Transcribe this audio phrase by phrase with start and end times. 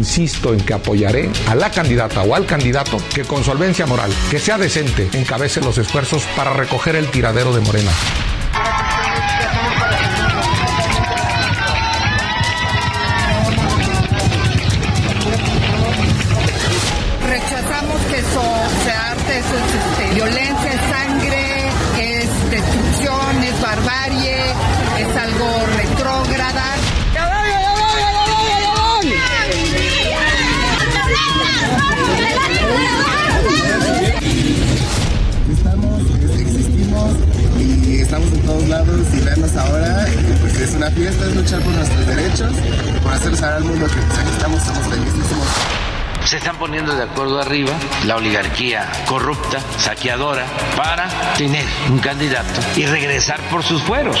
[0.00, 4.38] Insisto en que apoyaré a la candidata o al candidato que con solvencia moral, que
[4.38, 7.92] sea decente, encabece los esfuerzos para recoger el tiradero de Morena.
[38.10, 40.04] Estamos en todos lados y vernos ahora,
[40.40, 42.52] pues es una fiesta, es luchar por nuestros derechos,
[43.04, 45.26] por hacer saber al mundo que pues, estamos, somos felices,
[46.24, 47.72] se están poniendo de acuerdo arriba
[48.06, 50.44] la oligarquía corrupta, saqueadora,
[50.76, 54.20] para tener un candidato y regresar por sus fueros.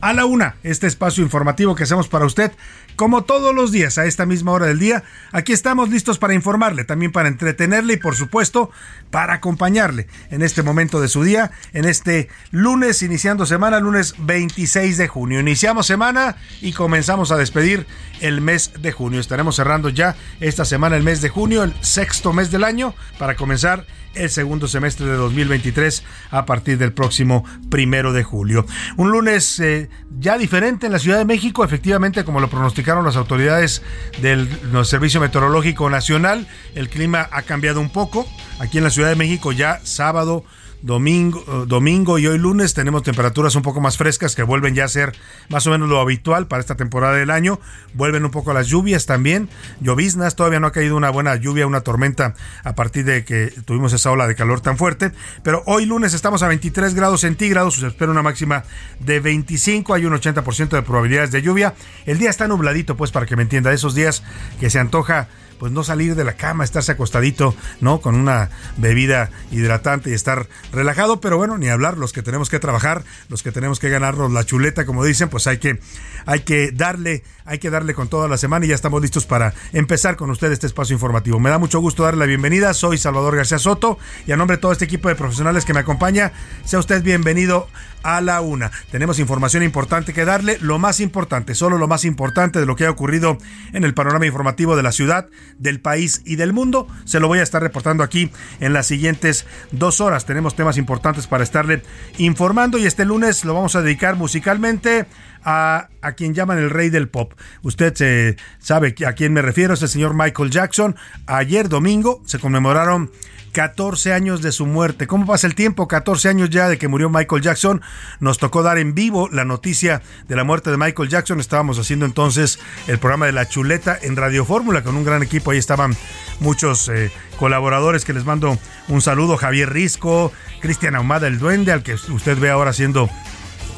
[0.00, 2.52] a la una este espacio informativo que hacemos para usted
[2.96, 5.04] como todos los días a esta misma hora del día.
[5.30, 8.70] Aquí estamos listos para informarle, también para entretenerle y por supuesto
[9.10, 14.96] para acompañarle en este momento de su día, en este lunes iniciando semana, lunes 26
[14.96, 15.40] de junio.
[15.40, 17.86] Iniciamos semana y comenzamos a despedir
[18.20, 19.20] el mes de junio.
[19.20, 23.36] Estaremos cerrando ya esta semana el mes de junio, el sexto mes del año, para
[23.36, 28.66] comenzar el segundo semestre de 2023 a partir del próximo primero de julio.
[28.96, 29.88] Un lunes eh,
[30.18, 33.82] ya diferente en la Ciudad de México, efectivamente, como lo pronosticaron las autoridades
[34.20, 34.48] del
[34.84, 38.26] Servicio Meteorológico Nacional, el clima ha cambiado un poco.
[38.58, 40.44] Aquí en la Ciudad de México ya sábado
[40.82, 44.84] domingo, eh, domingo y hoy lunes tenemos temperaturas un poco más frescas que vuelven ya
[44.84, 45.12] a ser
[45.48, 47.60] más o menos lo habitual para esta temporada del año.
[47.94, 49.48] Vuelven un poco las lluvias también,
[49.80, 53.92] lloviznas, todavía no ha caído una buena lluvia, una tormenta a partir de que tuvimos
[53.92, 55.12] esa ola de calor tan fuerte.
[55.42, 58.64] Pero hoy lunes estamos a 23 grados centígrados, se espera una máxima
[59.00, 61.74] de 25, hay un 80% de probabilidades de lluvia.
[62.04, 64.22] El día está nubladito, pues para que me entienda, esos días
[64.60, 68.00] que se antoja pues no salir de la cama, estarse acostadito, ¿no?
[68.00, 72.58] Con una bebida hidratante y estar relajado, pero bueno, ni hablar, los que tenemos que
[72.58, 75.80] trabajar, los que tenemos que ganarnos la chuleta, como dicen, pues hay que,
[76.26, 79.54] hay que darle, hay que darle con toda la semana y ya estamos listos para
[79.72, 81.40] empezar con usted este espacio informativo.
[81.40, 84.60] Me da mucho gusto darle la bienvenida, soy Salvador García Soto y a nombre de
[84.60, 86.32] todo este equipo de profesionales que me acompaña,
[86.64, 87.68] sea usted bienvenido
[88.02, 88.70] a la una.
[88.90, 92.86] Tenemos información importante que darle, lo más importante, solo lo más importante de lo que
[92.86, 93.38] ha ocurrido
[93.72, 95.28] en el panorama informativo de la ciudad,
[95.58, 96.88] del país y del mundo.
[97.04, 98.30] Se lo voy a estar reportando aquí
[98.60, 100.26] en las siguientes dos horas.
[100.26, 101.82] Tenemos temas importantes para estarle
[102.18, 105.06] informando y este lunes lo vamos a dedicar musicalmente
[105.44, 107.34] a, a, quien llaman el rey del pop.
[107.62, 110.96] Usted se sabe a quién me refiero, es el señor Michael Jackson.
[111.26, 113.10] Ayer domingo se conmemoraron
[113.56, 115.06] 14 años de su muerte.
[115.06, 115.88] ¿Cómo pasa el tiempo?
[115.88, 117.80] 14 años ya de que murió Michael Jackson.
[118.20, 121.40] Nos tocó dar en vivo la noticia de la muerte de Michael Jackson.
[121.40, 125.52] Estábamos haciendo entonces el programa de La Chuleta en Radio Fórmula con un gran equipo.
[125.52, 125.96] Ahí estaban
[126.40, 128.58] muchos eh, colaboradores que les mando
[128.88, 129.38] un saludo.
[129.38, 133.08] Javier Risco, Cristian Ahumada, el duende, al que usted ve ahora haciendo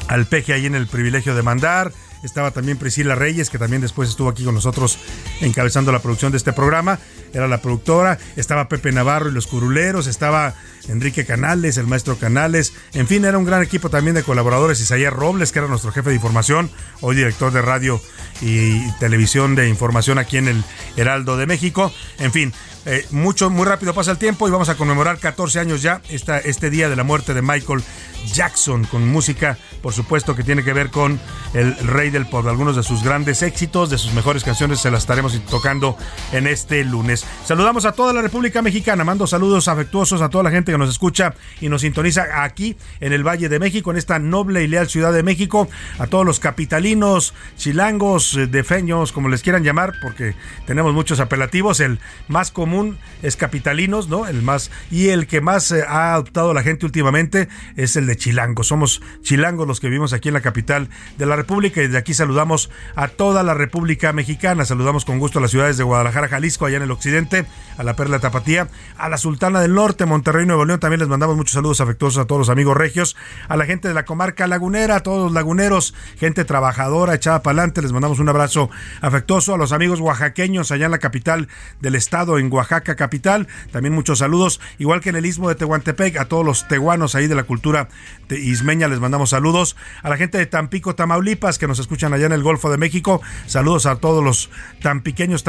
[0.09, 1.93] al peje ahí en el privilegio de mandar.
[2.23, 4.97] estaba también Priscila Reyes, que también después estuvo aquí con nosotros
[5.39, 6.99] encabezando la producción de este programa,
[7.31, 10.55] era la productora, estaba Pepe Navarro y los Curuleros, estaba
[10.89, 15.13] Enrique Canales, el maestro Canales, en fin, era un gran equipo también de colaboradores, Isaías
[15.13, 16.69] Robles, que era nuestro jefe de información,
[16.99, 18.01] hoy director de radio
[18.41, 20.63] y televisión de información aquí en el
[20.97, 22.53] Heraldo de México, en fin,
[22.85, 26.69] eh, mucho, muy rápido pasa el tiempo y vamos a conmemorar 14 años ya este
[26.69, 27.83] día de la muerte de Michael
[28.25, 31.19] Jackson con música, por supuesto, que tiene que ver con
[31.53, 32.45] el rey del pop.
[32.47, 35.97] Algunos de sus grandes éxitos, de sus mejores canciones, se las estaremos tocando
[36.31, 37.25] en este lunes.
[37.45, 40.89] Saludamos a toda la República Mexicana, mando saludos afectuosos a toda la gente que nos
[40.89, 44.89] escucha y nos sintoniza aquí en el Valle de México, en esta noble y leal
[44.89, 45.67] Ciudad de México,
[45.97, 50.35] a todos los capitalinos, chilangos, eh, defeños, como les quieran llamar, porque
[50.65, 51.79] tenemos muchos apelativos.
[51.79, 54.27] El más común es capitalinos, ¿no?
[54.27, 58.17] El más y el que más eh, ha adoptado la gente últimamente es el de
[58.17, 58.67] chilangos.
[58.67, 62.15] Somos chilangos los que vivimos aquí en la capital de la República y desde aquí
[62.15, 64.65] saludamos a toda la República Mexicana.
[64.65, 67.45] Saludamos con gusto a las ciudades de Guadalajara, Jalisco, allá en el occidente,
[67.77, 68.67] a la Perla Tapatía,
[68.97, 70.79] a la Sultana del Norte, Monterrey, Nuevo León.
[70.79, 73.15] También les mandamos muchos saludos afectuosos a todos los amigos regios,
[73.47, 77.59] a la gente de la comarca lagunera, a todos los laguneros, gente trabajadora, echada para
[77.59, 77.83] adelante.
[77.83, 78.71] Les mandamos un abrazo
[79.01, 81.47] afectuoso a los amigos oaxaqueños allá en la capital
[81.79, 83.47] del estado, en Oaxaca capital.
[83.71, 87.27] También muchos saludos, igual que en el istmo de Tehuantepec, a todos los tehuanos ahí
[87.27, 87.89] de la cultura
[88.27, 89.75] de Ismeña les mandamos saludos.
[90.03, 93.21] A la gente de Tampico, Tamaulipas, que nos escuchan allá en el Golfo de México.
[93.47, 94.49] Saludos a todos los
[94.81, 95.41] tan pequeñas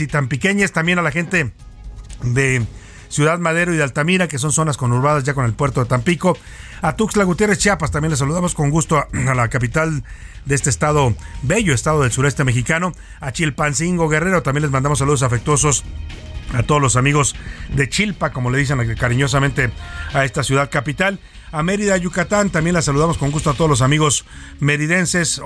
[0.00, 0.72] y tan pequeñas.
[0.72, 1.52] También a la gente
[2.22, 2.64] de
[3.08, 6.36] Ciudad Madero y de Altamira, que son zonas conurbadas ya con el puerto de Tampico.
[6.80, 10.02] A Tuxtla Gutiérrez, Chiapas, también les saludamos con gusto a, a la capital
[10.46, 12.92] de este estado, bello estado del sureste mexicano.
[13.20, 15.84] A Chilpancingo, Guerrero, también les mandamos saludos afectuosos
[16.54, 17.34] a todos los amigos
[17.74, 19.70] de Chilpa, como le dicen cariñosamente
[20.12, 21.20] a esta ciudad capital.
[21.52, 24.24] A Mérida, Yucatán, también la saludamos con gusto a todos los amigos
[24.58, 25.42] meridenses,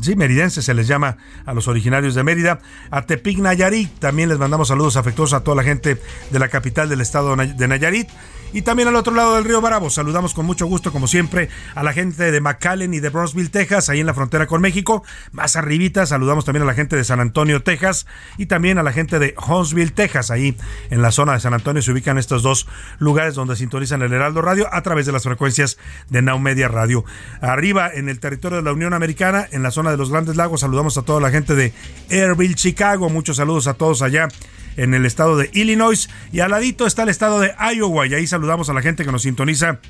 [0.00, 2.60] sí, meridenses se les llama a los originarios de Mérida.
[2.92, 6.00] A Tepic, Nayarit, también les mandamos saludos afectuosos a toda la gente
[6.30, 8.08] de la capital del estado de Nayarit.
[8.56, 11.82] Y también al otro lado del río Bravo, saludamos con mucho gusto, como siempre, a
[11.82, 15.04] la gente de McAllen y de Brownsville, Texas, ahí en la frontera con México.
[15.30, 18.06] Más arribita, saludamos también a la gente de San Antonio, Texas,
[18.38, 20.56] y también a la gente de Huntsville, Texas, ahí
[20.88, 22.66] en la zona de San Antonio se ubican estos dos
[22.98, 25.76] lugares donde sintonizan el Heraldo Radio a través de las frecuencias
[26.08, 27.04] de Now Media Radio.
[27.42, 30.62] Arriba, en el territorio de la Unión Americana, en la zona de los Grandes Lagos,
[30.62, 31.74] saludamos a toda la gente de
[32.10, 33.10] Airville, Chicago.
[33.10, 34.28] Muchos saludos a todos allá
[34.76, 36.08] en el estado de Illinois.
[36.32, 39.12] Y al ladito está el estado de Iowa y ahí saludamos a la gente que
[39.12, 39.80] nos sintoniza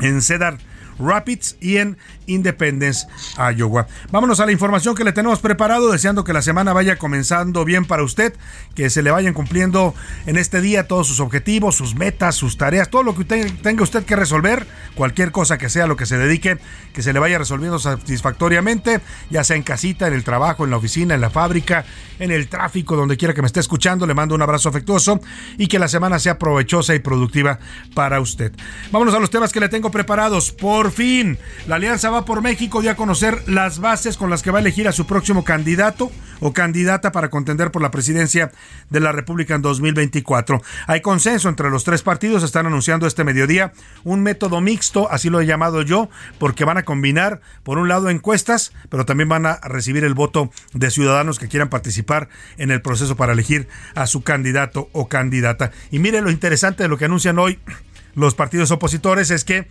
[0.00, 0.58] en Cedar
[0.98, 1.96] Rapids y en
[2.26, 3.06] Independence,
[3.56, 3.86] Iowa.
[4.10, 7.84] Vámonos a la información que le tenemos preparado, deseando que la semana vaya comenzando bien
[7.84, 8.34] para usted,
[8.74, 9.94] que se le vayan cumpliendo
[10.26, 14.04] en este día todos sus objetivos, sus metas, sus tareas, todo lo que tenga usted
[14.04, 16.58] que resolver, cualquier cosa que sea lo que se dedique,
[16.92, 19.00] que se le vaya resolviendo satisfactoriamente,
[19.30, 21.84] ya sea en casita, en el trabajo, en la oficina, en la fábrica,
[22.18, 25.20] en el tráfico, donde quiera que me esté escuchando, le mando un abrazo afectuoso
[25.58, 27.58] y que la semana sea provechosa y productiva
[27.94, 28.52] para usted.
[28.90, 30.52] Vámonos a los temas que le tengo preparados.
[30.52, 34.50] Por fin, la Alianza Va por México dio a conocer las bases con las que
[34.50, 36.10] va a elegir a su próximo candidato
[36.40, 38.52] o candidata para contender por la presidencia
[38.90, 40.62] de la República en 2024.
[40.86, 43.72] Hay consenso entre los tres partidos, están anunciando este mediodía
[44.04, 48.10] un método mixto, así lo he llamado yo, porque van a combinar, por un lado,
[48.10, 52.28] encuestas, pero también van a recibir el voto de ciudadanos que quieran participar
[52.58, 55.70] en el proceso para elegir a su candidato o candidata.
[55.90, 57.58] Y mire lo interesante de lo que anuncian hoy
[58.16, 59.68] los partidos opositores es que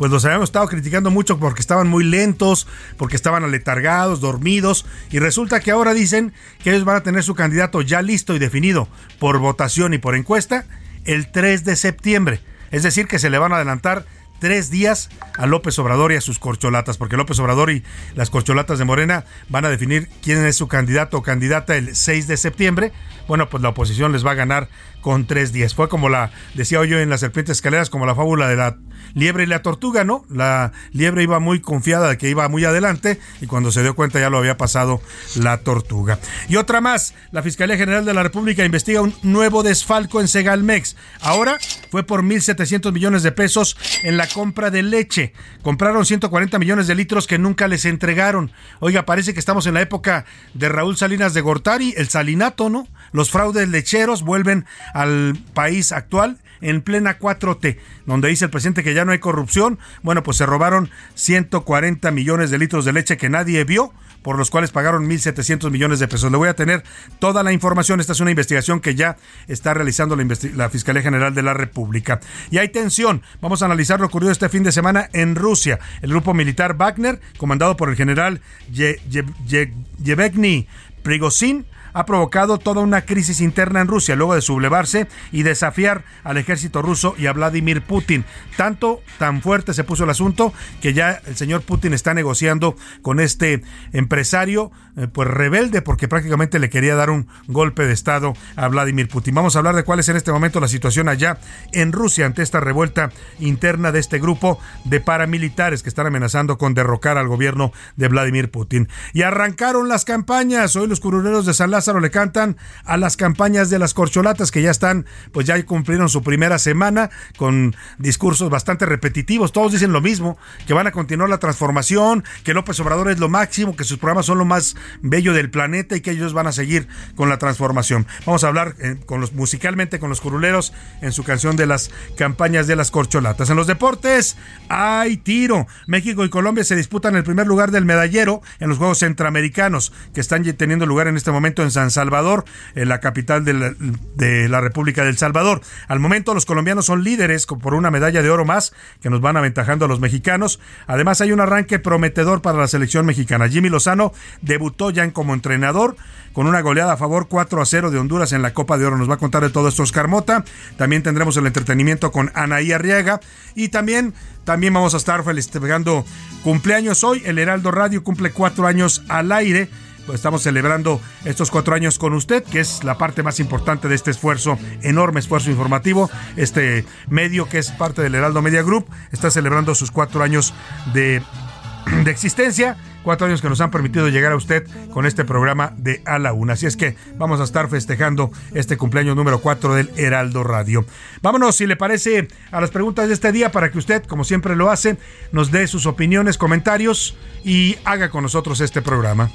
[0.00, 2.66] pues los habíamos estado criticando mucho porque estaban muy lentos,
[2.96, 6.32] porque estaban aletargados, dormidos, y resulta que ahora dicen
[6.64, 8.88] que ellos van a tener su candidato ya listo y definido
[9.18, 10.64] por votación y por encuesta
[11.04, 12.40] el 3 de septiembre.
[12.70, 14.06] Es decir, que se le van a adelantar
[14.38, 18.78] tres días a López Obrador y a sus corcholatas, porque López Obrador y las corcholatas
[18.78, 22.92] de Morena van a definir quién es su candidato o candidata el 6 de septiembre.
[23.28, 24.70] Bueno, pues la oposición les va a ganar
[25.02, 25.74] con tres días.
[25.74, 28.78] Fue como la, decía yo en las serpientes escaleras, como la fábula de la
[29.14, 30.24] liebre y la tortuga, ¿no?
[30.28, 34.20] La liebre iba muy confiada de que iba muy adelante y cuando se dio cuenta
[34.20, 35.00] ya lo había pasado
[35.36, 36.18] la tortuga.
[36.48, 40.96] Y otra más, la Fiscalía General de la República investiga un nuevo desfalco en Segalmex.
[41.20, 41.58] Ahora
[41.90, 45.32] fue por 1.700 millones de pesos en la compra de leche.
[45.62, 48.52] Compraron 140 millones de litros que nunca les entregaron.
[48.80, 50.24] Oiga, parece que estamos en la época
[50.54, 52.88] de Raúl Salinas de Gortari, el salinato, ¿no?
[53.12, 58.94] Los fraudes lecheros vuelven al país actual en plena 4T, donde dice el presidente que
[58.94, 59.78] ya no hay corrupción.
[60.02, 64.50] Bueno, pues se robaron 140 millones de litros de leche que nadie vio por los
[64.50, 66.30] cuales pagaron 1.700 millones de pesos.
[66.30, 66.82] Le voy a tener
[67.18, 68.00] toda la información.
[68.00, 69.16] Esta es una investigación que ya
[69.48, 72.20] está realizando la, Fiscalía General de la República.
[72.50, 73.22] Y hay tensión.
[73.40, 75.80] Vamos a analizar lo ocurrido este fin de semana en Rusia.
[76.02, 78.40] El grupo militar Wagner, comandado por el general
[78.70, 80.68] Yevgeny
[81.02, 86.36] Prigozhin, ha provocado toda una crisis interna en Rusia luego de sublevarse y desafiar al
[86.36, 88.24] ejército ruso y a Vladimir Putin.
[88.56, 93.20] Tanto, tan fuerte se puso el asunto que ya el señor Putin está negociando con
[93.20, 98.68] este empresario eh, pues rebelde porque prácticamente le quería dar un golpe de estado a
[98.68, 99.34] Vladimir Putin.
[99.34, 101.38] Vamos a hablar de cuál es en este momento la situación allá
[101.72, 106.74] en Rusia ante esta revuelta interna de este grupo de paramilitares que están amenazando con
[106.74, 108.88] derrocar al gobierno de Vladimir Putin.
[109.12, 110.76] Y arrancaron las campañas.
[110.76, 114.70] Hoy los curuleros de San le cantan a las campañas de las corcholatas que ya
[114.70, 119.52] están, pues ya cumplieron su primera semana con discursos bastante repetitivos.
[119.52, 123.28] Todos dicen lo mismo, que van a continuar la transformación, que López Obrador es lo
[123.28, 126.52] máximo, que sus programas son lo más bello del planeta y que ellos van a
[126.52, 128.06] seguir con la transformación.
[128.26, 131.90] Vamos a hablar eh, con los musicalmente con los curuleros en su canción de las
[132.16, 133.50] campañas de las corcholatas.
[133.50, 134.36] En los deportes
[134.68, 135.66] hay tiro.
[135.86, 140.20] México y Colombia se disputan el primer lugar del medallero en los Juegos Centroamericanos que
[140.20, 143.74] están teniendo lugar en este momento en San Salvador, la capital de la,
[144.16, 145.60] de la República del Salvador.
[145.88, 148.72] Al momento los colombianos son líderes por una medalla de oro más
[149.02, 150.60] que nos van aventajando a los mexicanos.
[150.86, 153.48] Además hay un arranque prometedor para la selección mexicana.
[153.48, 154.12] Jimmy Lozano
[154.42, 155.96] debutó ya como entrenador
[156.32, 158.96] con una goleada a favor 4 a 0 de Honduras en la Copa de Oro.
[158.96, 160.44] Nos va a contar de todo esto Oscar Mota.
[160.76, 163.20] También tendremos el entretenimiento con Anaí Arriaga
[163.54, 166.04] y también también vamos a estar felicitando
[166.44, 167.22] cumpleaños hoy.
[167.24, 169.68] El Heraldo Radio cumple cuatro años al aire
[170.14, 174.10] estamos celebrando estos cuatro años con usted, que es la parte más importante de este
[174.10, 176.10] esfuerzo, enorme esfuerzo informativo.
[176.36, 180.54] Este medio que es parte del Heraldo Media Group está celebrando sus cuatro años
[180.92, 181.22] de,
[182.04, 186.02] de existencia cuatro años que nos han permitido llegar a usted con este programa de
[186.04, 186.54] A la Una.
[186.54, 190.84] Así es que vamos a estar festejando este cumpleaños número cuatro del Heraldo Radio.
[191.22, 194.56] Vámonos, si le parece, a las preguntas de este día para que usted, como siempre
[194.56, 194.98] lo hace,
[195.32, 199.30] nos dé sus opiniones, comentarios y haga con nosotros este programa.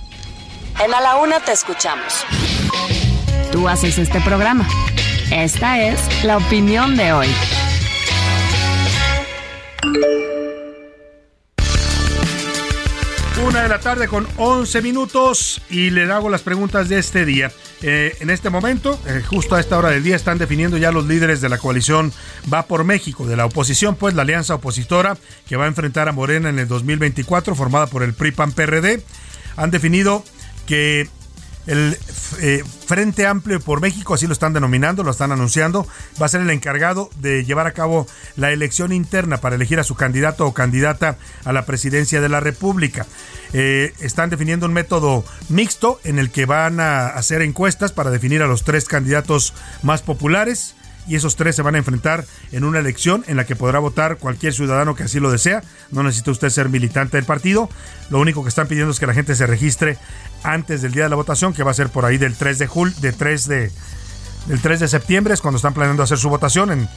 [0.83, 2.25] En A la Una te escuchamos.
[3.51, 4.67] Tú haces este programa.
[5.31, 7.27] Esta es la opinión de hoy.
[13.47, 17.51] Una de la tarde con 11 minutos y le hago las preguntas de este día.
[17.81, 21.05] Eh, en este momento, eh, justo a esta hora del día, están definiendo ya los
[21.05, 22.11] líderes de la coalición
[22.51, 25.17] Va por México, de la oposición, pues la alianza opositora
[25.47, 29.03] que va a enfrentar a Morena en el 2024, formada por el PRI-PAN-PRD.
[29.57, 30.23] Han definido
[30.65, 31.07] que
[31.67, 31.97] el
[32.41, 35.87] eh, Frente Amplio por México, así lo están denominando, lo están anunciando,
[36.21, 39.83] va a ser el encargado de llevar a cabo la elección interna para elegir a
[39.83, 43.07] su candidato o candidata a la presidencia de la República.
[43.53, 48.43] Eh, están definiendo un método mixto en el que van a hacer encuestas para definir
[48.43, 50.75] a los tres candidatos más populares
[51.07, 54.17] y esos tres se van a enfrentar en una elección en la que podrá votar
[54.17, 55.63] cualquier ciudadano que así lo desea.
[55.91, 57.69] No necesita usted ser militante del partido.
[58.09, 59.97] Lo único que están pidiendo es que la gente se registre
[60.43, 62.67] antes del día de la votación, que va a ser por ahí del 3 de
[62.67, 63.71] julio, de 3 de
[64.47, 66.87] del 3 de septiembre, es cuando están planeando hacer su votación en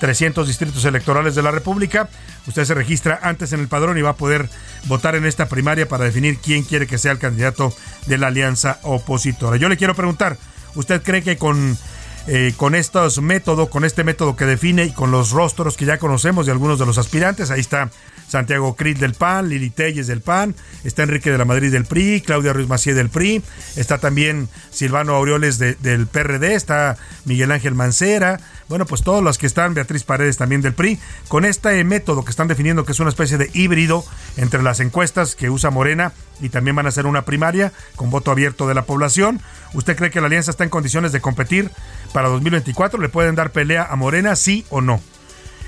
[0.00, 2.08] 300 distritos electorales de la República.
[2.46, 4.48] Usted se registra antes en el padrón y va a poder
[4.86, 7.72] votar en esta primaria para definir quién quiere que sea el candidato
[8.06, 9.56] de la alianza opositora.
[9.56, 10.36] Yo le quiero preguntar,
[10.74, 11.78] ¿usted cree que con
[12.26, 15.98] eh, con estos métodos, con este método que define y con los rostros que ya
[15.98, 17.50] conocemos de algunos de los aspirantes.
[17.50, 17.90] Ahí está
[18.28, 20.54] Santiago Cris del PAN, Lili Telles del PAN,
[20.84, 23.42] está Enrique de la Madrid del PRI, Claudia Ruiz Macié del PRI,
[23.76, 29.46] está también Silvano Aureoles del PRD, está Miguel Ángel Mancera, bueno, pues todos los que
[29.46, 33.10] están, Beatriz Paredes también del PRI, con este método que están definiendo que es una
[33.10, 34.04] especie de híbrido
[34.36, 38.30] entre las encuestas que usa Morena y también van a ser una primaria con voto
[38.30, 39.40] abierto de la población.
[39.76, 41.70] ¿Usted cree que la alianza está en condiciones de competir
[42.14, 42.98] para 2024?
[42.98, 45.02] ¿Le pueden dar pelea a Morena, sí o no?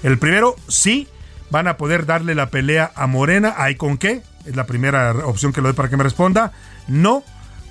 [0.02, 1.08] El primero, sí,
[1.50, 3.54] van a poder darle la pelea a Morena.
[3.58, 4.22] ¿Hay con qué?
[4.46, 6.52] Es la primera opción que le doy para que me responda.
[6.86, 7.22] No,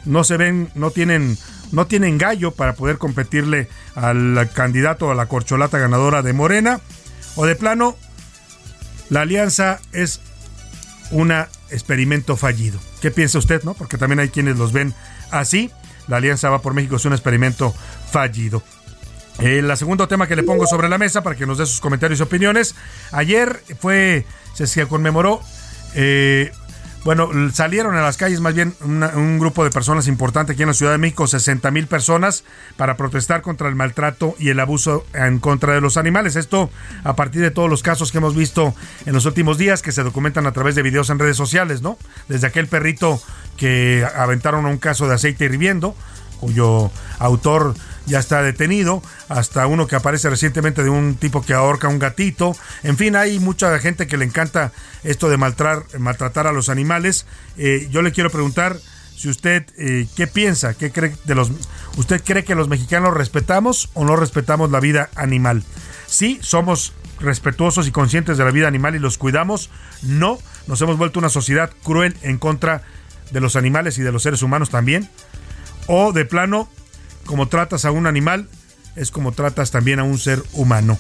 [0.06, 1.40] no se ven, no tienen
[1.72, 6.82] no tienen gallo para poder competirle al candidato a la corcholata ganadora de Morena.
[7.36, 7.96] O de plano,
[9.10, 10.22] la alianza es
[11.10, 11.34] un
[11.72, 12.80] experimento fallido.
[13.02, 13.74] ¿Qué piensa usted, no?
[13.74, 14.94] Porque también hay quienes los ven
[15.32, 15.72] así.
[16.08, 17.74] La alianza va por México es un experimento
[18.12, 18.64] fallido.
[19.40, 22.20] El segundo tema que le pongo sobre la mesa para que nos dé sus comentarios
[22.20, 22.76] y opiniones.
[23.12, 25.42] Ayer fue, se conmemoró
[25.94, 26.52] eh,
[27.08, 30.74] bueno, salieron a las calles más bien un grupo de personas importante aquí en la
[30.74, 32.44] Ciudad de México, 60 mil personas,
[32.76, 36.36] para protestar contra el maltrato y el abuso en contra de los animales.
[36.36, 36.70] Esto
[37.06, 40.04] a partir de todos los casos que hemos visto en los últimos días, que se
[40.04, 41.98] documentan a través de videos en redes sociales, ¿no?
[42.28, 43.22] Desde aquel perrito
[43.56, 45.96] que aventaron a un caso de aceite hirviendo,
[46.42, 47.74] cuyo autor
[48.08, 52.56] ya está detenido, hasta uno que aparece recientemente de un tipo que ahorca un gatito.
[52.84, 54.72] En fin, hay mucha gente que le encanta
[55.04, 57.28] esto de maltratar a los animales.
[57.58, 58.78] Eh, yo le quiero preguntar
[59.16, 61.52] si usted eh, qué piensa, qué cree de los
[61.98, 65.64] usted cree que los mexicanos respetamos o no respetamos la vida animal.
[66.06, 69.70] Sí, somos respetuosos y conscientes de la vida animal y los cuidamos.
[70.04, 70.38] No,
[70.68, 72.84] nos hemos vuelto una sociedad cruel en contra
[73.32, 75.10] de los animales y de los seres humanos también.
[75.88, 76.70] O de plano
[77.28, 78.48] como tratas a un animal,
[78.96, 80.98] es como tratas también a un ser humano.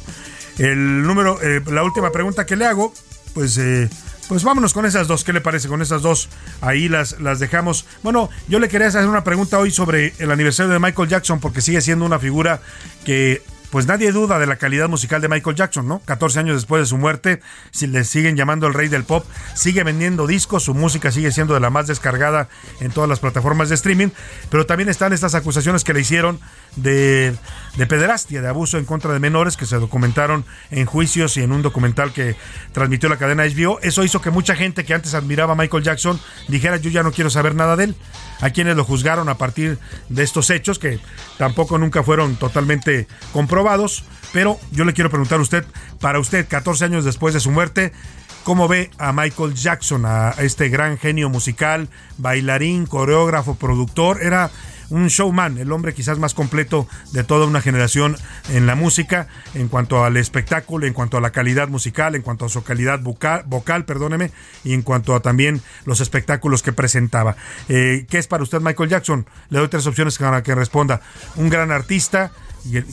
[0.59, 2.93] El número, eh, la última pregunta que le hago,
[3.33, 3.89] pues, eh,
[4.27, 5.23] pues vámonos con esas dos.
[5.23, 6.29] ¿Qué le parece con esas dos?
[6.61, 7.85] Ahí las, las dejamos.
[8.03, 11.61] Bueno, yo le quería hacer una pregunta hoy sobre el aniversario de Michael Jackson, porque
[11.61, 12.61] sigue siendo una figura
[13.05, 13.41] que
[13.71, 15.99] pues nadie duda de la calidad musical de Michael Jackson, ¿no?
[16.05, 19.83] 14 años después de su muerte, si le siguen llamando el rey del pop, sigue
[19.83, 23.75] vendiendo discos, su música sigue siendo de la más descargada en todas las plataformas de
[23.75, 24.09] streaming,
[24.49, 26.39] pero también están estas acusaciones que le hicieron
[26.77, 27.35] de,
[27.75, 31.51] de pederastia, de abuso en contra de menores que se documentaron en juicios y en
[31.51, 32.35] un documental que
[32.71, 33.79] transmitió la cadena HBO.
[33.81, 37.11] Eso hizo que mucha gente que antes admiraba a Michael Jackson dijera yo ya no
[37.11, 37.95] quiero saber nada de él.
[38.39, 39.77] A quienes lo juzgaron a partir
[40.09, 40.99] de estos hechos que
[41.37, 44.03] tampoco nunca fueron totalmente comprobados.
[44.31, 45.65] Pero yo le quiero preguntar a usted,
[45.99, 47.91] para usted, 14 años después de su muerte,
[48.47, 54.23] ¿Cómo ve a Michael Jackson, a este gran genio musical, bailarín, coreógrafo, productor?
[54.23, 54.51] Era
[54.89, 58.17] un showman, el hombre quizás más completo de toda una generación
[58.49, 62.45] en la música, en cuanto al espectáculo, en cuanto a la calidad musical, en cuanto
[62.45, 64.31] a su calidad vocal, perdóneme,
[64.63, 67.35] y en cuanto a también los espectáculos que presentaba.
[67.69, 69.25] Eh, ¿Qué es para usted Michael Jackson?
[69.49, 71.01] Le doy tres opciones para que responda.
[71.35, 72.31] Un gran artista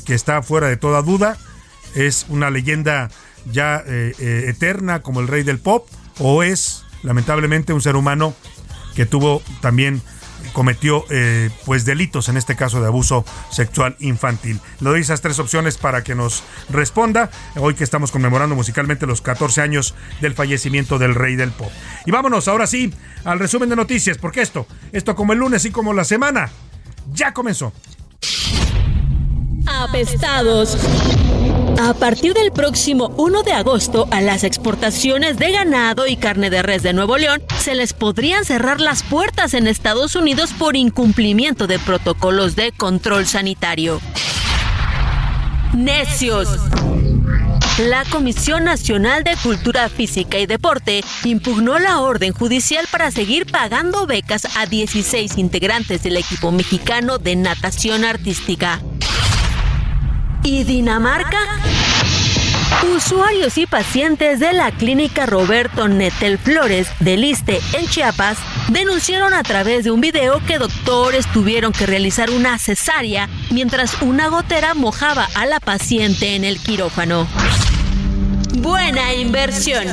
[0.05, 1.37] que está fuera de toda duda,
[1.95, 3.11] es una leyenda
[3.51, 8.35] ya eh, eh, eterna como el rey del pop, o es lamentablemente un ser humano
[8.95, 10.03] que tuvo también
[10.53, 14.61] cometió eh, pues delitos, en este caso de abuso sexual infantil.
[14.81, 19.21] Le doy esas tres opciones para que nos responda, hoy que estamos conmemorando musicalmente los
[19.21, 21.71] 14 años del fallecimiento del rey del pop.
[22.07, 22.93] Y vámonos ahora sí
[23.25, 26.51] al resumen de noticias, porque esto, esto como el lunes y como la semana,
[27.13, 27.73] ya comenzó.
[29.85, 30.79] Apestados.
[31.79, 36.63] A partir del próximo 1 de agosto, a las exportaciones de ganado y carne de
[36.63, 41.67] res de Nuevo León se les podrían cerrar las puertas en Estados Unidos por incumplimiento
[41.67, 44.01] de protocolos de control sanitario.
[45.75, 46.49] Necios.
[47.79, 54.07] La Comisión Nacional de Cultura Física y Deporte impugnó la orden judicial para seguir pagando
[54.07, 58.81] becas a 16 integrantes del equipo mexicano de natación artística.
[60.45, 61.39] ¿Y Dinamarca?
[62.95, 68.37] Usuarios y pacientes de la clínica Roberto Netel Flores de Liste en Chiapas
[68.69, 74.29] denunciaron a través de un video que doctores tuvieron que realizar una cesárea mientras una
[74.29, 77.27] gotera mojaba a la paciente en el quirófano.
[78.59, 79.87] Buena inversión.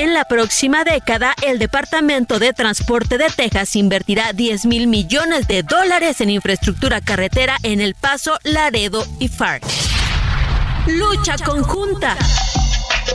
[0.00, 5.62] En la próxima década, el Departamento de Transporte de Texas invertirá 10 mil millones de
[5.62, 9.62] dólares en infraestructura carretera en El Paso, Laredo y Farc.
[10.86, 12.16] Lucha conjunta.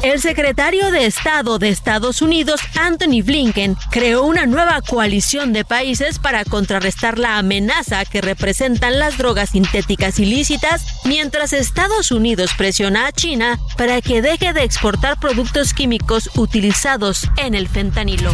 [0.06, 6.20] El secretario de Estado de Estados Unidos, Anthony Blinken, creó una nueva coalición de países
[6.20, 13.14] para contrarrestar la amenaza que representan las drogas sintéticas ilícitas, mientras Estados Unidos presiona a
[13.14, 18.32] China para que deje de exportar productos químicos utilizados en el fentanilo.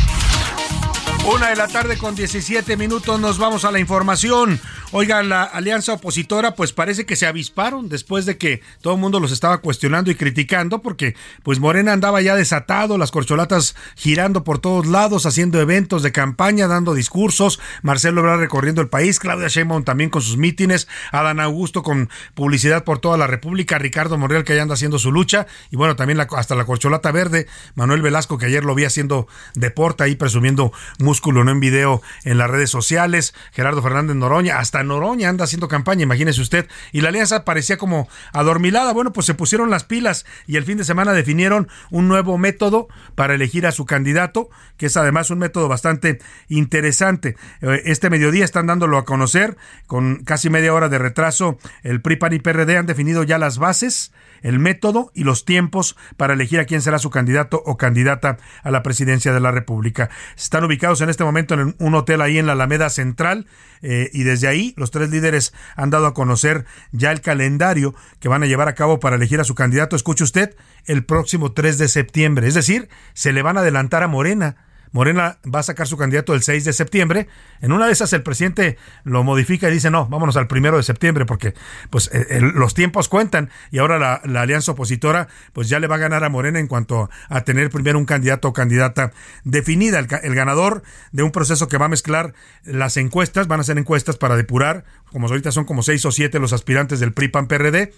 [1.24, 4.60] Una de la tarde con 17 minutos nos vamos a la información.
[4.94, 9.22] Oiga, la alianza opositora pues parece que se avisparon después de que todo el mundo
[9.22, 14.60] los estaba cuestionando y criticando porque pues Morena andaba ya desatado, las corcholatas girando por
[14.60, 19.86] todos lados, haciendo eventos de campaña, dando discursos, Marcelo Ebrard recorriendo el país, Claudia Sheinbaum
[19.86, 24.58] también con sus mítines, Adán Augusto con publicidad por toda la República, Ricardo Monreal que
[24.58, 28.48] ya anda haciendo su lucha y bueno, también hasta la corcholata verde, Manuel Velasco que
[28.48, 33.34] ayer lo vi haciendo deporte ahí presumiendo músculo no en video en las redes sociales,
[33.54, 36.68] Gerardo Fernández Noroña, hasta Noroña anda haciendo campaña, imagínese usted.
[36.92, 38.94] Y la alianza parecía como adormilada.
[38.94, 42.88] Bueno, pues se pusieron las pilas y el fin de semana definieron un nuevo método
[43.16, 47.36] para elegir a su candidato, que es además un método bastante interesante.
[47.62, 51.58] Eh, este mediodía están dándolo a conocer con casi media hora de retraso.
[51.84, 55.96] El PRI, PAN y PRD han definido ya las bases el método y los tiempos
[56.18, 60.10] para elegir a quién será su candidato o candidata a la presidencia de la República.
[60.36, 63.48] Están ubicados en este momento en un hotel ahí en la Alameda Central
[63.82, 68.30] eh, y desde ahí los tres líderes han dado a conocer ya el calendario que
[68.30, 69.96] van a llevar a cabo para elegir a su candidato.
[69.96, 72.48] Escuche usted, el próximo 3 de septiembre.
[72.48, 74.58] Es decir, se le van a adelantar a Morena
[74.92, 77.28] Morena va a sacar su candidato el 6 de septiembre.
[77.62, 80.84] En una de esas el presidente lo modifica y dice, no, vámonos al primero de
[80.84, 81.54] septiembre porque
[81.90, 86.00] pues eh, los tiempos cuentan y ahora la, alianza opositora pues ya le va a
[86.00, 89.12] ganar a Morena en cuanto a tener primero un candidato o candidata
[89.44, 90.00] definida.
[90.00, 94.18] El, ganador de un proceso que va a mezclar las encuestas, van a ser encuestas
[94.18, 97.94] para depurar, como ahorita son como seis o siete los aspirantes del PRI-PAN-PRD,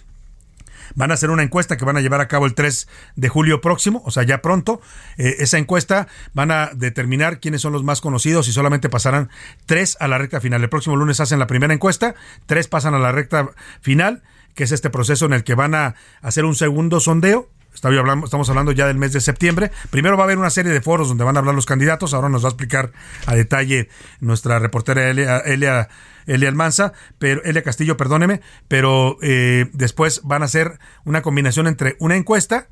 [0.94, 3.60] Van a hacer una encuesta que van a llevar a cabo el 3 de julio
[3.60, 4.80] próximo, o sea, ya pronto.
[5.16, 9.30] Eh, esa encuesta van a determinar quiénes son los más conocidos y solamente pasarán
[9.66, 10.62] tres a la recta final.
[10.62, 12.14] El próximo lunes hacen la primera encuesta,
[12.46, 14.22] tres pasan a la recta final,
[14.54, 18.70] que es este proceso en el que van a hacer un segundo sondeo Estamos hablando
[18.72, 19.72] ya del mes de septiembre.
[19.90, 22.14] Primero va a haber una serie de foros donde van a hablar los candidatos.
[22.14, 22.92] Ahora nos va a explicar
[23.26, 23.88] a detalle
[24.20, 25.88] nuestra reportera Elia, Elia
[26.26, 31.96] Elia Almanza, pero Elia Castillo, perdóneme, pero eh, después van a hacer una combinación entre
[31.98, 32.68] una encuesta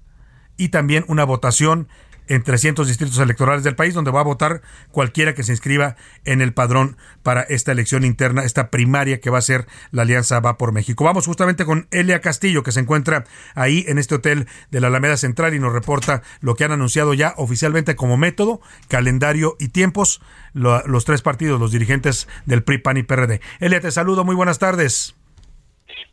[0.57, 1.89] y también una votación
[2.33, 6.41] en 300 distritos electorales del país, donde va a votar cualquiera que se inscriba en
[6.41, 10.57] el padrón para esta elección interna, esta primaria que va a ser la Alianza Va
[10.57, 11.05] por México.
[11.05, 15.19] Vamos justamente con Elia Castillo, que se encuentra ahí en este hotel de la Alameda
[15.19, 20.23] Central y nos reporta lo que han anunciado ya oficialmente como método, calendario y tiempos
[20.55, 23.43] los tres partidos, los dirigentes del PRI, PAN y PRD.
[23.61, 25.15] Elia, te saludo, muy buenas tardes.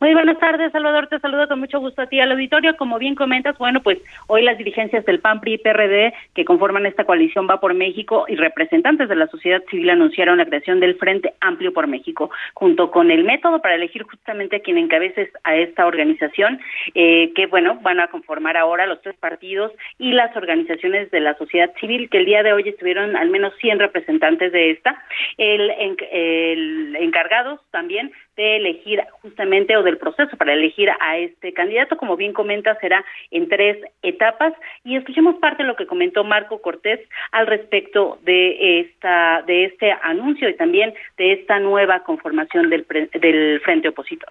[0.00, 1.08] Muy buenas tardes, Salvador.
[1.08, 2.74] Te saludo con mucho gusto a ti al auditorio.
[2.78, 6.86] Como bien comentas, bueno, pues hoy las dirigencias del PAN, PRI y PRD que conforman
[6.86, 10.94] esta coalición Va por México y representantes de la sociedad civil anunciaron la creación del
[10.94, 15.56] Frente Amplio por México, junto con el método para elegir justamente a quien encabece a
[15.56, 16.60] esta organización,
[16.94, 21.36] eh, que bueno, van a conformar ahora los tres partidos y las organizaciones de la
[21.36, 24.96] sociedad civil, que el día de hoy estuvieron al menos 100 representantes de esta.
[25.36, 32.16] El, encargados también de elegir justamente o del proceso para elegir a este candidato, como
[32.16, 34.52] bien comenta, será en tres etapas
[34.84, 37.00] y escuchemos parte de lo que comentó Marco Cortés
[37.32, 43.60] al respecto de esta de este anuncio y también de esta nueva conformación del, del
[43.60, 44.30] frente opositor.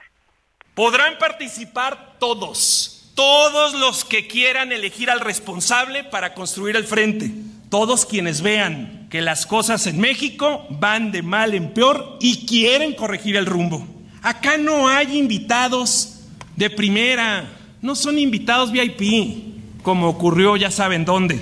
[0.73, 7.25] Podrán participar todos, todos los que quieran elegir al responsable para construir el frente,
[7.69, 12.93] todos quienes vean que las cosas en México van de mal en peor y quieren
[12.93, 13.98] corregir el rumbo.
[14.21, 16.19] Acá no hay invitados
[16.55, 17.49] de primera,
[17.81, 21.41] no son invitados VIP, como ocurrió ya saben dónde.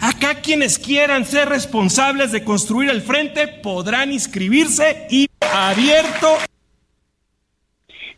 [0.00, 6.36] Acá quienes quieran ser responsables de construir el frente podrán inscribirse y abierto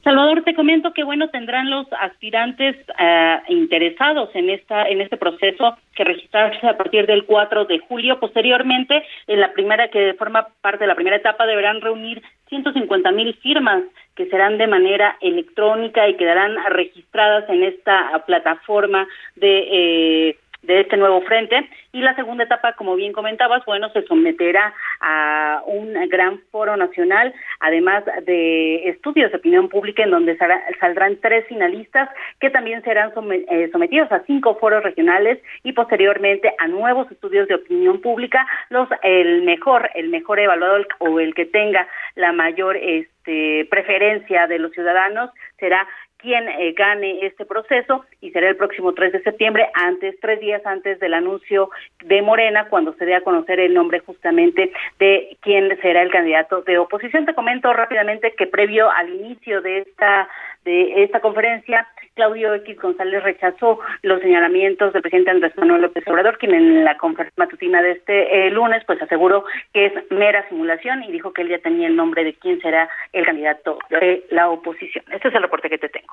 [0.08, 5.76] Salvador, te comento que bueno tendrán los aspirantes eh, interesados en esta en este proceso
[5.94, 8.18] que registrarse a partir del 4 de julio.
[8.18, 13.34] Posteriormente, en la primera que forma parte de la primera etapa deberán reunir 150 mil
[13.34, 13.82] firmas
[14.14, 20.36] que serán de manera electrónica y quedarán registradas en esta plataforma de eh,
[20.68, 21.68] de este nuevo frente.
[21.92, 27.34] Y la segunda etapa, como bien comentabas, bueno, se someterá a un gran foro nacional,
[27.58, 30.36] además de estudios de opinión pública en donde
[30.78, 33.12] saldrán tres finalistas que también serán
[33.50, 38.88] eh, sometidos a cinco foros regionales y posteriormente a nuevos estudios de opinión pública, los
[39.02, 44.72] el mejor, el mejor evaluador o el que tenga la mayor este preferencia de los
[44.72, 45.86] ciudadanos será
[46.18, 50.64] quien eh, gane este proceso y será el próximo 3 de septiembre, antes, tres días
[50.66, 51.70] antes del anuncio
[52.04, 56.62] de Morena, cuando se dé a conocer el nombre justamente de quién será el candidato
[56.62, 57.24] de oposición.
[57.24, 60.28] Te comento rápidamente que previo al inicio de esta
[60.64, 66.36] de esta conferencia, Claudio X González rechazó los señalamientos del presidente Andrés Manuel López Obrador,
[66.36, 71.04] quien en la conferencia matutina de este eh, lunes pues aseguró que es mera simulación
[71.04, 74.50] y dijo que él ya tenía el nombre de quién será el candidato de la
[74.50, 75.04] oposición.
[75.12, 76.12] Este es el reporte que te tengo.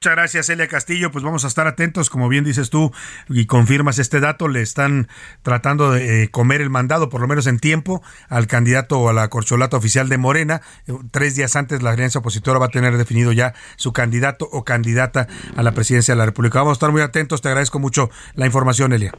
[0.00, 1.10] Muchas gracias, Elia Castillo.
[1.10, 2.92] Pues vamos a estar atentos, como bien dices tú,
[3.28, 4.46] y confirmas este dato.
[4.46, 5.08] Le están
[5.42, 9.12] tratando de eh, comer el mandado, por lo menos en tiempo, al candidato o a
[9.12, 10.62] la corcholata oficial de Morena.
[10.86, 14.62] Eh, tres días antes, la alianza opositora va a tener definido ya su candidato o
[14.62, 16.60] candidata a la presidencia de la República.
[16.60, 17.42] Vamos a estar muy atentos.
[17.42, 19.10] Te agradezco mucho la información, Elia.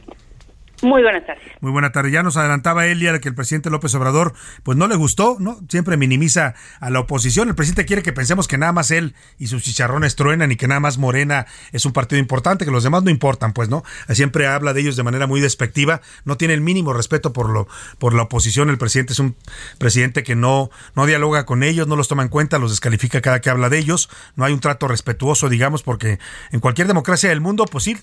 [0.82, 1.44] Muy buenas tardes.
[1.60, 2.10] Muy buena tarde.
[2.10, 5.58] Ya nos adelantaba Elia que el presidente López Obrador pues no le gustó, ¿no?
[5.68, 7.48] Siempre minimiza a la oposición.
[7.48, 10.68] El presidente quiere que pensemos que nada más él y sus chicharrones truenan y que
[10.68, 13.82] nada más Morena es un partido importante, que los demás no importan, pues, ¿no?
[14.08, 17.68] Siempre habla de ellos de manera muy despectiva, no tiene el mínimo respeto por lo
[17.98, 18.70] por la oposición.
[18.70, 19.36] El presidente es un
[19.78, 23.40] presidente que no no dialoga con ellos, no los toma en cuenta, los descalifica cada
[23.40, 24.08] que habla de ellos.
[24.36, 26.18] No hay un trato respetuoso, digamos, porque
[26.52, 27.98] en cualquier democracia del mundo, pues sí,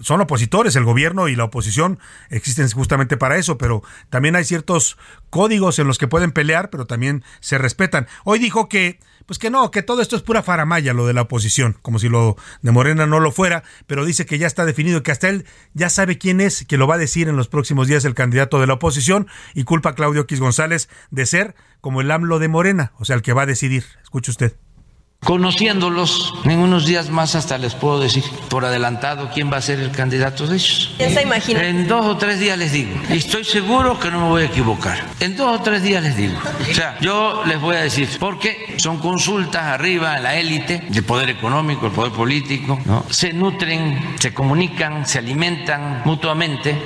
[0.00, 1.98] son opositores, el gobierno y la oposición
[2.30, 4.96] existen justamente para eso, pero también hay ciertos
[5.30, 8.06] códigos en los que pueden pelear, pero también se respetan.
[8.24, 11.22] Hoy dijo que pues que no, que todo esto es pura faramaya lo de la
[11.22, 15.02] oposición, como si lo de Morena no lo fuera, pero dice que ya está definido,
[15.02, 17.88] que hasta él ya sabe quién es, que lo va a decir en los próximos
[17.88, 22.00] días el candidato de la oposición y culpa a Claudio X González de ser como
[22.00, 23.84] el AMLO de Morena, o sea, el que va a decidir.
[24.02, 24.65] Escuche usted.
[25.26, 29.80] Conociéndolos, en unos días más hasta les puedo decir por adelantado quién va a ser
[29.80, 30.94] el candidato de ellos.
[31.00, 31.64] ¿Ya se imagina?
[31.64, 32.92] En dos o tres días les digo.
[33.10, 35.04] Y estoy seguro que no me voy a equivocar.
[35.18, 36.38] En dos o tres días les digo.
[36.70, 41.02] O sea, yo les voy a decir, porque son consultas arriba en la élite, el
[41.02, 43.04] poder económico, el poder político, ¿no?
[43.10, 46.80] Se nutren, se comunican, se alimentan mutuamente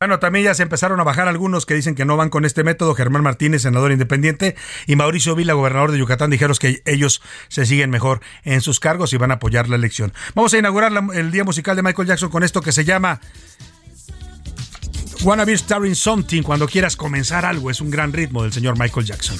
[0.00, 2.64] bueno, también ya se empezaron a bajar algunos que dicen que no van con este
[2.64, 2.94] método.
[2.94, 7.90] Germán Martínez, senador independiente, y Mauricio Vila, gobernador de Yucatán, dijeron que ellos se siguen
[7.90, 10.12] mejor en sus cargos y van a apoyar la elección.
[10.34, 13.20] Vamos a inaugurar el día musical de Michael Jackson con esto que se llama
[15.22, 16.42] Wanna Be Starring Something.
[16.42, 19.38] Cuando quieras comenzar algo, es un gran ritmo del señor Michael Jackson.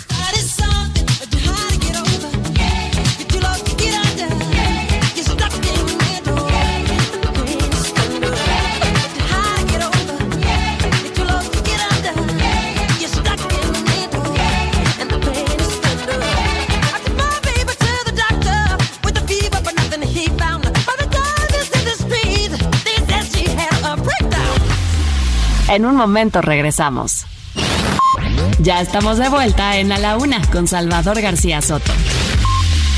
[25.74, 27.26] En un momento regresamos.
[28.60, 31.90] Ya estamos de vuelta en A la Una con Salvador García Soto.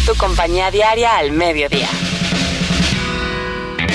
[0.04, 1.88] Tu compañía diaria al mediodía.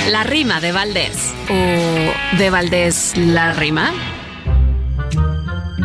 [0.09, 1.31] La rima de Valdés.
[1.47, 3.93] ¿O de Valdés la rima?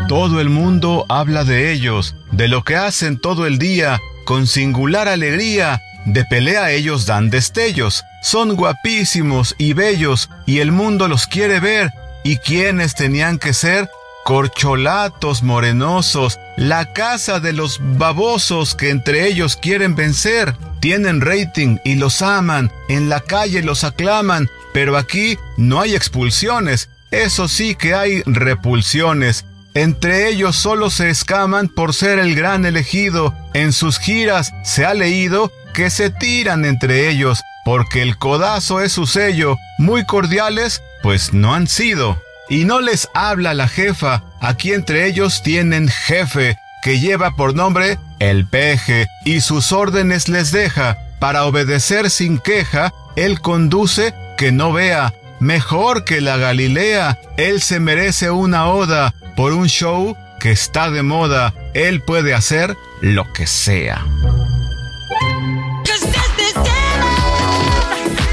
[0.09, 5.07] Todo el mundo habla de ellos, de lo que hacen todo el día, con singular
[5.07, 5.83] alegría.
[6.07, 8.05] De pelea ellos dan destellos.
[8.23, 11.93] Son guapísimos y bellos, y el mundo los quiere ver
[12.27, 13.89] y quienes tenían que ser
[14.25, 20.57] corcholatos morenosos, la casa de los babosos que entre ellos quieren vencer.
[20.81, 26.89] Tienen rating y los aman, en la calle los aclaman, pero aquí no hay expulsiones,
[27.13, 29.45] eso sí que hay repulsiones.
[29.75, 33.35] Entre ellos solo se escaman por ser el gran elegido.
[33.55, 38.91] En sus giras se ha leído que se tiran entre ellos, porque el codazo es
[38.91, 39.57] su sello.
[39.79, 42.21] Muy cordiales, pues no han sido.
[42.49, 47.99] Y no les habla la jefa, aquí entre ellos tienen jefe, que lleva por nombre
[48.21, 54.73] el peje, y sus órdenes les deja, para obedecer sin queja, él conduce que no
[54.73, 60.91] vea, mejor que la Galilea, él se merece una oda, por un show que está
[60.91, 64.05] de moda, él puede hacer lo que sea.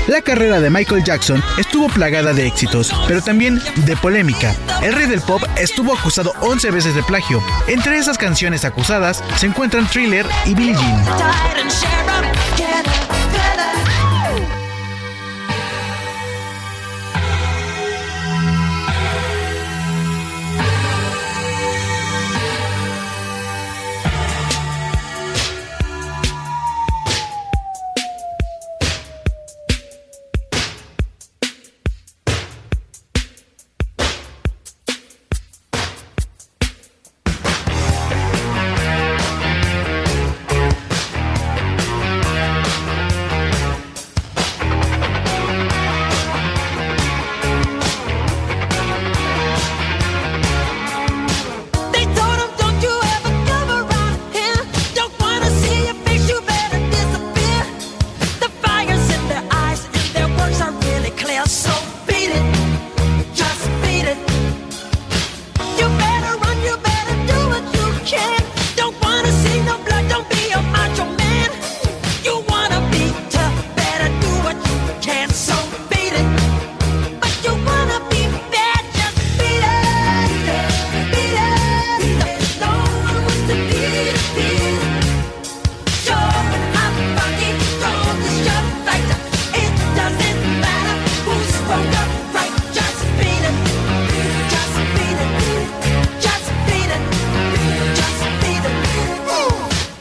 [0.08, 4.54] La carrera de Michael Jackson estuvo plagada de éxitos, pero también de polémica.
[4.82, 7.42] El rey del pop estuvo acusado 11 veces de plagio.
[7.68, 11.06] Entre esas canciones acusadas se encuentran Thriller y Billie Jean.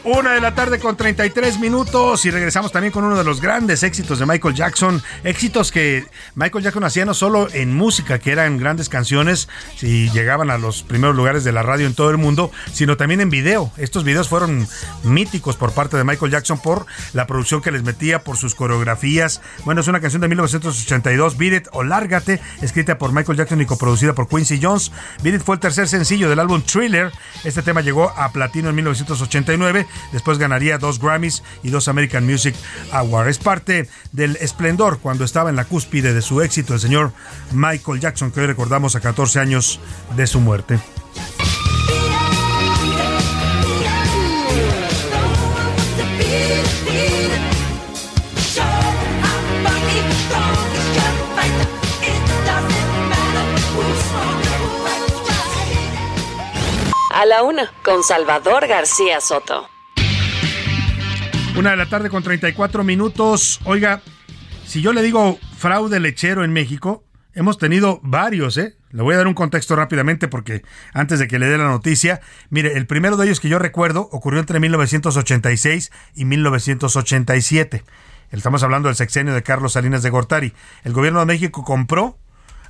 [0.05, 3.85] Una de la tarde con 33 minutos y regresamos también con uno de los grandes
[3.85, 5.01] éxitos de Michael Jackson.
[5.23, 9.49] Éxitos que Michael Jackson hacía no solo en música, que eran grandes canciones
[9.81, 13.21] y llegaban a los primeros lugares de la radio en todo el mundo, sino también
[13.21, 13.71] en video.
[13.77, 14.67] Estos videos fueron
[15.05, 19.41] míticos por parte de Michael Jackson por la producción que les metía, por sus coreografías.
[19.65, 24.15] Bueno, es una canción de 1982, Beat o Lárgate, escrita por Michael Jackson y coproducida
[24.15, 24.91] por Quincy Jones.
[25.23, 27.12] Beat fue el tercer sencillo del álbum Thriller.
[27.45, 32.55] Este tema llegó a platino en 1989 Después ganaría dos Grammys y dos American Music
[32.92, 33.31] Awards.
[33.31, 37.12] Es parte del esplendor cuando estaba en la cúspide de su éxito el señor
[37.52, 39.81] Michael Jackson, que hoy recordamos a 14 años
[40.16, 40.78] de su muerte.
[57.14, 59.68] A la una, con Salvador García Soto.
[61.55, 63.61] Una de la tarde con 34 minutos.
[63.65, 64.01] Oiga,
[64.67, 68.79] si yo le digo fraude lechero en México, hemos tenido varios, ¿eh?
[68.91, 70.62] Le voy a dar un contexto rápidamente porque
[70.95, 74.09] antes de que le dé la noticia, mire, el primero de ellos que yo recuerdo
[74.12, 77.85] ocurrió entre 1986 y 1987.
[78.31, 80.55] Estamos hablando del sexenio de Carlos Salinas de Gortari.
[80.85, 82.19] El gobierno de México compró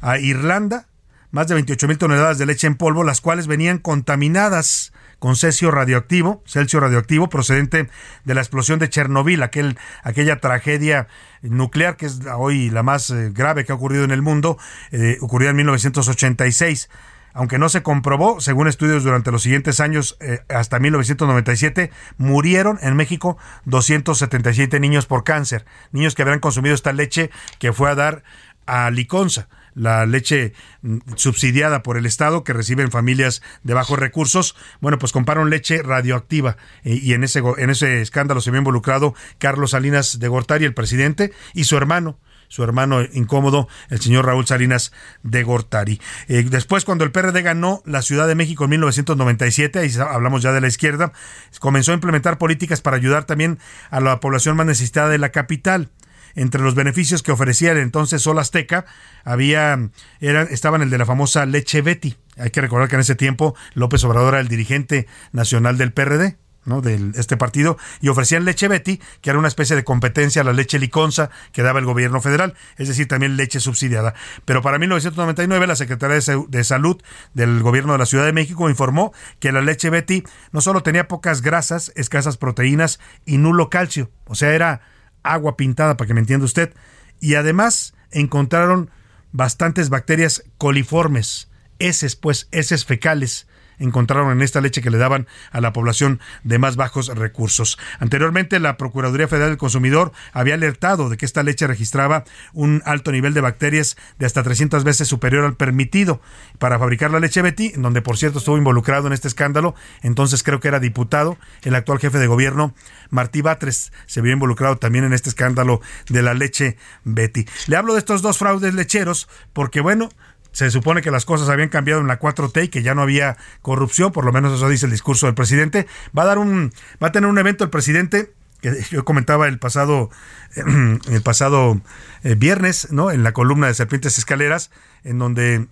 [0.01, 0.89] a Irlanda
[1.31, 5.71] más de 28 mil toneladas de leche en polvo, las cuales venían contaminadas con cesio
[5.71, 7.89] radioactivo, celcio radioactivo procedente
[8.25, 11.07] de la explosión de Chernobyl, aquel, aquella tragedia
[11.43, 14.59] nuclear que es hoy la más eh, grave que ha ocurrido en el mundo,
[14.91, 16.91] eh, ocurrió en 1986
[17.35, 22.97] aunque no se comprobó, según estudios durante los siguientes años, eh, hasta 1997, murieron en
[22.97, 27.31] México 277 niños por cáncer, niños que habían consumido esta leche
[27.61, 28.25] que fue a dar
[28.67, 34.57] a Liconza la leche mm, subsidiada por el Estado que reciben familias de bajos recursos,
[34.81, 36.57] bueno, pues compraron leche radioactiva.
[36.85, 41.33] Y en ese, en ese escándalo se vio involucrado Carlos Salinas de Gortari, el presidente,
[41.55, 42.19] y su hermano
[42.53, 46.03] su hermano incómodo, el señor Raúl Salinas de Gortari.
[46.29, 50.53] Eh, después, cuando el PRD ganó la Ciudad de México en 1997, ahí hablamos ya
[50.53, 51.15] de la izquierda,
[51.61, 53.59] comenzó a implementar políticas para ayudar también
[53.89, 55.89] a la población más necesitada de la capital
[56.35, 58.87] entre los beneficios que ofrecía el entonces Sol Azteca,
[59.25, 59.79] había,
[60.21, 62.17] estaban el de la famosa leche Betty.
[62.37, 66.37] Hay que recordar que en ese tiempo López Obrador era el dirigente nacional del PRD.
[66.65, 66.81] ¿no?
[66.81, 70.53] de este partido y ofrecían leche Betty, que era una especie de competencia a la
[70.53, 74.15] leche Liconza que daba el gobierno federal, es decir, también leche subsidiada.
[74.45, 76.19] Pero para 1999 la Secretaría
[76.49, 77.03] de Salud
[77.35, 81.09] del gobierno de la Ciudad de México informó que la leche Betty no solo tenía
[81.09, 84.83] pocas grasas, escasas proteínas y nulo calcio, o sea, era
[85.23, 86.73] agua pintada, para que me entienda usted.
[87.21, 88.91] Y además encontraron
[89.33, 93.47] bastantes bacterias coliformes, heces, pues, heces fecales,
[93.85, 97.79] encontraron en esta leche que le daban a la población de más bajos recursos.
[97.99, 103.13] Anteriormente, la Procuraduría Federal del Consumidor había alertado de que esta leche registraba un alto
[103.13, 106.21] nivel de bacterias de hasta 300 veces superior al permitido
[106.59, 110.61] para fabricar la leche Betty, donde por cierto estuvo involucrado en este escándalo, entonces creo
[110.61, 112.75] que era diputado, el actual jefe de gobierno,
[113.11, 117.47] Martí Batres, se vio involucrado también en este escándalo de la leche Betty.
[117.67, 120.09] Le hablo de estos dos fraudes lecheros porque, bueno,
[120.53, 123.37] se supone que las cosas habían cambiado en la 4T y que ya no había
[123.63, 125.87] corrupción, por lo menos eso dice el discurso del presidente.
[126.17, 129.59] Va a dar un va a tener un evento el presidente que yo comentaba el
[129.59, 130.11] pasado
[130.55, 131.81] el pasado
[132.23, 133.11] eh, viernes, ¿no?
[133.11, 134.71] En la columna de Serpientes Escaleras,
[135.05, 135.67] en donde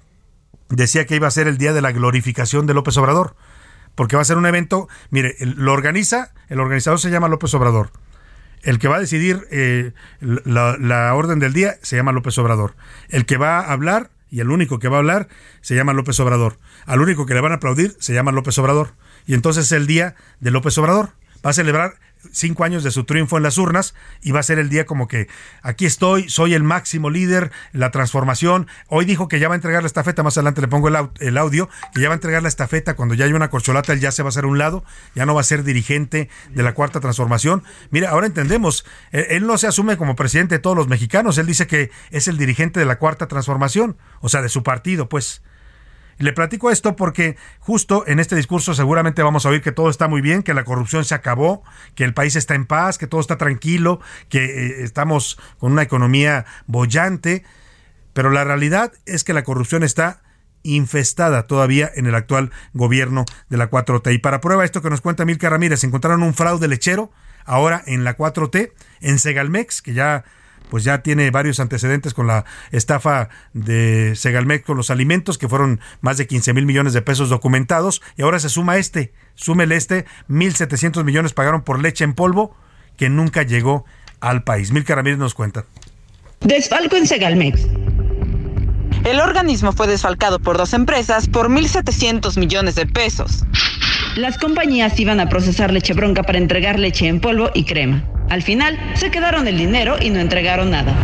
[0.71, 3.37] decía que iba a ser el día de la glorificación de López Obrador,
[3.95, 7.91] porque va a ser un evento, mire, lo organiza, el organizador se llama López Obrador.
[8.63, 12.75] El que va a decidir eh, la, la orden del día se llama López Obrador.
[13.09, 15.29] El que va a hablar y el único que va a hablar
[15.61, 16.59] se llama López Obrador.
[16.87, 18.95] Al único que le van a aplaudir se llama López Obrador.
[19.27, 21.11] Y entonces es el día de López Obrador.
[21.45, 21.99] Va a celebrar
[22.33, 25.09] cinco años de su triunfo en las urnas y va a ser el día como
[25.09, 25.29] que
[25.63, 28.67] aquí estoy, soy el máximo líder, la transformación.
[28.89, 31.69] Hoy dijo que ya va a entregar la estafeta, más adelante le pongo el, audio,
[31.95, 34.23] que ya va a entregar la estafeta cuando ya hay una corcholata, él ya se
[34.23, 37.63] va a hacer un lado, ya no va a ser dirigente de la cuarta transformación.
[37.91, 41.47] Mira, ahora entendemos, él, él no se asume como presidente de todos los mexicanos, él
[41.47, 45.43] dice que es el dirigente de la cuarta transformación, o sea, de su partido, pues.
[46.21, 50.07] Le platico esto porque justo en este discurso seguramente vamos a oír que todo está
[50.07, 51.63] muy bien, que la corrupción se acabó,
[51.95, 55.83] que el país está en paz, que todo está tranquilo, que eh, estamos con una
[55.83, 57.43] economía bollante,
[58.13, 60.21] pero la realidad es que la corrupción está
[60.63, 64.13] infestada todavía en el actual gobierno de la 4T.
[64.13, 67.11] Y para prueba esto que nos cuenta Milka Ramírez, encontraron un fraude lechero
[67.47, 70.25] ahora en la 4T, en Segalmex, que ya
[70.71, 75.81] pues ya tiene varios antecedentes con la estafa de Segalmex con los alimentos, que fueron
[76.01, 80.07] más de 15 mil millones de pesos documentados, y ahora se suma este, súmele este,
[80.29, 82.57] 1.700 millones pagaron por leche en polvo,
[82.97, 83.85] que nunca llegó
[84.21, 84.73] al país.
[84.73, 85.65] Mil Ramírez nos cuenta.
[86.41, 87.67] Desfalco en Segalmex.
[89.05, 93.45] El organismo fue desfalcado por dos empresas por 1.700 millones de pesos.
[94.17, 98.05] Las compañías iban a procesar leche bronca para entregar leche en polvo y crema.
[98.31, 100.95] Al final, se quedaron el dinero y no entregaron nada.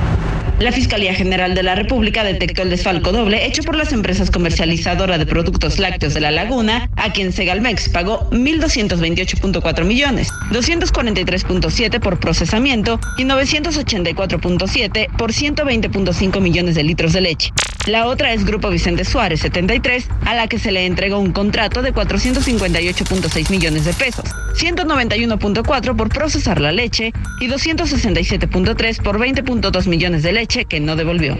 [0.58, 5.18] La Fiscalía General de la República detectó el desfalco doble hecho por las empresas comercializadoras
[5.18, 12.98] de productos lácteos de la Laguna, a quien Segalmex pagó 1.228.4 millones, 243.7 por procesamiento
[13.18, 17.52] y 984.7 por 120.5 millones de litros de leche.
[17.86, 21.82] La otra es Grupo Vicente Suárez 73, a la que se le entregó un contrato
[21.82, 24.24] de 458.6 millones de pesos,
[24.58, 31.36] 191.4 por procesar la leche y 267.3 por 20.2 millones de leche que no devolvió.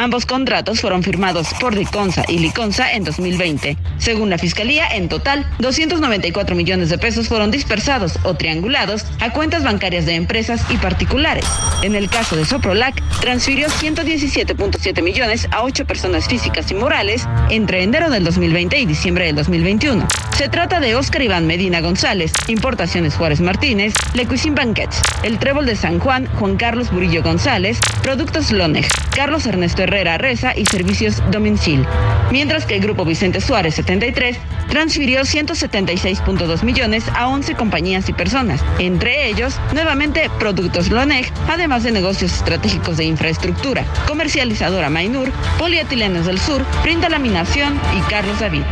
[0.00, 3.76] Ambos contratos fueron firmados por Liconza y Liconza en 2020.
[3.98, 9.62] Según la Fiscalía, en total, 294 millones de pesos fueron dispersados o triangulados a cuentas
[9.62, 11.44] bancarias de empresas y particulares.
[11.82, 17.82] En el caso de Soprolac, transfirió 117.7 millones a ocho personas físicas y morales entre
[17.82, 20.08] enero del 2020 y diciembre del 2021.
[20.34, 25.76] Se trata de Oscar Iván Medina González, Importaciones Juárez Martínez, Lecuisin Banquets, El Trébol de
[25.76, 31.84] San Juan, Juan Carlos Burillo González, Productos Loneg, Carlos Ernesto Herrera Reza y Servicios Domincil.
[32.30, 34.36] Mientras que el Grupo Vicente Suárez 73
[34.68, 41.90] transfirió 176.2 millones a 11 compañías y personas, entre ellos nuevamente Productos Loneg, además de
[41.90, 48.62] negocios estratégicos de infraestructura, comercializadora Mainur, Polietilenos del Sur, Printa Laminación y Carlos David.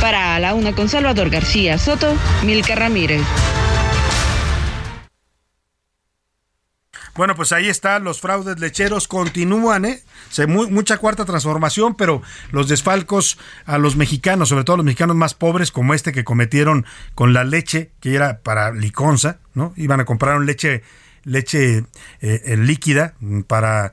[0.00, 3.22] Para la una con Salvador García Soto, Milka Ramírez.
[7.14, 10.02] Bueno, pues ahí está, los fraudes lecheros continúan, ¿eh?
[10.30, 15.14] Se, mucha cuarta transformación, pero los desfalcos a los mexicanos, sobre todo a los mexicanos
[15.14, 19.72] más pobres, como este que cometieron con la leche, que era para liconza, ¿no?
[19.76, 20.82] Iban a comprar un leche
[21.22, 21.84] leche
[22.20, 23.14] eh, líquida
[23.46, 23.92] para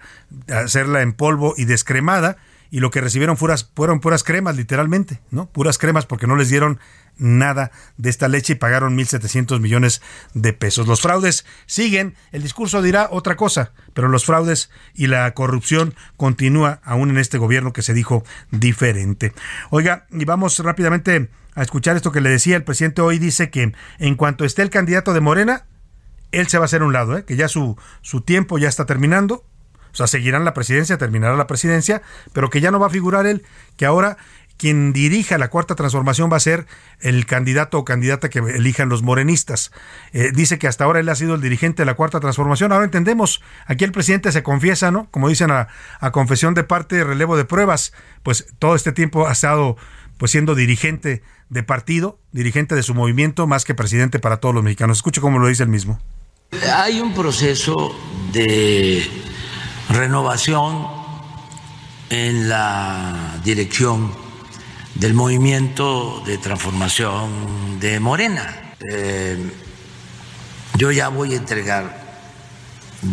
[0.50, 2.38] hacerla en polvo y descremada
[2.72, 5.50] y lo que recibieron fueron puras cremas, literalmente, ¿no?
[5.50, 6.80] Puras cremas porque no les dieron
[7.18, 10.02] nada de esta leche y pagaron 1.700 millones
[10.34, 10.88] de pesos.
[10.88, 16.82] Los fraudes siguen, el discurso dirá otra cosa, pero los fraudes y la corrupción continúa
[16.84, 19.34] aún en este gobierno que se dijo diferente.
[19.70, 23.74] Oiga, y vamos rápidamente a escuchar esto que le decía el presidente hoy, dice que
[24.00, 25.66] en cuanto esté el candidato de Morena,
[26.32, 27.26] él se va a hacer un lado, ¿eh?
[27.26, 29.46] que ya su, su tiempo ya está terminando,
[29.92, 32.02] o sea, seguirán la presidencia, terminará la presidencia,
[32.32, 33.44] pero que ya no va a figurar él,
[33.76, 34.18] que ahora
[34.62, 36.68] quien dirija la cuarta transformación va a ser
[37.00, 39.72] el candidato o candidata que elijan los morenistas.
[40.14, 42.72] Eh, dice que hasta ahora él ha sido el dirigente de la cuarta transformación.
[42.72, 45.08] Ahora entendemos, aquí el presidente se confiesa, ¿no?
[45.10, 45.68] Como dicen a,
[46.12, 47.92] confesión de parte, relevo de pruebas,
[48.22, 49.78] pues todo este tiempo ha estado
[50.20, 54.64] pues siendo dirigente de partido, dirigente de su movimiento, más que presidente para todos los
[54.64, 55.00] mexicanos.
[55.00, 56.00] Escuche cómo lo dice el mismo.
[56.72, 57.96] Hay un proceso
[58.32, 59.10] de
[59.90, 60.86] renovación
[62.12, 64.31] en la dirección
[64.96, 68.76] del movimiento de transformación de Morena.
[68.90, 69.38] Eh,
[70.78, 72.02] yo ya voy a entregar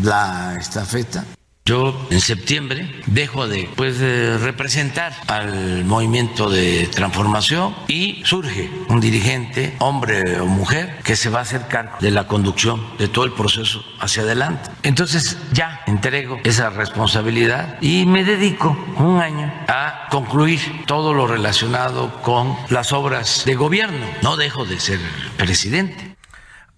[0.03, 1.25] la estafeta
[1.69, 4.01] yo en septiembre dejo de pues,
[4.41, 11.41] representar al movimiento de transformación y surge un dirigente, hombre o mujer, que se va
[11.41, 14.71] a hacer cargo de la conducción de todo el proceso hacia adelante.
[14.83, 22.23] Entonces ya entrego esa responsabilidad y me dedico un año a concluir todo lo relacionado
[22.23, 24.07] con las obras de gobierno.
[24.23, 25.01] No dejo de ser
[25.37, 26.08] presidente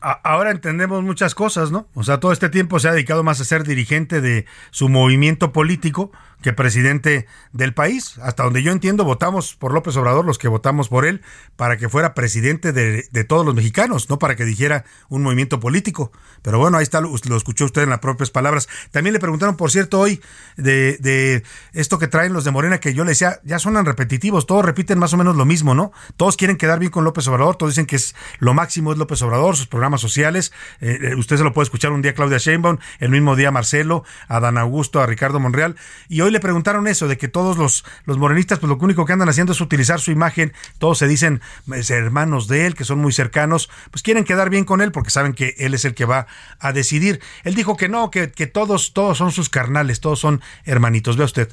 [0.01, 1.86] ahora entendemos muchas cosas, ¿no?
[1.94, 5.53] O sea, todo este tiempo se ha dedicado más a ser dirigente de su movimiento
[5.53, 6.11] político
[6.43, 8.18] que presidente del país.
[8.22, 11.22] Hasta donde yo entiendo, votamos por López Obrador, los que votamos por él,
[11.57, 16.12] para que fuera presidente de, todos los mexicanos, no para que dijera un movimiento político.
[16.43, 18.68] Pero bueno, ahí está, lo, escuchó usted en las propias palabras.
[18.91, 20.20] También le preguntaron, por cierto, hoy
[20.57, 24.47] de, de, esto que traen los de Morena, que yo le decía, ya suenan repetitivos,
[24.47, 25.93] todos repiten más o menos lo mismo, ¿no?
[26.16, 29.20] Todos quieren quedar bien con López Obrador, todos dicen que es lo máximo es López
[29.22, 30.53] Obrador, sus programas sociales.
[30.80, 34.05] Eh, eh, usted se lo puede escuchar un día Claudia Sheinbaum, el mismo día Marcelo,
[34.28, 35.76] a Dan Augusto, a Ricardo Monreal.
[36.09, 39.12] Y hoy le preguntaron eso, de que todos los, los morenistas, pues lo único que
[39.12, 42.99] andan haciendo es utilizar su imagen, todos se dicen pues, hermanos de él, que son
[42.99, 46.05] muy cercanos, pues quieren quedar bien con él porque saben que él es el que
[46.05, 46.26] va
[46.59, 47.20] a decidir.
[47.45, 51.16] Él dijo que no, que, que todos, todos son sus carnales, todos son hermanitos.
[51.16, 51.49] Vea usted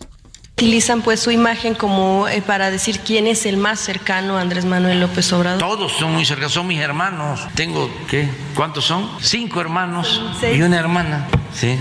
[0.57, 4.65] utilizan pues su imagen como eh, para decir quién es el más cercano a Andrés
[4.65, 5.59] Manuel López Obrador.
[5.59, 7.47] Todos son muy cercanos, son mis hermanos.
[7.53, 8.27] Tengo, ¿qué?
[8.55, 9.07] ¿Cuántos son?
[9.21, 10.19] Cinco hermanos
[10.51, 11.27] y una hermana.
[11.53, 11.77] Sí.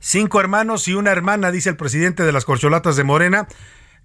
[0.00, 3.46] Cinco hermanos y una hermana, dice el presidente de las corcholatas de Morena.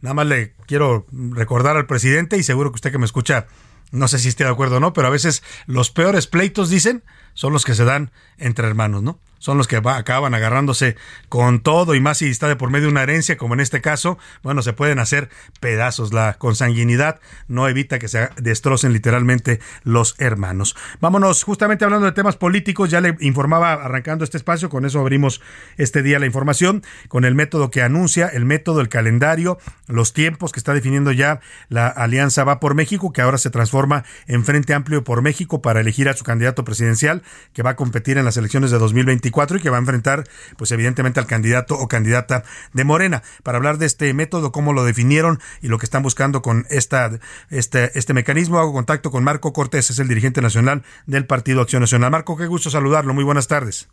[0.01, 3.47] Nada más le quiero recordar al presidente y seguro que usted que me escucha,
[3.91, 7.03] no sé si esté de acuerdo o no, pero a veces los peores pleitos, dicen,
[7.33, 9.19] son los que se dan entre hermanos, ¿no?
[9.45, 10.95] Son los que acaban agarrándose
[11.29, 13.79] con todo y más si está de por medio de una herencia, como en este
[13.79, 15.29] caso, bueno, se pueden hacer
[15.59, 16.13] pedazos.
[16.13, 20.75] La consanguinidad no evita que se destrocen literalmente los hermanos.
[20.99, 25.41] Vámonos justamente hablando de temas políticos, ya le informaba arrancando este espacio, con eso abrimos
[25.77, 30.53] este día la información, con el método que anuncia, el método, el calendario, los tiempos
[30.53, 31.39] que está definiendo ya
[31.69, 35.81] la Alianza Va por México, que ahora se transforma en Frente Amplio por México para
[35.81, 37.21] elegir a su candidato presidencial
[37.53, 40.23] que va a competir en las elecciones de 2024 y que va a enfrentar,
[40.57, 43.21] pues evidentemente al candidato o candidata de Morena.
[43.43, 47.09] Para hablar de este método, cómo lo definieron y lo que están buscando con esta,
[47.51, 51.81] este, este mecanismo, hago contacto con Marco Cortés, es el dirigente nacional del Partido Acción
[51.81, 52.11] Nacional.
[52.11, 53.13] Marco, qué gusto saludarlo.
[53.13, 53.89] Muy buenas tardes.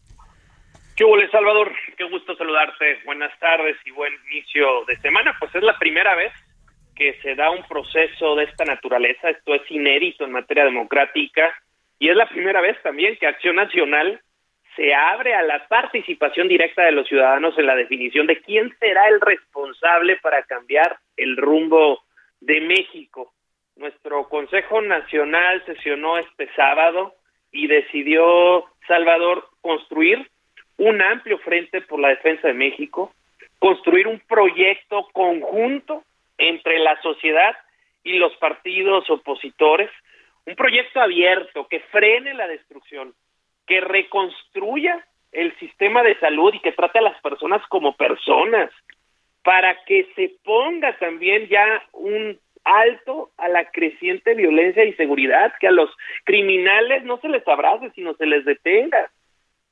[0.97, 1.72] ¿Qué hubo, Salvador?
[1.97, 3.01] Qué gusto saludarte.
[3.05, 5.34] Buenas tardes y buen inicio de semana.
[5.40, 6.32] Pues es la primera vez
[6.95, 9.30] que se da un proceso de esta naturaleza.
[9.30, 11.53] Esto es inédito en materia democrática
[11.99, 14.20] y es la primera vez también que Acción Nacional
[14.76, 19.08] se abre a la participación directa de los ciudadanos en la definición de quién será
[19.08, 22.02] el responsable para cambiar el rumbo
[22.40, 23.32] de México.
[23.76, 27.14] Nuestro Consejo Nacional sesionó este sábado
[27.50, 30.30] y decidió, Salvador, construir
[30.78, 33.12] un amplio frente por la defensa de México,
[33.58, 36.02] construir un proyecto conjunto
[36.38, 37.56] entre la sociedad
[38.02, 39.90] y los partidos opositores,
[40.46, 43.14] un proyecto abierto que frene la destrucción,
[43.72, 45.02] que reconstruya
[45.32, 48.70] el sistema de salud y que trate a las personas como personas,
[49.42, 55.68] para que se ponga también ya un alto a la creciente violencia y seguridad, que
[55.68, 55.88] a los
[56.24, 59.10] criminales no se les abrace, sino se les detenga,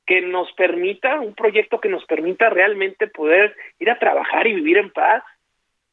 [0.07, 4.79] que nos permita, un proyecto que nos permita realmente poder ir a trabajar y vivir
[4.79, 5.21] en paz,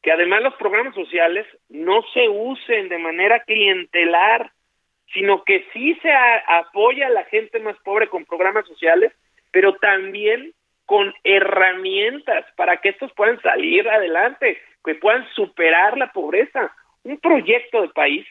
[0.01, 4.51] que además los programas sociales no se usen de manera clientelar,
[5.13, 6.11] sino que sí se
[6.47, 9.11] apoya a la gente más pobre con programas sociales,
[9.51, 10.53] pero también
[10.85, 16.71] con herramientas para que estos puedan salir adelante, que puedan superar la pobreza.
[17.03, 18.25] Un proyecto de país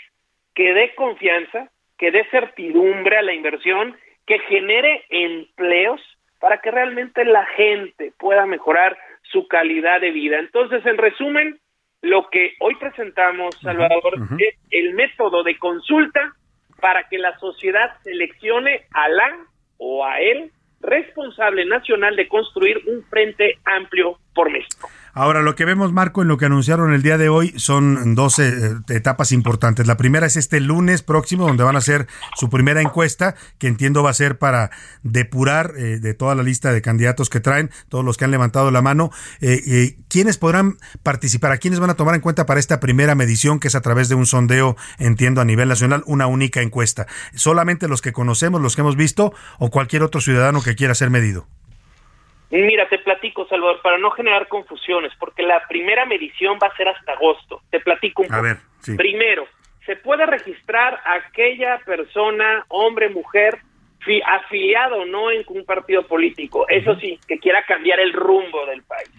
[0.55, 6.01] que dé confianza, que dé certidumbre a la inversión, que genere empleos
[6.41, 10.39] para que realmente la gente pueda mejorar su calidad de vida.
[10.39, 11.59] Entonces, en resumen,
[12.03, 16.35] lo que hoy presentamos, Salvador, es el método de consulta
[16.81, 19.47] para que la sociedad seleccione a la
[19.79, 24.89] o a él responsable nacional de construir un frente amplio por México.
[25.19, 28.49] Ahora, lo que vemos, Marco, en lo que anunciaron el día de hoy son 12
[28.49, 29.89] eh, etapas importantes.
[29.89, 32.07] La primera es este lunes próximo, donde van a hacer
[32.37, 34.71] su primera encuesta, que entiendo va a ser para
[35.03, 38.71] depurar eh, de toda la lista de candidatos que traen, todos los que han levantado
[38.71, 39.11] la mano,
[39.41, 43.59] eh, quiénes podrán participar, a quiénes van a tomar en cuenta para esta primera medición,
[43.59, 47.09] que es a través de un sondeo, entiendo, a nivel nacional, una única encuesta.
[47.35, 51.11] ¿Solamente los que conocemos, los que hemos visto, o cualquier otro ciudadano que quiera ser
[51.11, 51.49] medido?
[52.51, 56.89] Mira, te platico, Salvador, para no generar confusiones, porque la primera medición va a ser
[56.89, 57.61] hasta agosto.
[57.71, 58.39] Te platico un poco.
[58.39, 58.57] A ver,
[58.97, 59.47] Primero,
[59.85, 63.59] se puede registrar aquella persona, hombre, mujer,
[64.25, 69.11] afiliado no en un partido político, eso sí, que quiera cambiar el rumbo del país,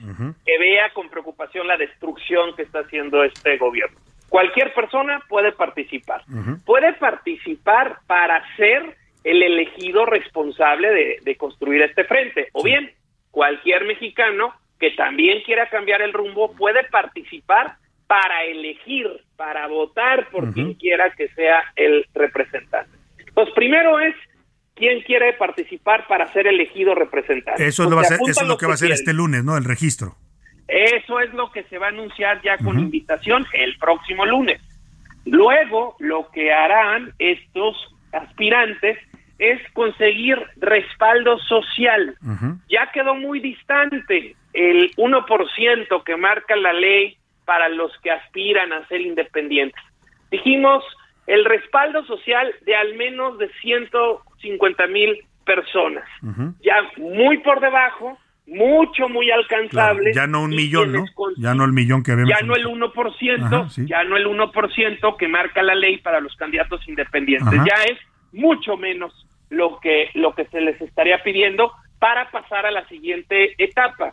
[0.46, 3.98] que vea con preocupación la destrucción que está haciendo este gobierno.
[4.30, 6.24] Cualquier persona puede participar.
[6.66, 12.92] Puede participar para ser el elegido responsable de, construir este frente, o bien
[13.32, 17.76] cualquier mexicano que también quiera cambiar el rumbo puede participar
[18.08, 22.98] para elegir, para votar por quien quiera que sea el representante.
[23.34, 24.16] Pues primero es
[24.74, 27.68] quién quiere participar para ser elegido representante.
[27.68, 29.58] Eso, es lo, que va a ser este lunes, ¿no?
[29.58, 30.16] El registro.
[30.68, 34.62] Eso es lo que se va a anunciar ya con invitación el próximo lunes.
[35.26, 37.76] Luego, lo que harán estos
[38.12, 38.98] aspirantes
[39.40, 42.16] es conseguir respaldo social.
[42.70, 48.86] Ya quedó muy distante el 1% que marca la ley para los que aspiran a
[48.88, 49.82] ser independientes.
[50.30, 50.84] Dijimos
[51.26, 56.04] el respaldo social de al menos de 150 mil personas.
[56.62, 60.14] Ya muy por debajo, mucho, muy alcanzable.
[60.14, 61.06] ya no un millón, ¿no?
[61.38, 62.30] Ya no el millón que vemos.
[62.30, 66.86] Ya no el 1%, ya no el 1% que marca la ley para los candidatos
[66.88, 67.60] independientes.
[67.66, 67.98] Ya es
[68.34, 73.56] mucho menos lo que, lo que se les estaría pidiendo para pasar a la siguiente
[73.58, 74.10] etapa.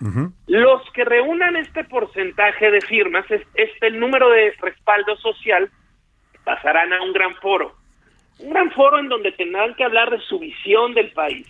[0.47, 3.24] Los que reúnan este porcentaje de firmas,
[3.55, 5.70] este número de respaldo social,
[6.45, 7.74] pasarán a un gran foro.
[8.39, 11.47] Un gran foro en donde tendrán que hablar de su visión del país,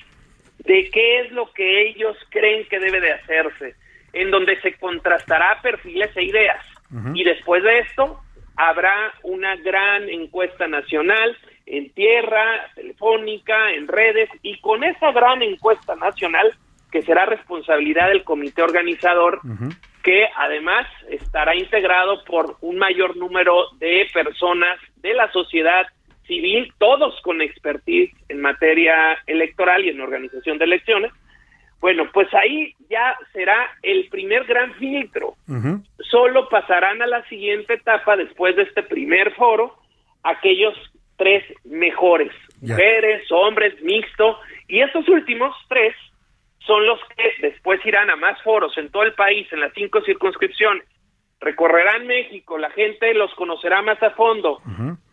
[0.59, 3.75] de qué es lo que ellos creen que debe de hacerse,
[4.13, 6.65] en donde se contrastará perfiles e ideas.
[7.15, 8.21] Y después de esto
[8.57, 11.37] habrá una gran encuesta nacional
[11.67, 16.55] en tierra, telefónica, en redes, y con esa gran encuesta nacional,
[16.91, 19.41] que será responsabilidad del comité organizador,
[20.03, 25.87] que además estará integrado por un mayor número de personas de la sociedad
[26.27, 31.13] civil, todos con expertise en materia electoral y en organización de elecciones,
[31.81, 35.35] bueno, pues ahí ya será el primer gran filtro.
[36.11, 39.77] Solo pasarán a la siguiente etapa después de este primer foro
[40.23, 40.75] aquellos
[41.17, 44.39] tres mejores, mujeres, hombres, mixto,
[44.69, 45.95] y esos últimos tres
[46.59, 50.01] son los que después irán a más foros en todo el país, en las cinco
[50.03, 50.85] circunscripciones.
[51.41, 54.61] Recorrerán México, la gente los conocerá más a fondo,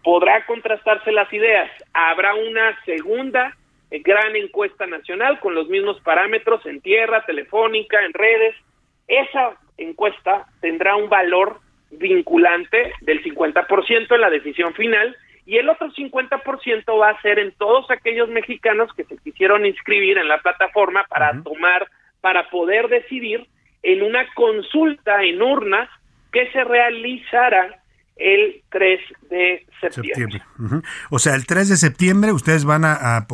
[0.04, 3.56] podrá contrastarse las ideas, habrá una segunda
[3.92, 8.56] gran encuesta nacional con los mismos parámetros en tierra, telefónica, en redes.
[9.08, 11.60] Esa encuesta tendrá un valor
[11.92, 15.16] vinculante del 50% en la decisión final
[15.46, 20.18] y el otro 50% va a ser en todos aquellos mexicanos que se quisieron inscribir
[20.18, 21.88] en la plataforma para tomar,
[22.22, 23.48] para poder decidir
[23.82, 25.90] en una consulta en urnas
[26.32, 27.84] que se realizará
[28.16, 30.42] el 3 de septiembre.
[31.10, 33.26] O sea, el 3 de septiembre ustedes van a,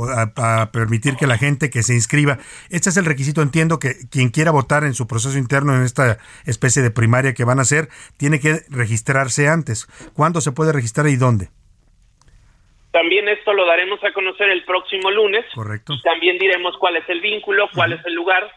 [0.71, 2.39] permitir que la gente que se inscriba,
[2.69, 6.17] este es el requisito, entiendo que quien quiera votar en su proceso interno en esta
[6.45, 9.85] especie de primaria que van a hacer, tiene que registrarse antes.
[10.13, 11.49] ¿Cuándo se puede registrar y dónde?
[12.91, 15.45] También esto lo daremos a conocer el próximo lunes.
[15.53, 15.95] Correcto.
[16.03, 18.51] también diremos cuál es el vínculo, cuál es el lugar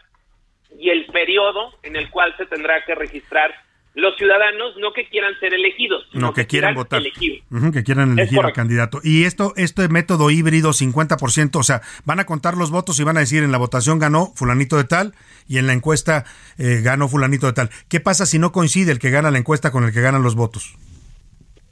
[0.79, 3.53] y el periodo en el cual se tendrá que registrar
[3.95, 8.53] los ciudadanos no que quieran ser elegidos, sino que, quieran votar, que quieran elegir al
[8.53, 8.99] candidato.
[9.03, 13.17] Y esto, este método híbrido 50%, o sea, van a contar los votos y van
[13.17, 15.13] a decir en la votación ganó fulanito de tal
[15.47, 16.25] y en la encuesta
[16.57, 17.69] eh, ganó fulanito de tal.
[17.87, 20.35] ¿Qué pasa si no coincide el que gana la encuesta con el que ganan los
[20.35, 20.75] votos?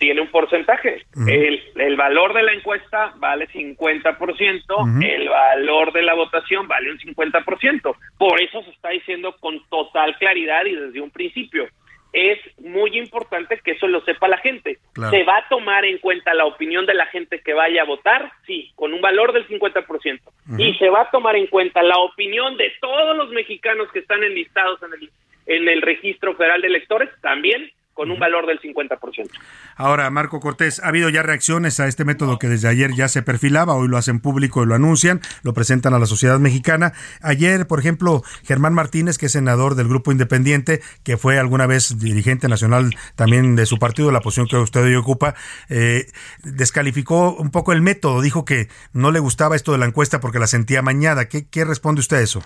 [0.02, 1.06] Tiene un porcentaje.
[1.28, 6.98] el, el, valor de la encuesta vale 50%, el valor de la votación vale un
[6.98, 7.96] 50%.
[8.18, 11.68] Por eso se está diciendo con total claridad y desde un principio
[12.14, 14.80] es muy importante que eso lo sepa la gente.
[15.12, 18.32] ¿Se va a tomar en cuenta la opinión de la gente que vaya a votar?
[18.48, 20.20] Sí, con un valor del 50%.
[20.58, 24.24] Y se va a tomar en cuenta la opinión de todos los mexicanos que están
[24.24, 25.12] enlistados en el,
[25.46, 29.30] en el registro federal de electores también con un valor del 50%.
[29.76, 33.22] Ahora, Marco Cortés, ha habido ya reacciones a este método que desde ayer ya se
[33.22, 36.94] perfilaba, hoy lo hacen público y lo anuncian, lo presentan a la sociedad mexicana.
[37.22, 42.00] Ayer, por ejemplo, Germán Martínez, que es senador del Grupo Independiente, que fue alguna vez
[42.00, 45.36] dirigente nacional también de su partido, la posición que usted hoy ocupa,
[45.70, 46.06] eh,
[46.44, 50.40] descalificó un poco el método, dijo que no le gustaba esto de la encuesta porque
[50.40, 51.28] la sentía mañada.
[51.28, 52.42] ¿Qué, qué responde usted a eso?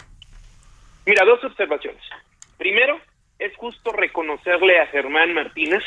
[1.06, 2.02] Mira, dos observaciones.
[2.58, 3.00] Primero,
[3.40, 5.84] es justo reconocerle a Germán Martínez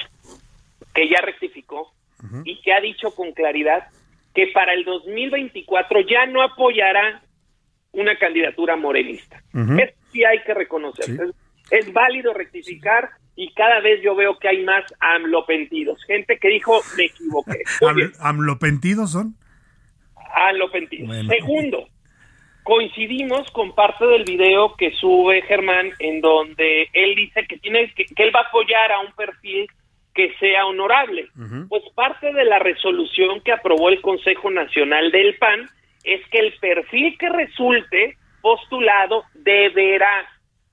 [0.95, 1.93] que ya rectificó
[2.45, 3.89] y que ha dicho con claridad
[4.35, 7.23] que para el 2024 ya no apoyará
[7.93, 9.43] una candidatura morenista.
[9.53, 11.07] Eso sí hay que reconocer.
[11.71, 16.03] Es, válido rectificar y cada vez yo veo que hay más amlopentidos.
[16.05, 17.63] Gente que dijo, me equivoqué.
[18.21, 19.35] ¿Amlopentidos son?
[20.35, 21.27] Amlopentidos.
[21.27, 21.89] Segundo,
[22.69, 28.05] coincidimos con parte del video que sube Germán en donde él dice que tiene que,
[28.15, 29.67] él va a apoyar a un perfil
[30.15, 31.29] que sea honorable.
[31.71, 35.67] Pues parte de la resolución que aprobó el Consejo Nacional del PAN
[36.05, 40.29] es que el perfil que resulte postulado deberá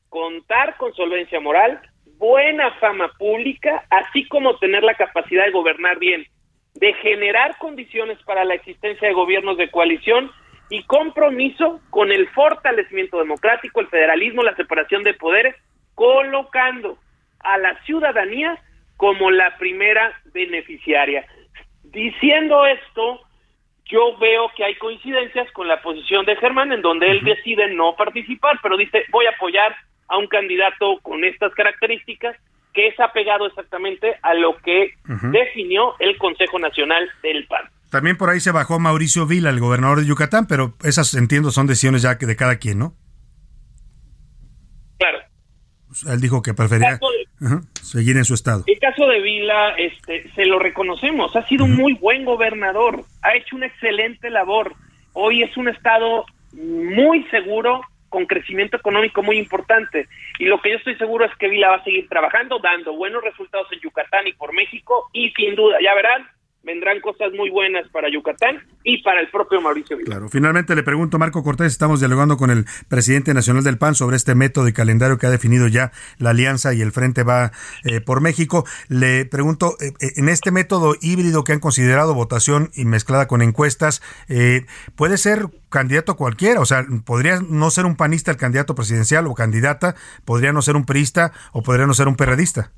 [0.09, 1.79] contar con solvencia moral,
[2.17, 6.27] buena fama pública, así como tener la capacidad de gobernar bien,
[6.73, 10.29] de generar condiciones para la existencia de gobiernos de coalición
[10.69, 15.55] y compromiso con el fortalecimiento democrático, el federalismo, la separación de poderes,
[15.93, 16.97] colocando
[17.39, 18.57] a la ciudadanía
[18.97, 21.25] como la primera beneficiaria.
[21.83, 23.21] Diciendo esto,
[23.85, 27.95] yo veo que hay coincidencias con la posición de Germán, en donde él decide no
[27.95, 29.75] participar, pero dice, voy a apoyar
[30.07, 32.35] a un candidato con estas características,
[32.73, 34.95] que es apegado exactamente a lo que
[35.31, 37.69] definió el Consejo Nacional del PAN.
[37.95, 41.65] También por ahí se bajó Mauricio Vila, el gobernador de Yucatán, pero esas entiendo son
[41.65, 42.93] decisiones ya de cada quien, ¿no?
[44.99, 45.19] Claro.
[46.11, 46.99] Él dijo que prefería
[47.81, 48.65] seguir en su estado.
[48.67, 53.33] El caso de Vila, este, se lo reconocemos, ha sido un muy buen gobernador, ha
[53.33, 54.73] hecho una excelente labor.
[55.13, 57.79] Hoy es un estado muy seguro,
[58.09, 60.09] con crecimiento económico muy importante.
[60.37, 63.23] Y lo que yo estoy seguro es que Vila va a seguir trabajando, dando buenos
[63.23, 66.27] resultados en Yucatán y por México, y sin duda, ya verán,
[66.65, 70.07] vendrán cosas muy buenas para Yucatán y para el propio Mauricio Vila.
[70.07, 74.15] Claro, finalmente le pregunto, Marco Cortés, estamos dialogando con el presidente nacional del PAN sobre
[74.17, 77.51] este método y calendario que ha definido ya la alianza y el Frente va
[77.83, 78.65] eh, por México.
[78.89, 83.41] Le pregunto, eh, eh, en este método híbrido que han considerado votación y mezclada con
[83.41, 84.01] encuestas,
[84.95, 86.59] ¿puede ser candidato cualquiera?
[86.61, 89.95] O sea, ¿podría no ser un panista el candidato presidencial o candidata?
[90.25, 92.71] ¿Podría no ser un priista o podría no ser un perredista?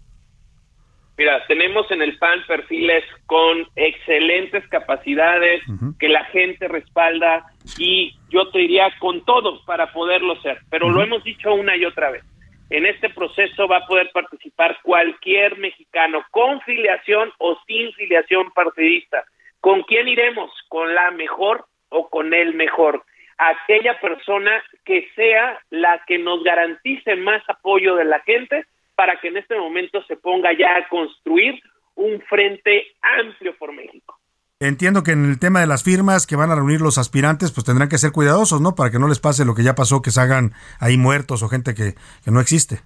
[1.18, 5.64] Mira, tenemos en el PAN perfiles con excelentes capacidades
[5.98, 7.44] que la gente respalda
[7.80, 11.86] y yo te diría con todos para poderlo ser, pero lo hemos dicho una y
[11.86, 12.24] otra vez.
[12.70, 19.24] En este proceso va a poder participar cualquier mexicano con filiación o sin filiación partidista.
[19.60, 20.52] ¿Con quién iremos?
[20.68, 23.04] ¿Con la mejor o con el mejor?
[23.40, 28.66] Aquella persona que sea la que nos garantice más apoyo de la gente
[28.98, 31.62] para que en este momento se ponga ya a construir
[31.94, 32.88] un frente
[33.20, 34.18] amplio por México.
[34.60, 37.64] Entiendo que en el tema de las firmas que van a reunir los aspirantes, pues
[37.64, 38.74] tendrán que ser cuidadosos, ¿no?
[38.74, 41.48] Para que no les pase lo que ya pasó, que se hagan ahí muertos o
[41.48, 41.94] gente que,
[42.26, 42.80] no existe.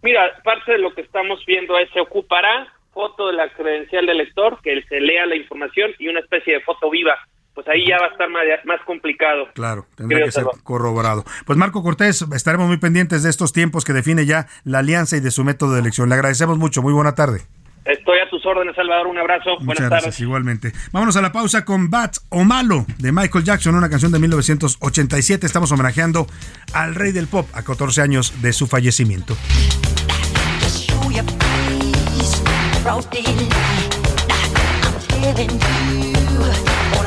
[0.00, 4.18] Mira, parte de lo que estamos viendo es se ocupará foto de la credencial del
[4.18, 7.18] lector, que se lea la información y una especie de foto viva
[7.54, 8.28] pues ahí ya va a estar
[8.64, 9.48] más, complicado.
[9.54, 11.24] Claro, tendrá que ser corroborado.
[11.46, 15.20] Pues Marco Cortés, estaremos muy pendientes de estos tiempos que define ya la alianza y
[15.20, 16.08] de su método de elección.
[16.08, 17.42] Le agradecemos mucho, muy buena tarde.
[17.84, 19.06] Estoy a tus órdenes, Salvador.
[19.06, 19.50] Un abrazo.
[19.50, 20.20] Muchas Buenas gracias, tardes.
[20.20, 20.72] igualmente.
[20.90, 25.46] Vámonos a la pausa con Bat o Malo de Michael Jackson, una canción de 1987.
[25.46, 26.26] Estamos homenajeando
[26.72, 29.36] al rey del pop a 14 años de su fallecimiento.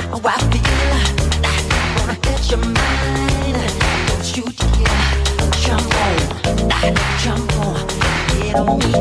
[0.10, 1.18] How I feel.
[1.99, 3.58] wanna hit your mind.
[4.08, 5.18] Don't you dare
[5.64, 6.18] jump on,
[7.24, 7.88] jump on,
[8.39, 8.93] get on me.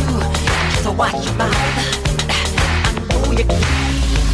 [0.82, 1.56] so watch your mouth.
[2.30, 3.89] I know you can.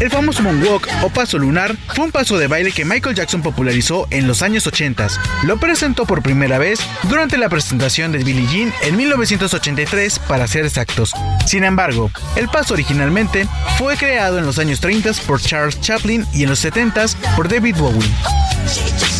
[0.00, 4.06] El famoso moonwalk o paso lunar fue un paso de baile que Michael Jackson popularizó
[4.10, 5.08] en los años 80.
[5.42, 10.64] Lo presentó por primera vez durante la presentación de Billie Jean en 1983 para ser
[10.64, 11.12] exactos.
[11.46, 16.44] Sin embargo, el paso originalmente fue creado en los años 30 por Charles Chaplin y
[16.44, 19.17] en los 70 por David Bowie.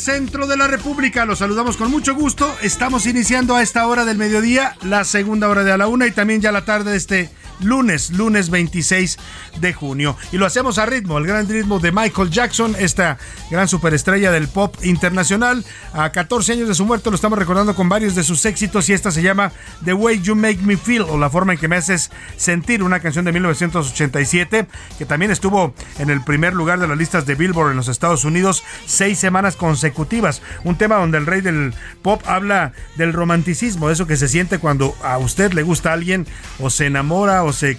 [0.00, 1.26] Centro de la República.
[1.26, 2.52] Los saludamos con mucho gusto.
[2.62, 6.10] Estamos iniciando a esta hora del mediodía, la segunda hora de a la una y
[6.10, 7.30] también ya la tarde de este
[7.60, 9.18] lunes, lunes 26
[9.60, 10.16] de junio.
[10.32, 13.18] Y lo hacemos a ritmo, el gran ritmo de Michael Jackson, esta
[13.50, 15.64] gran superestrella del pop internacional.
[15.92, 18.92] A 14 años de su muerte lo estamos recordando con varios de sus éxitos y
[18.92, 19.52] esta se llama
[19.84, 23.00] The Way You Make Me Feel o la forma en que me haces sentir, una
[23.00, 24.66] canción de 1987
[24.98, 28.24] que también estuvo en el primer lugar de las listas de Billboard en los Estados
[28.24, 30.42] Unidos seis semanas consecutivas.
[30.64, 34.94] Un tema donde el rey del pop habla del romanticismo, eso que se siente cuando
[35.02, 36.26] a usted le gusta alguien
[36.58, 37.78] o se enamora o se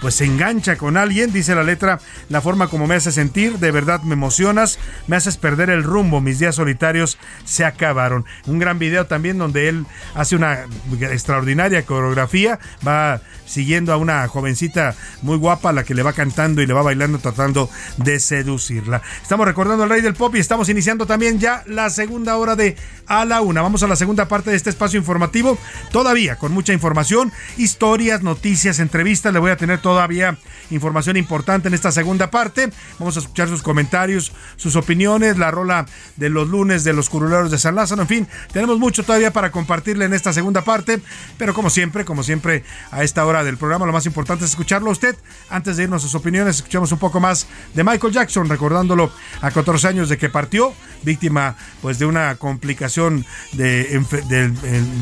[0.00, 3.70] pues se engancha con alguien, dice la letra, la forma como me hace sentir, de
[3.70, 8.24] verdad me emocionas, me haces perder el rumbo, mis días solitarios se acabaron.
[8.46, 10.66] Un gran video también donde él hace una
[11.00, 16.66] extraordinaria coreografía, va siguiendo a una jovencita muy guapa, la que le va cantando y
[16.66, 19.02] le va bailando tratando de seducirla.
[19.22, 22.76] Estamos recordando al rey del pop y estamos iniciando también ya la segunda hora de
[23.06, 23.62] A la Una.
[23.62, 25.58] Vamos a la segunda parte de este espacio informativo,
[25.90, 29.32] todavía con mucha información, historias, noticias, entrevistas.
[29.32, 30.38] Le voy a tener todavía
[30.70, 32.70] información importante en esta segunda parte.
[33.00, 35.84] Vamos a escuchar sus comentarios, sus opiniones, la rola
[36.14, 38.02] de los lunes de los curuleros de San Lázaro.
[38.02, 41.00] En fin, tenemos mucho todavía para compartirle en esta segunda parte,
[41.38, 42.62] pero como siempre, como siempre,
[42.92, 45.16] a esta hora del programa, lo más importante es escucharlo a usted.
[45.48, 49.10] Antes de irnos a sus opiniones, escuchamos un poco más de Michael Jackson, recordándolo
[49.40, 50.72] a 14 años de que partió,
[51.02, 54.00] víctima pues de una complicación de,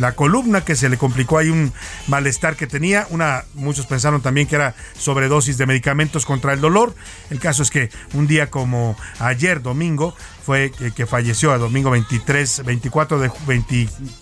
[0.01, 1.75] la columna que se le complicó ahí un
[2.07, 3.07] malestar que tenía.
[3.11, 6.95] Una, muchos pensaron también que era sobredosis de medicamentos contra el dolor.
[7.31, 10.15] El caso es que un día como ayer, domingo,
[10.45, 13.31] fue que, falleció, a domingo 23, 24 de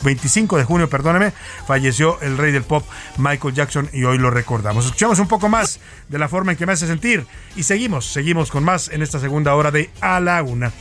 [0.03, 1.33] 25 de junio, perdóneme,
[1.67, 2.85] falleció el rey del pop
[3.17, 4.87] Michael Jackson y hoy lo recordamos.
[4.87, 5.79] Escuchamos un poco más
[6.09, 9.21] de la forma en que me hace sentir y seguimos, seguimos con más en esta
[9.21, 10.73] segunda hora de A la Una.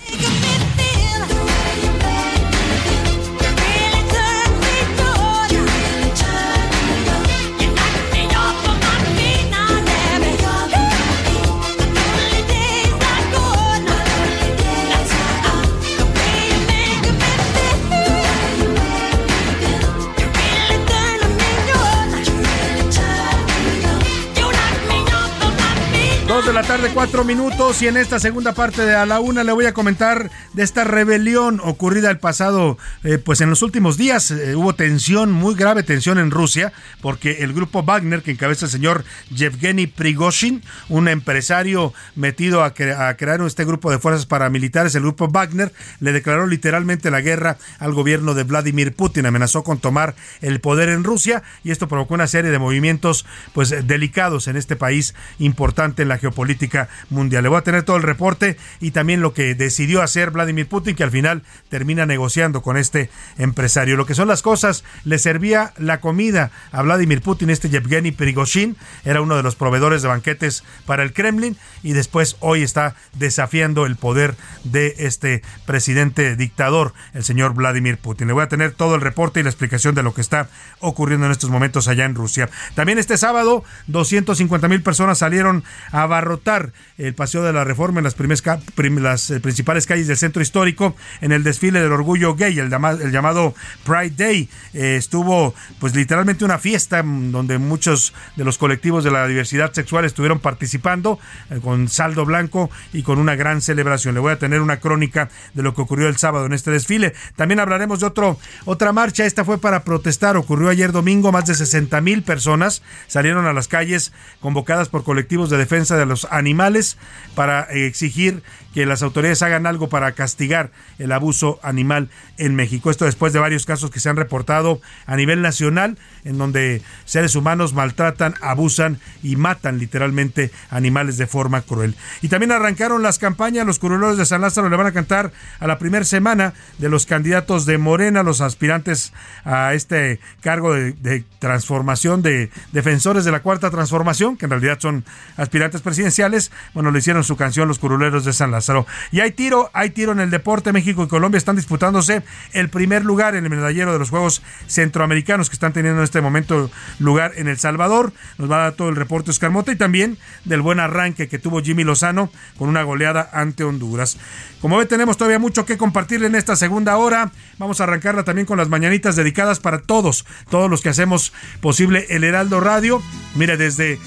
[26.45, 27.81] De la tarde, cuatro minutos.
[27.81, 30.83] Y en esta segunda parte de A la Una le voy a comentar de esta
[30.83, 34.29] rebelión ocurrida el pasado, eh, pues en los últimos días.
[34.29, 36.71] Eh, hubo tensión, muy grave tensión en Rusia,
[37.01, 43.17] porque el grupo Wagner, que encabeza el señor Yevgeny Prigozhin, un empresario metido a, a
[43.17, 47.93] crear este grupo de fuerzas paramilitares, el grupo Wagner, le declaró literalmente la guerra al
[47.93, 49.25] gobierno de Vladimir Putin.
[49.25, 53.87] Amenazó con tomar el poder en Rusia y esto provocó una serie de movimientos pues
[53.87, 57.41] delicados en este país importante en la geopolítica política mundial.
[57.41, 60.95] Le voy a tener todo el reporte y también lo que decidió hacer Vladimir Putin,
[60.95, 63.09] que al final termina negociando con este
[63.39, 63.97] empresario.
[63.97, 68.77] Lo que son las cosas, le servía la comida a Vladimir Putin, este Yevgeny Prigozhin,
[69.03, 73.85] era uno de los proveedores de banquetes para el Kremlin y después hoy está desafiando
[73.85, 78.27] el poder de este presidente dictador, el señor Vladimir Putin.
[78.27, 81.25] Le voy a tener todo el reporte y la explicación de lo que está ocurriendo
[81.25, 82.49] en estos momentos allá en Rusia.
[82.73, 88.03] También este sábado, 250 mil personas salieron a rotar el Paseo de la Reforma en
[88.03, 92.69] las, las eh, principales calles del centro histórico en el desfile del orgullo gay, el,
[92.69, 93.53] llamado
[93.85, 94.49] Pride Day.
[94.73, 99.71] Eh, estuvo pues literalmente una fiesta mm, donde muchos de los colectivos de la diversidad
[99.73, 101.19] sexual estuvieron participando
[101.49, 104.15] eh, con saldo blanco y con una gran celebración.
[104.15, 107.13] Le voy a tener una crónica de lo que ocurrió el sábado en este desfile.
[107.35, 109.25] También hablaremos de otro, otra marcha.
[109.25, 110.37] Esta fue para protestar.
[110.37, 111.31] Ocurrió ayer domingo.
[111.31, 116.05] Más de 60 mil personas salieron a las calles convocadas por colectivos de defensa de
[116.05, 116.97] los animales
[117.35, 118.41] para exigir
[118.73, 122.91] que las autoridades hagan algo para castigar el abuso animal en México.
[122.91, 127.35] Esto después de varios casos que se han reportado a nivel nacional, en donde seres
[127.35, 131.95] humanos maltratan, abusan y matan literalmente animales de forma cruel.
[132.21, 135.67] Y también arrancaron las campañas, los curuleros de San Lázaro le van a cantar a
[135.67, 139.13] la primera semana de los candidatos de Morena, los aspirantes
[139.43, 145.05] a este cargo de, transformación de defensores de la cuarta transformación, que en realidad son
[145.37, 146.51] aspirantes presidenciales.
[146.73, 148.87] Bueno, le hicieron su canción los curuleros de San Lázaro.
[149.11, 150.73] Y hay tiro, hay tiro en el deporte.
[150.73, 152.23] México y Colombia están disputándose
[152.53, 156.21] el primer lugar en el medallero de los Juegos Centroamericanos que están teniendo en este
[156.21, 158.13] momento lugar en El Salvador.
[158.37, 161.39] Nos va a dar todo el reporte Oscar Mota y también del buen arranque que
[161.39, 164.17] tuvo Jimmy Lozano con una goleada ante Honduras.
[164.61, 167.33] Como ve, tenemos todavía mucho que compartir en esta segunda hora.
[167.57, 172.05] Vamos a arrancarla también con las mañanitas dedicadas para todos, todos los que hacemos posible
[172.07, 173.01] el Heraldo Radio.
[173.35, 173.99] Mire, desde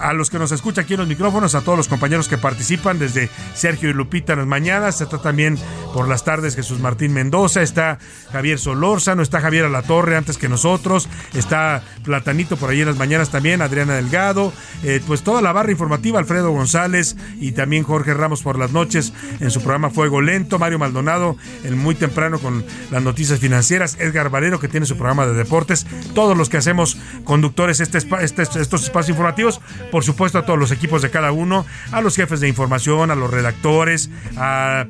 [0.00, 2.98] a los que nos escuchan aquí en los micrófonos, a todos los compañeros que participan,
[2.98, 5.58] desde Sergio y Lupita en las mañanas, está también
[5.94, 7.98] por las tardes Jesús Martín Mendoza, está
[8.32, 13.30] Javier Solórzano, está Javier Alatorre antes que nosotros, está Platanito por ahí en las mañanas
[13.30, 18.42] también, Adriana Delgado, eh, pues toda la barra informativa, Alfredo González y también Jorge Ramos
[18.42, 23.02] por las noches en su programa Fuego Lento, Mario Maldonado, el muy temprano con las
[23.02, 27.80] noticias financieras, Edgar Valero que tiene su programa de deportes, todos los que hacemos conductores
[27.80, 29.60] este, este, estos espacios informativos,
[29.90, 33.14] por supuesto a todos los equipos de cada uno, a los jefes de información, a
[33.14, 34.86] los redactores, a,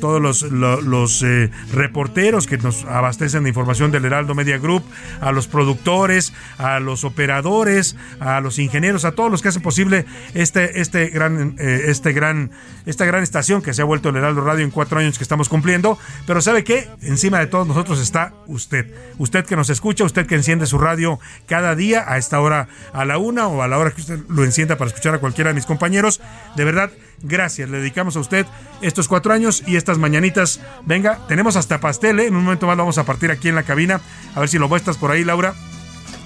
[0.00, 4.84] todos los, eh, reporteros que nos abastecen de información del Heraldo Media Group,
[5.20, 10.06] a los productores, a los operadores, a los ingenieros, a todos los que hacen posible
[10.34, 12.50] este, este gran, eh, este gran,
[12.86, 15.48] esta gran estación que se ha vuelto el Heraldo Radio en cuatro años que estamos
[15.48, 15.98] cumpliendo.
[16.26, 16.88] Pero ¿sabe qué?
[17.02, 18.86] Encima de todos nosotros está usted.
[19.18, 23.04] Usted que nos escucha, usted que enciende su radio cada día a esta hora, a
[23.04, 25.54] la una o a la hora que usted lo encienda para escuchar a cualquiera de
[25.54, 26.20] mis compañeros.
[26.56, 26.90] De verdad,
[27.22, 27.68] gracias.
[27.68, 28.46] Le dedicamos a usted
[28.80, 30.60] estos cuatro años y estas mañanitas.
[30.84, 32.26] Venga, tenemos hasta pastel, ¿eh?
[32.26, 34.00] En un momento más vamos a partir aquí en la cabina.
[34.34, 35.54] A ver si lo muestras por ahí, Laura.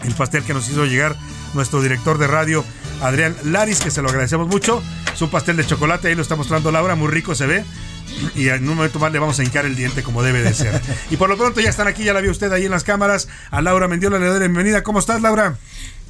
[0.04, 1.16] El pastel que nos hizo llegar
[1.54, 2.64] nuestro director de radio,
[3.00, 4.82] Adrián Laris, que se lo agradecemos mucho.
[5.14, 7.64] Su pastel de chocolate, ahí lo está mostrando Laura, muy rico se ve
[8.34, 10.80] y en un momento más le vamos a hincar el diente como debe de ser.
[11.10, 13.28] Y por lo pronto ya están aquí, ya la vio usted ahí en las cámaras.
[13.50, 14.82] A Laura Mendiola le doy la bienvenida.
[14.82, 15.56] ¿Cómo estás, Laura?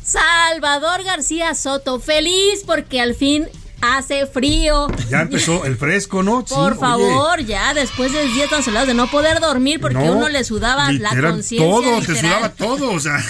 [0.06, 3.48] Salvador García Soto, feliz porque al fin
[3.80, 4.88] hace frío.
[5.10, 6.44] Ya empezó el fresco, ¿no?
[6.44, 10.44] Por favor, ya después de días tan solados de no poder dormir porque uno le
[10.44, 11.68] sudaba la conciencia.
[11.68, 13.22] Todo, te sudaba todo, o sea,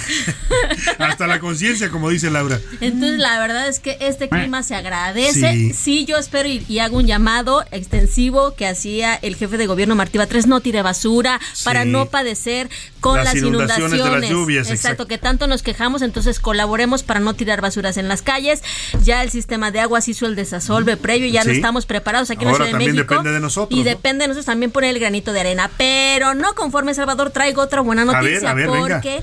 [0.99, 2.61] hasta la conciencia, como dice Laura.
[2.81, 5.73] Entonces, la verdad es que este clima se agradece.
[5.75, 10.19] Sí, yo espero y, hago un llamado extensivo que hacía el jefe de gobierno Martí
[10.19, 12.69] Batres, no tire basura para no padecer
[13.01, 14.71] con las, inundaciones, de las lluvias.
[14.71, 18.63] Exacto, que tanto nos quejamos, entonces colaboremos para no tirar basuras en las calles.
[19.03, 22.51] Ya el sistema de aguas hizo el desasolve previo, ya no estamos preparados aquí en
[22.51, 22.97] la Ciudad de México.
[22.97, 23.79] depende de nosotros.
[23.79, 25.71] Y depende de nosotros también poner el granito de arena.
[25.77, 29.23] Pero no conforme, Salvador, traigo otra buena noticia porque.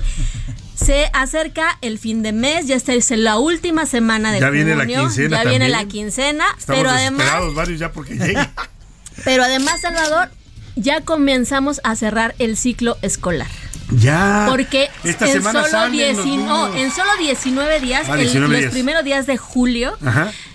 [0.74, 4.74] Se acerca el fin de mes, ya está es la última semana de ya Viene
[4.74, 8.18] la quincena ya viene la quincena, pero además varios ya porque
[9.24, 10.30] Pero además, Salvador,
[10.74, 13.46] ya comenzamos a cerrar el ciclo escolar.
[14.00, 14.46] Ya.
[14.48, 19.96] Porque en, solo 19, en solo 19 días, ah, los primeros días de julio,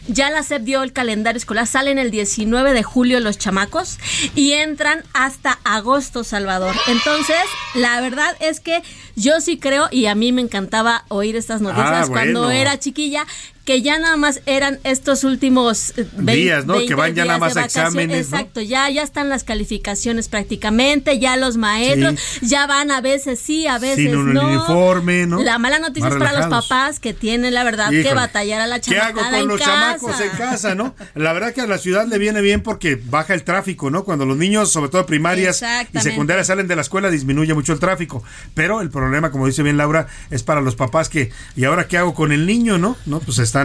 [0.08, 1.68] ya la SEP dio el calendario escolar.
[1.68, 4.00] Salen el 19 de julio los chamacos
[4.36, 6.76] y entran hasta agosto, Salvador.
[6.88, 7.38] Entonces,
[7.76, 8.82] la verdad es que
[9.16, 13.26] yo sí creo, y a mí me encantaba oír estas noticias ah, cuando era chiquilla,
[13.70, 16.80] que ya nada más eran estos últimos eh, días, ¿no?
[16.88, 18.26] que van ya nada más a exámenes.
[18.26, 23.68] Exacto, ya, ya están las calificaciones prácticamente, ya los maestros, ya van a veces sí,
[23.68, 25.44] a veces Sin un uniforme, ¿no?
[25.44, 28.82] La mala noticia es para los papás que tienen la verdad que batallar a la
[28.82, 30.96] chamacada ¿Qué hago con los chamacos en casa, no?
[31.14, 34.04] La verdad que a la ciudad le viene bien porque baja el tráfico, ¿no?
[34.04, 35.64] Cuando los niños, sobre todo primarias
[35.94, 38.24] y secundarias, salen de la escuela, disminuye mucho el tráfico.
[38.56, 42.00] Pero el problema, como dice bien Laura, es para los papás que, ¿y ahora qué
[42.00, 42.98] hago con el niño, no?
[43.06, 43.59] No, pues está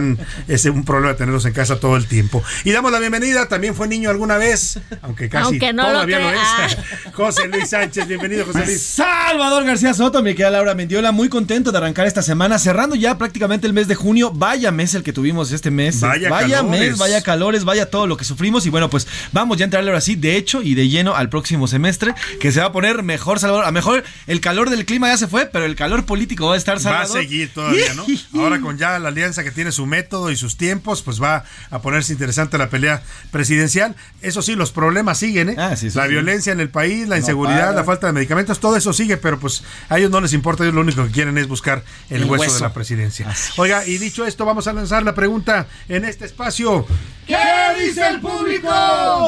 [0.47, 2.43] es un problema tenerlos en casa todo el tiempo.
[2.63, 6.77] Y damos la bienvenida, también fue niño alguna vez, aunque casi todavía lo, es.
[7.13, 8.81] José Luis Sánchez, bienvenido José Luis.
[8.81, 13.17] Salvador García Soto, mi querida Laura Mendiola, muy contento de arrancar esta semana, cerrando ya
[13.17, 14.31] prácticamente el mes de junio.
[14.33, 15.99] Vaya mes el que tuvimos este mes.
[16.01, 18.65] Vaya, vaya mes, vaya calores, vaya todo lo que sufrimos.
[18.65, 21.29] Y bueno, pues vamos ya a entrarle ahora sí, de hecho y de lleno al
[21.29, 23.65] próximo semestre, que se va a poner mejor, Salvador.
[23.65, 26.57] A mejor el calor del clima ya se fue, pero el calor político va a
[26.57, 27.15] estar, Salvador.
[27.15, 28.05] Va a seguir todavía, ¿no?
[28.39, 31.81] Ahora con ya la alianza que tiene su método y sus tiempos, pues va a
[31.81, 33.95] ponerse interesante la pelea presidencial.
[34.21, 35.55] Eso sí, los problemas siguen, ¿eh?
[35.57, 39.17] Ah, la violencia en el país, la inseguridad, la falta de medicamentos, todo eso sigue,
[39.17, 42.25] pero pues a ellos no les importa, ellos lo único que quieren es buscar el,
[42.25, 43.33] hueso, de la presidencia.
[43.57, 46.85] Oiga, y dicho esto, vamos a lanzar la pregunta en este espacio.
[47.27, 47.37] ¿Qué
[47.83, 48.69] dice el público?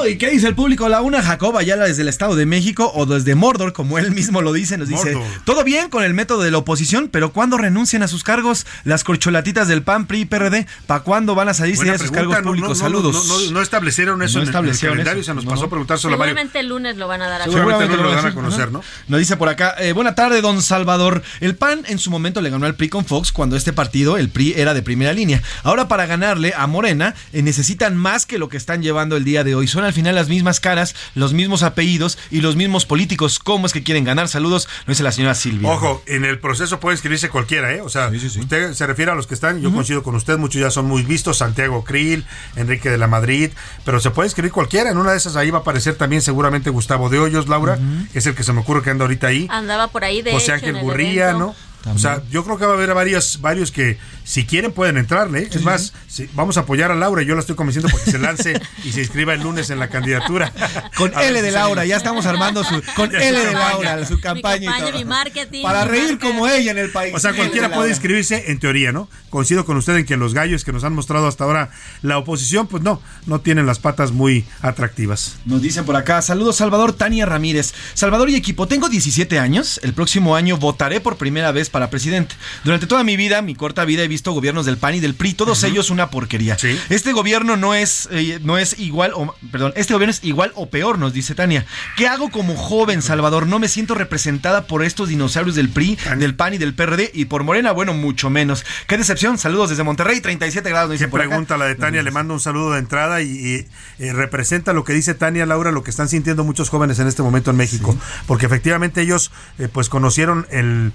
[0.07, 0.87] ¿Y qué dice el público?
[0.87, 4.41] La una Jacoba ya desde el Estado de México o desde Mordor, como él mismo
[4.41, 8.03] lo dice, nos dice, todo bien con el método de la oposición, pero cuando renuncian
[8.03, 11.93] a sus cargos las corcholatitas del PAN, PRI PRD, ¿para cuándo van a salir de
[11.93, 12.77] esos cargos públicos?
[12.77, 13.51] Saludos.
[13.51, 16.97] No, establecieron eso en, el calendario, se nos pasó a preguntar solo Seguramente el lunes
[16.97, 18.81] lo van a dar a Seguramente el lunes lo van a conocer, ¿no?
[19.07, 21.23] Nos dice por acá, eh, buena tarde, don Salvador.
[21.39, 24.29] El PAN en su momento le ganó al PRI con Fox cuando este partido, el
[24.29, 25.41] PRI, era de primera línea.
[25.63, 29.43] Ahora para ganarle a Morena eh, necesitan más que lo que están llevando el día
[29.43, 29.67] de hoy.
[29.67, 33.39] Son al final las mismas caras, los mismos apellidos y los mismos políticos.
[33.39, 34.27] ¿Cómo es que quieren ganar?
[34.27, 35.69] Saludos, no dice la señora Silvia.
[35.69, 37.81] Ojo, en el proceso puede inscribirse cualquiera, ¿eh?
[37.81, 40.69] O sea, usted se refiere a los que están, yo coincido con usted, muchos ya
[40.69, 42.25] son muy vistos, Santiago Krill,
[42.57, 43.51] Enrique de la Madrid,
[43.85, 44.89] pero se puede inscribir cualquiera.
[44.89, 47.79] En una de esas ahí va a aparecer también seguramente Gustavo de Hoyos, Laura,
[48.11, 49.47] que es el que se me ocurre que anda ahorita ahí.
[49.49, 51.55] Andaba por ahí de José Ángel Gurría, ¿no?
[51.85, 55.43] O sea, yo creo que va a haber varios, varios que si quieren pueden entrarle.
[55.43, 55.49] ¿eh?
[55.51, 55.93] es más,
[56.33, 57.23] vamos a apoyar a Laura.
[57.23, 60.51] Yo la estoy convenciendo porque se lance y se inscriba el lunes en la candidatura.
[60.95, 62.81] Con L de Laura, ya estamos armando su.
[62.95, 64.71] Con L de Laura, su campaña.
[64.93, 65.63] Mi, marketing.
[65.63, 67.13] Para reír como ella en el país.
[67.15, 69.07] O sea, cualquiera puede inscribirse en teoría, ¿no?
[69.29, 71.69] Coincido con usted en que los gallos que nos han mostrado hasta ahora
[72.01, 75.37] la oposición, pues no, no tienen las patas muy atractivas.
[75.45, 77.73] Nos dicen por acá, saludos Salvador Tania Ramírez.
[77.93, 79.79] Salvador y equipo, tengo 17 años.
[79.83, 82.35] El próximo año votaré por primera vez para presidente.
[82.63, 85.33] Durante toda mi vida, mi corta vida, he visto gobiernos del PAN y del PRI,
[85.33, 86.57] todos ellos una porquería.
[86.89, 90.69] Este gobierno no es, eh, no es igual, o, perdón, este gobierno es igual o
[90.69, 91.65] peor, nos dice Tania.
[91.95, 93.47] ¿Qué hago como joven, Salvador?
[93.47, 97.25] No me siento representada por estos dinosaurios del PRI, del PAN y del PRD y
[97.25, 98.65] por Morena, bueno, mucho menos.
[98.87, 99.37] Qué decepción.
[99.37, 100.91] Saludos desde Monterrey, 37 grados.
[100.91, 103.67] Dice pregunta la de Tania, le mando un saludo de entrada y,
[103.99, 107.21] eh, representa lo que dice Tania, Laura, lo que están sintiendo muchos jóvenes en este
[107.21, 110.93] momento en México, porque efectivamente ellos eh, pues conocieron el,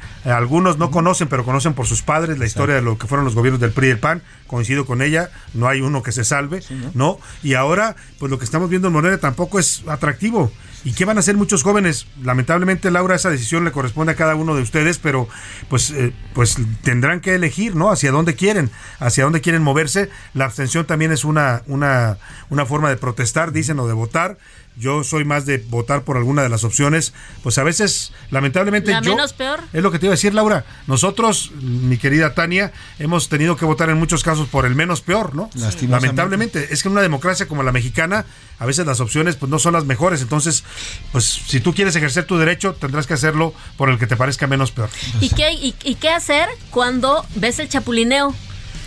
[0.63, 3.35] algunos no conocen, pero conocen por sus padres la historia de lo que fueron los
[3.35, 6.63] gobiernos del PRI y del PAN, coincido con ella, no hay uno que se salve,
[6.95, 7.19] ¿no?
[7.43, 10.53] Y ahora pues lo que estamos viendo en Morena tampoco es atractivo.
[10.85, 12.07] ¿Y qué van a hacer muchos jóvenes?
[12.23, 15.29] Lamentablemente, Laura, esa decisión le corresponde a cada uno de ustedes, pero
[15.69, 17.91] pues, eh, pues tendrán que elegir, ¿no?
[17.91, 20.11] Hacia dónde quieren, hacia dónde quieren moverse.
[20.35, 22.19] La abstención también es una, una,
[22.51, 24.39] una forma de protestar, dicen, o de votar
[24.77, 27.13] yo soy más de votar por alguna de las opciones,
[27.43, 29.61] pues a veces, lamentablemente, ¿La yo, menos peor?
[29.73, 30.65] Es lo que te iba a decir, Laura.
[30.87, 35.35] Nosotros, mi querida Tania, hemos tenido que votar en muchos casos por el menos peor,
[35.35, 35.51] ¿no?
[35.89, 36.69] Lamentablemente.
[36.71, 38.25] Es que en una democracia como la mexicana,
[38.59, 40.23] a veces las opciones pues no son las mejores.
[40.23, 40.65] Entonces,
[41.13, 44.47] pues si tú quieres ejercer tu derecho, tendrás que hacerlo por el que te parezca
[44.47, 44.89] menos peor.
[45.21, 48.35] ¿Y qué, y qué hacer cuando ves el chapulineo?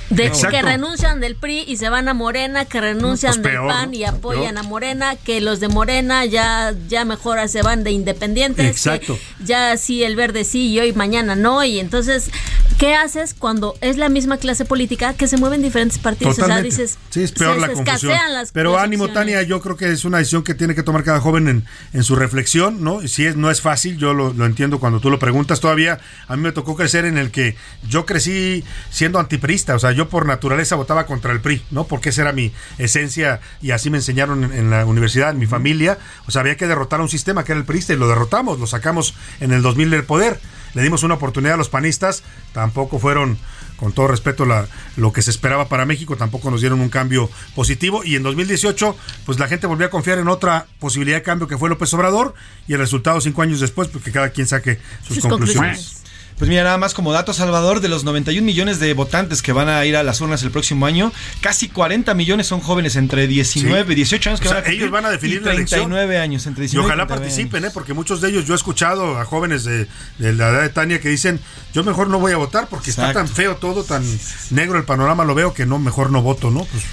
[0.09, 3.93] De que renuncian del PRI y se van a Morena, que renuncian pues del PAN
[3.93, 8.65] y apoyan a Morena, que los de Morena ya, ya mejor se van de independientes,
[8.65, 9.17] Exacto.
[9.43, 12.29] ya sí el verde sí y hoy mañana no, y entonces,
[12.77, 16.37] ¿qué haces cuando es la misma clase política que se mueven diferentes partidos?
[16.39, 18.13] O sea, dices, sí, es peor la confusión.
[18.53, 21.47] Pero ánimo, Tania, yo creo que es una decisión que tiene que tomar cada joven
[21.47, 23.01] en, en su reflexión, ¿no?
[23.01, 25.99] Y si es, no es fácil, yo lo, lo entiendo cuando tú lo preguntas, todavía
[26.27, 27.55] a mí me tocó crecer en el que
[27.87, 31.85] yo crecí siendo antiprista, o sea, yo por naturaleza votaba contra el PRI, ¿no?
[31.85, 35.97] Porque esa era mi esencia y así me enseñaron en, la universidad, en mi familia.
[36.27, 38.59] O sea, había que derrotar a un sistema que era el PRI y lo derrotamos,
[38.59, 40.39] lo sacamos en el 2000 del poder.
[40.73, 42.23] Le dimos una oportunidad a los panistas,
[42.53, 43.37] tampoco fueron
[43.77, 47.29] con todo respeto, la, lo que se esperaba para México, tampoco nos dieron un cambio
[47.55, 48.03] positivo.
[48.03, 51.57] Y en 2018, pues la gente volvió a confiar en otra posibilidad de cambio que
[51.57, 52.33] fue López Obrador,
[52.67, 56.03] y el resultado cinco años después, porque cada quien saque sus, conclusiones.
[56.37, 59.69] Pues mira, nada más como dato, Salvador, de los 91 millones de votantes que van
[59.69, 63.93] a ir a las urnas el próximo año, casi 40 millones son jóvenes entre 19
[63.93, 66.83] y 18 años que van a ellos van a definir la 39 años, entre 19
[66.83, 67.71] y ojalá participen, ¿eh?
[67.73, 69.87] porque muchos de ellos yo he escuchado a jóvenes de,
[70.19, 71.39] la edad de Tania que dicen,
[71.73, 74.03] yo mejor no voy a votar porque está tan feo todo, tan
[74.49, 76.65] negro el panorama, lo veo que no, mejor no voto, ¿no?
[76.65, 76.83] Pues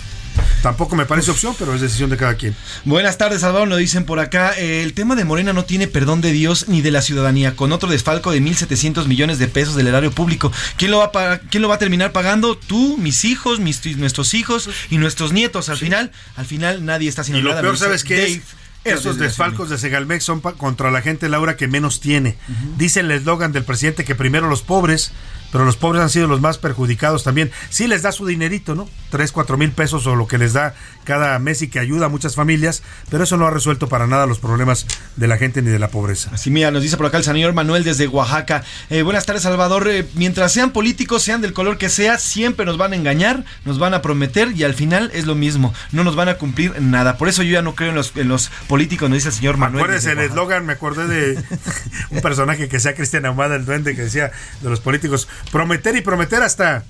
[0.62, 2.54] Tampoco me parece opción, pero es decisión de cada quien.
[2.84, 3.68] Buenas tardes, Salvador.
[3.68, 4.50] Lo dicen por acá.
[4.52, 7.90] el tema de Morena no tiene perdón de Dios ni de la ciudadanía, con otro
[7.90, 10.52] desfalco de 1.700 millones de pesos del erario público.
[10.76, 12.56] ¿Quién lo va a, quién lo va a terminar pagando?
[12.56, 15.68] Tú, mis hijos, mis, nuestros hijos y nuestros nietos.
[15.68, 17.60] Al final, al final nadie está haciendo nada.
[17.60, 18.40] Y lo peor, ¿sabes qué es?
[18.84, 22.36] Esos desfalcos de Segalmex son contra la gente, Laura, que menos tiene.
[22.78, 25.12] Dice el eslogan del presidente que primero los pobres,
[25.53, 27.53] pero los pobres han sido los más perjudicados también.
[27.68, 28.88] Sí les da su dinerito, ¿no?
[29.11, 30.74] Tres, cuatro mil pesos o lo que les da
[31.05, 34.26] cada mes y que ayuda a muchas familias, pero eso no ha resuelto para nada
[34.26, 34.86] los problemas
[35.16, 36.30] de la gente ni de la pobreza.
[36.32, 38.64] Así mira, nos dice por acá el señor Manuel desde Oaxaca.
[38.88, 39.86] Eh, buenas tardes, Salvador.
[39.88, 43.78] Eh, mientras sean políticos, sean del color que sea, siempre nos van a engañar, nos
[43.78, 47.18] van a prometer y al final es lo mismo, no nos van a cumplir nada.
[47.18, 49.57] Por eso yo ya no creo en los, en los políticos, nos dice el señor
[49.59, 49.90] Manuel.
[49.92, 51.44] El eslogan, me acordé de
[52.11, 54.30] un personaje que sea Cristian Ahumada, el duende, que decía
[54.62, 56.84] de los políticos, prometer y prometer hasta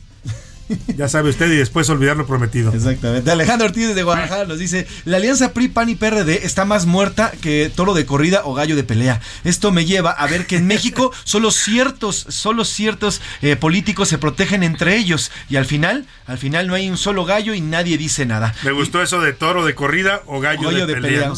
[0.97, 2.73] ya sabe usted y después olvidar lo prometido.
[2.73, 3.31] Exactamente.
[3.31, 7.33] Alejandro Ortiz de Guadalajara nos dice, la alianza PRI, PAN y PRD está más muerta
[7.41, 9.21] que toro de corrida o gallo de pelea.
[9.45, 14.19] Esto me lleva a ver que en México solo ciertos, solo ciertos eh, políticos se
[14.19, 17.99] protegen entre ellos y al final, al final no hay un solo gallo y nadie
[17.99, 18.55] dice nada.
[18.65, 21.33] Me gustó eso de toro de corrida o gallo, de, pelea.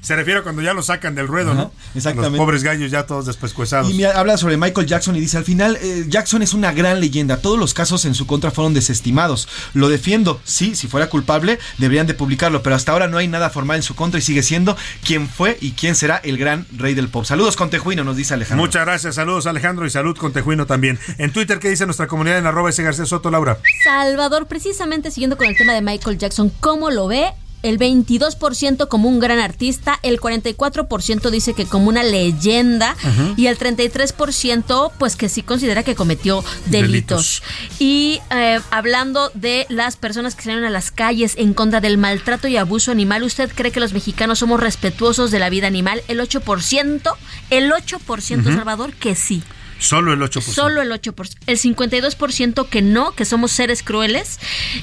[0.00, 1.72] se refiere cuando ya lo sacan del ruedo, ¿no?
[1.94, 2.36] Exactamente.
[2.36, 3.54] Los pobres gallos ya todos después
[3.90, 7.38] Y habla sobre Michael Jackson y dice, al final, eh, Jackson es una gran leyenda.
[7.38, 9.48] Todos los casos en su contra fueron desestimados.
[9.74, 13.50] Lo defiendo, sí, si fuera culpable deberían de publicarlo, pero hasta ahora no hay nada
[13.50, 16.94] formal en su contra y sigue siendo quien fue y quién será el gran rey
[16.94, 17.24] del pop.
[17.24, 18.64] Saludos con Tejuino, nos dice Alejandro.
[18.64, 21.00] Muchas gracias, saludos Alejandro y salud con Tejuino también.
[21.18, 23.58] En Twitter, ¿qué dice nuestra comunidad en arroba ese García Soto, Laura?
[23.82, 27.32] Salvador, precisamente siguiendo con el tema de Michael Jackson, ¿cómo lo ve?
[27.62, 32.96] El 22% como un gran artista, el 44% dice que como una leyenda
[33.36, 37.42] y el 33% pues que sí considera que cometió delitos.
[37.78, 42.48] Y eh, hablando de las personas que salieron a las calles en contra del maltrato
[42.48, 46.02] y abuso animal, ¿usted cree que los mexicanos somos respetuosos de la vida animal?
[46.08, 47.14] El 8%,
[47.50, 49.42] el 8% Salvador que sí.
[49.78, 50.40] Solo el 8%.
[50.40, 51.36] Solo el 8%.
[51.46, 54.38] El 52% que no, que somos seres crueles.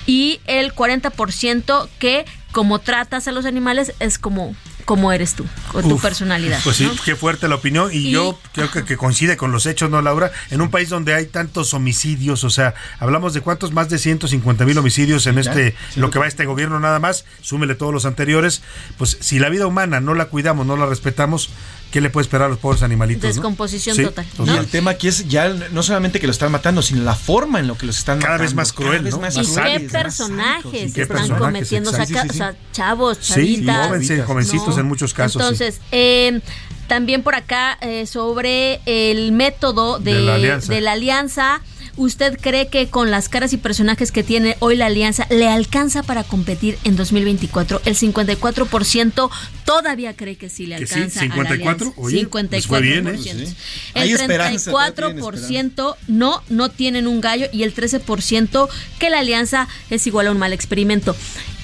[0.06, 2.26] Y el 40% que
[2.56, 6.60] como tratas a los animales es como como eres tú, con tu personalidad.
[6.64, 10.00] Pues sí, qué fuerte la opinión y, yo creo que, coincide con los hechos, ¿no,
[10.02, 10.32] Laura?
[10.52, 14.64] En un país donde hay tantos homicidios, o sea, hablamos de cuántos, más de 150
[14.64, 18.62] mil homicidios en este, lo que va este gobierno nada más, súmele todos los anteriores,
[19.00, 21.50] pues si la vida humana no la cuidamos, no la respetamos,
[21.96, 23.22] ¿qué le puede esperar a los pobres animalitos?
[23.22, 24.26] Descomposición total.
[24.46, 27.62] Y el tema aquí es ya no solamente que lo están matando, sino la forma
[27.62, 28.44] en lo que los están Cada matando.
[28.44, 29.18] vez más cruel, ¿no?
[29.22, 29.40] Más y
[29.80, 34.06] qué personajes están cometiendo, o sea, chavos, chavitas.
[34.06, 35.42] Sí, jovencitos en muchos casos.
[35.42, 36.42] Entonces, eh,
[36.90, 41.62] también por acá eh, sobre el método de, de la alianza
[41.98, 46.04] ¿Usted cree que con las caras y personajes que tiene hoy la alianza le alcanza
[46.04, 47.82] para competir en 2024?
[47.86, 49.30] El 54%
[49.66, 51.20] todavía cree que sí le alcanza.
[51.20, 53.56] Sí, 54, a la 54%.
[53.94, 58.68] El 34% no, no tienen un gallo y el 13%
[59.00, 61.16] que la alianza es igual a un mal experimento.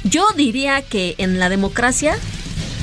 [0.03, 2.17] Yo diría que en la democracia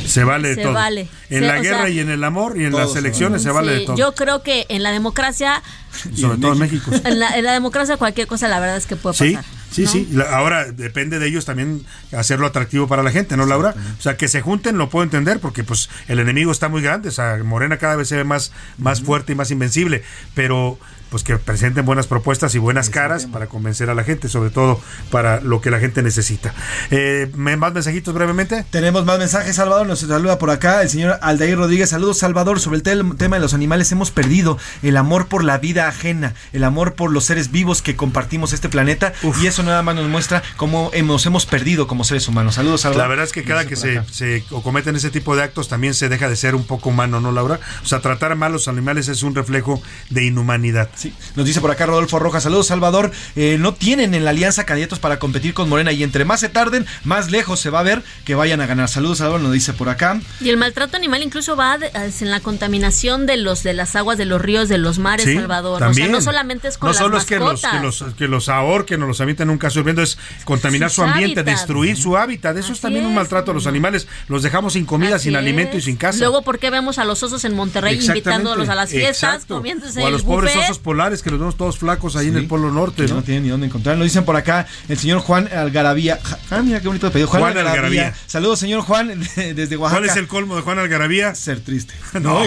[0.08, 0.72] se vale se todo.
[0.72, 1.08] Vale.
[1.30, 3.96] En la guerra y en el amor y en las elecciones se vale de todo.
[3.96, 5.62] Yo creo que en la democracia.
[6.14, 6.90] Sobre todo en México.
[7.04, 9.44] En la, en la, democracia cualquier cosa la verdad es que puede pasar.
[9.70, 10.08] Sí, sí.
[10.30, 13.74] Ahora depende de ellos también hacerlo atractivo para la gente, ¿no, Laura?
[13.98, 17.10] O sea, que se junten lo puedo entender porque pues el enemigo está muy grande.
[17.10, 20.02] O sea, Morena cada vez se ve más, más fuerte y más invencible.
[20.34, 20.78] Pero
[21.10, 24.80] pues que presenten buenas propuestas y buenas caras para convencer a la gente, sobre todo
[25.10, 26.54] para lo que la gente necesita.
[26.90, 28.64] Eh, ¿Más mensajitos brevemente?
[28.70, 29.86] Tenemos más mensajes, Salvador.
[29.86, 31.90] Nos saluda por acá el señor Aldair Rodríguez.
[31.90, 32.60] Saludos, Salvador.
[32.60, 36.64] Sobre el tema de los animales, hemos perdido el amor por la vida ajena, el
[36.64, 39.12] amor por los seres vivos que compartimos este planeta.
[39.40, 42.56] Y eso nada más nos muestra cómo nos hemos perdido como seres humanos.
[42.56, 43.04] Saludos, Salvador.
[43.04, 46.08] La verdad es que cada que se, se cometen ese tipo de actos también se
[46.08, 47.60] deja de ser un poco humano, ¿no, Laura?
[47.82, 50.90] O sea, tratar a mal los animales es un reflejo de inhumanidad.
[50.98, 52.42] Sí, nos dice por acá Rodolfo Rojas.
[52.42, 53.12] Saludos, Salvador.
[53.36, 56.48] Eh, no tienen en la alianza candidatos para competir con Morena y entre más se
[56.48, 58.88] tarden, más lejos se va a ver que vayan a ganar.
[58.88, 60.20] Saludos, Salvador, nos dice por acá.
[60.40, 64.24] Y el maltrato animal incluso va en la contaminación de los de las aguas de
[64.24, 65.80] los ríos, de los mares, Salvador.
[65.80, 68.26] O sea, no solamente es con no las solo es que los, que los, que
[68.26, 72.16] los ahorquen o los habiten en un caso hirviendo, es contaminar su ambiente, destruir su
[72.16, 72.56] hábitat.
[72.56, 74.08] Eso es también un maltrato a los animales.
[74.26, 76.18] Los dejamos sin comida, sin alimento y sin casa.
[76.18, 80.06] Luego, ¿por qué vemos a los osos en Monterrey invitándolos a las fiestas, comiéndose O
[80.08, 83.06] a los pobres osos polares que los vemos todos flacos ahí en el Polo Norte.
[83.08, 83.22] ¿no?
[83.22, 83.98] tienen ni dónde encontrar.
[83.98, 86.18] Lo dicen por acá el señor Juan Algarabía.
[86.50, 87.28] Ah, mira qué bonito pedido.
[87.28, 88.14] Juan, Algarabía.
[88.26, 90.00] Saludos, señor Juan, desde Oaxaca.
[90.00, 91.34] ¿Cuál es el colmo de Juan Algarabía?
[91.34, 91.92] Ser triste.
[92.18, 92.42] No,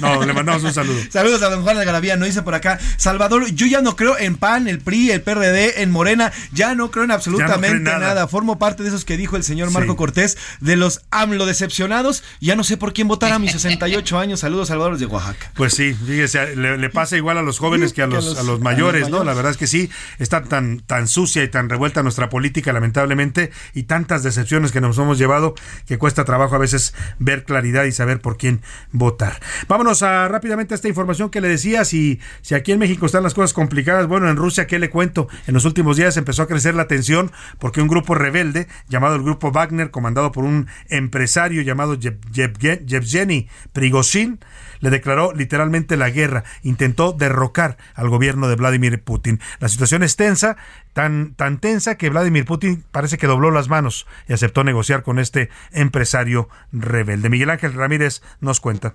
[0.00, 1.00] no, le mandamos un saludo.
[1.10, 2.16] Saludos a don Juan Algarabía.
[2.16, 5.82] Nos dice por acá, Salvador, yo ya no creo en PAN, el PRI, el PRD,
[5.82, 6.30] en Morena.
[6.52, 8.28] Ya no creo en absolutamente nada.
[8.28, 12.22] Formo parte de esos que dijo el señor Marco Cortés, de los AMLO decepcionados.
[12.40, 14.40] Ya no sé por quién votar a mis 68 años.
[14.40, 15.52] Saludos, Salvador, de Oaxaca.
[15.54, 19.08] Pues sí, fíjese, le, pasa igual a los jóvenes que a los, a los mayores,
[19.08, 19.24] ¿no?
[19.24, 23.50] La verdad es que sí, está tan, tan sucia y tan revuelta nuestra política, lamentablemente,
[23.74, 25.54] y tantas decepciones que nos hemos llevado
[25.86, 29.40] que cuesta trabajo a veces ver claridad y saber por quién votar.
[29.68, 33.22] Vámonos a rápidamente a esta información que le decía, si, si aquí en México están
[33.22, 35.28] las cosas complicadas, bueno, en Rusia, ¿qué le cuento?
[35.46, 39.22] En los últimos días empezó a crecer la tensión porque un grupo rebelde llamado el
[39.22, 44.40] Grupo Wagner, comandado por un empresario llamado Yevgeny Prigozhin,
[44.80, 49.40] le declaró literalmente la guerra, intentó derrocar al gobierno de Vladimir Putin.
[49.60, 50.56] La situación es tensa,
[50.92, 55.18] tan, tan tensa que Vladimir Putin parece que dobló las manos y aceptó negociar con
[55.18, 57.28] este empresario rebelde.
[57.28, 58.94] Miguel Ángel Ramírez nos cuenta.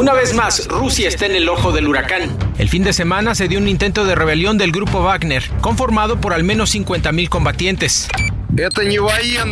[0.00, 2.34] Una vez más, Rusia está en el ojo del huracán.
[2.58, 6.32] El fin de semana se dio un intento de rebelión del grupo Wagner, conformado por
[6.32, 8.08] al menos 50.000 combatientes.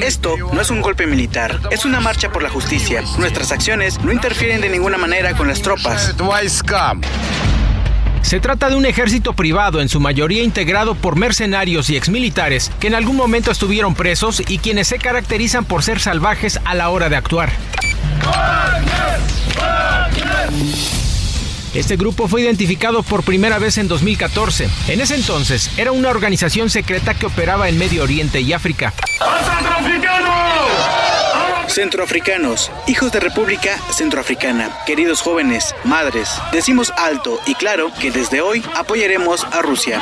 [0.02, 3.02] Esto no es un golpe militar, es una marcha por la justicia.
[3.18, 6.14] Nuestras acciones no interfieren de ninguna manera con las tropas.
[8.22, 12.88] Se trata de un ejército privado, en su mayoría integrado por mercenarios y exmilitares, que
[12.88, 17.08] en algún momento estuvieron presos y quienes se caracterizan por ser salvajes a la hora
[17.08, 17.50] de actuar.
[21.74, 24.68] Este grupo fue identificado por primera vez en 2014.
[24.88, 28.94] En ese entonces era una organización secreta que operaba en Medio Oriente y África.
[31.68, 38.64] Centroafricanos, hijos de República Centroafricana, queridos jóvenes, madres, decimos alto y claro que desde hoy
[38.74, 40.00] apoyaremos a Rusia.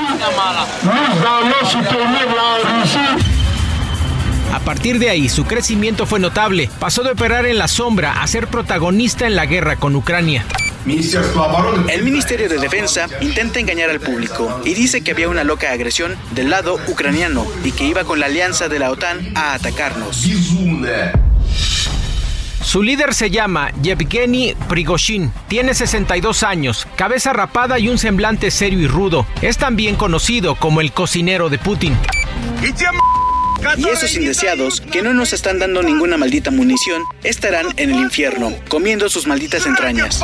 [4.57, 6.71] A partir de ahí, su crecimiento fue notable.
[6.81, 10.47] Pasó de operar en la sombra a ser protagonista en la guerra con Ucrania.
[10.87, 16.17] El Ministerio de Defensa intenta engañar al público y dice que había una loca agresión
[16.31, 20.27] del lado ucraniano y que iba con la alianza de la OTAN a atacarnos.
[22.63, 25.33] Su líder se llama Yevgeny Prigozhin.
[25.49, 29.27] Tiene 62 años, cabeza rapada y un semblante serio y rudo.
[29.43, 31.95] Es también conocido como el cocinero de Putin.
[32.63, 32.73] Y
[33.91, 39.09] esos indeseados, que no nos están dando ninguna maldita munición, estarán en el infierno, comiendo
[39.09, 40.21] sus malditas entrañas.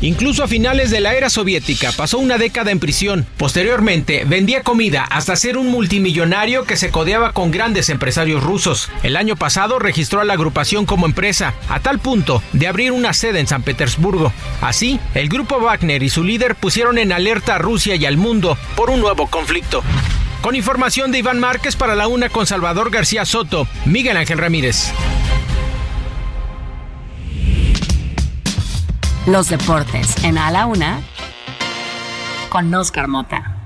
[0.00, 3.26] Incluso a finales de la era soviética pasó una década en prisión.
[3.36, 8.90] Posteriormente vendía comida hasta ser un multimillonario que se codeaba con grandes empresarios rusos.
[9.02, 13.12] El año pasado registró a la agrupación como empresa, a tal punto de abrir una
[13.12, 14.32] sede en San Petersburgo.
[14.60, 18.56] Así, el grupo Wagner y su líder pusieron en alerta a Rusia y al mundo
[18.76, 19.82] por un nuevo conflicto.
[20.42, 24.92] Con información de Iván Márquez para la una con Salvador García Soto, Miguel Ángel Ramírez.
[29.26, 31.00] Los deportes en A la Una
[32.48, 33.57] con Oscar Mota.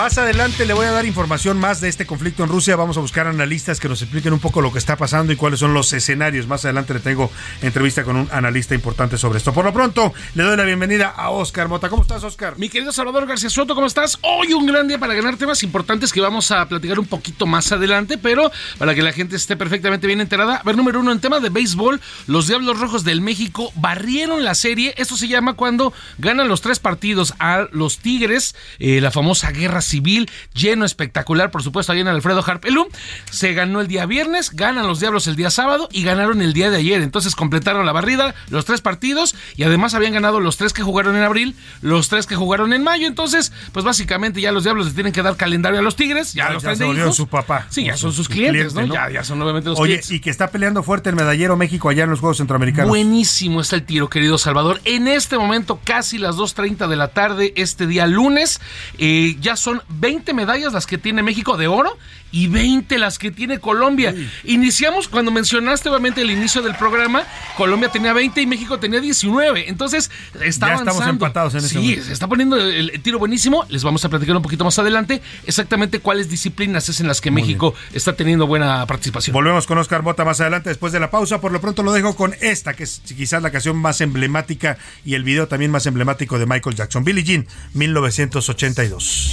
[0.00, 2.74] Más adelante le voy a dar información más de este conflicto en Rusia.
[2.74, 5.60] Vamos a buscar analistas que nos expliquen un poco lo que está pasando y cuáles
[5.60, 6.46] son los escenarios.
[6.46, 9.52] Más adelante le tengo entrevista con un analista importante sobre esto.
[9.52, 11.90] Por lo pronto, le doy la bienvenida a Oscar Mota.
[11.90, 12.58] ¿Cómo estás, Oscar?
[12.58, 14.18] Mi querido Salvador García Soto, ¿cómo estás?
[14.22, 17.70] Hoy un gran día para ganar temas importantes que vamos a platicar un poquito más
[17.70, 20.56] adelante, pero para que la gente esté perfectamente bien enterada.
[20.56, 24.54] A ver, número uno, en tema de béisbol, los Diablos Rojos del México barrieron la
[24.54, 24.94] serie.
[24.96, 29.82] Esto se llama cuando ganan los tres partidos a los Tigres, eh, la famosa guerra
[29.90, 32.88] civil, lleno espectacular, por supuesto, ahí en Alfredo Harpelú.
[33.30, 36.70] Se ganó el día viernes, ganan los Diablos el día sábado y ganaron el día
[36.70, 37.02] de ayer.
[37.02, 41.16] Entonces completaron la barrida, los tres partidos y además habían ganado los tres que jugaron
[41.16, 43.06] en abril, los tres que jugaron en mayo.
[43.06, 46.50] Entonces, pues básicamente ya los Diablos le tienen que dar calendario a los Tigres, ya,
[46.50, 47.66] los ya se su papá.
[47.70, 48.86] Sí, ya son sus clientes, ¿no?
[48.86, 50.10] Ya, ya son nuevamente los Oye, clientes.
[50.10, 52.88] y que está peleando fuerte el medallero México allá en los Juegos Centroamericanos.
[52.88, 54.80] Buenísimo está el tiro, querido Salvador.
[54.84, 58.60] En este momento, casi las 2.30 de la tarde, este día lunes,
[58.98, 61.96] eh, ya son 20 medallas las que tiene México de oro
[62.32, 64.14] y 20 las que tiene Colombia.
[64.44, 67.22] Iniciamos cuando mencionaste obviamente el inicio del programa,
[67.56, 69.68] Colombia tenía 20 y México tenía 19.
[69.68, 70.90] Entonces, está Ya avanzando.
[70.92, 72.04] estamos empatados en ese Sí, momento.
[72.04, 73.64] se está poniendo el, el tiro buenísimo.
[73.68, 77.30] Les vamos a platicar un poquito más adelante exactamente cuáles disciplinas es en las que
[77.30, 79.34] México está teniendo buena participación.
[79.34, 81.40] Volvemos con Oscar Mota más adelante después de la pausa.
[81.40, 85.14] Por lo pronto lo dejo con esta, que es quizás la canción más emblemática y
[85.14, 87.04] el video también más emblemático de Michael Jackson.
[87.04, 89.32] Billie Jean, 1982.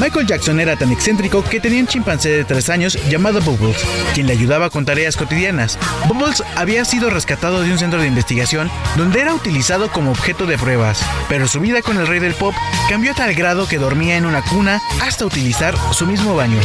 [0.00, 3.76] Michael Jackson era tan excéntrico que tenía un chimpancé de 3 años llamado Bubbles,
[4.14, 5.78] quien le ayudaba con tareas cotidianas.
[6.08, 10.56] Bubbles había sido rescatado de un centro de investigación donde era utilizado como objeto de
[10.56, 12.54] pruebas, pero su vida con el rey del pop
[12.88, 16.60] cambió a tal grado que dormía en una cuna hasta utilizar su mismo baño.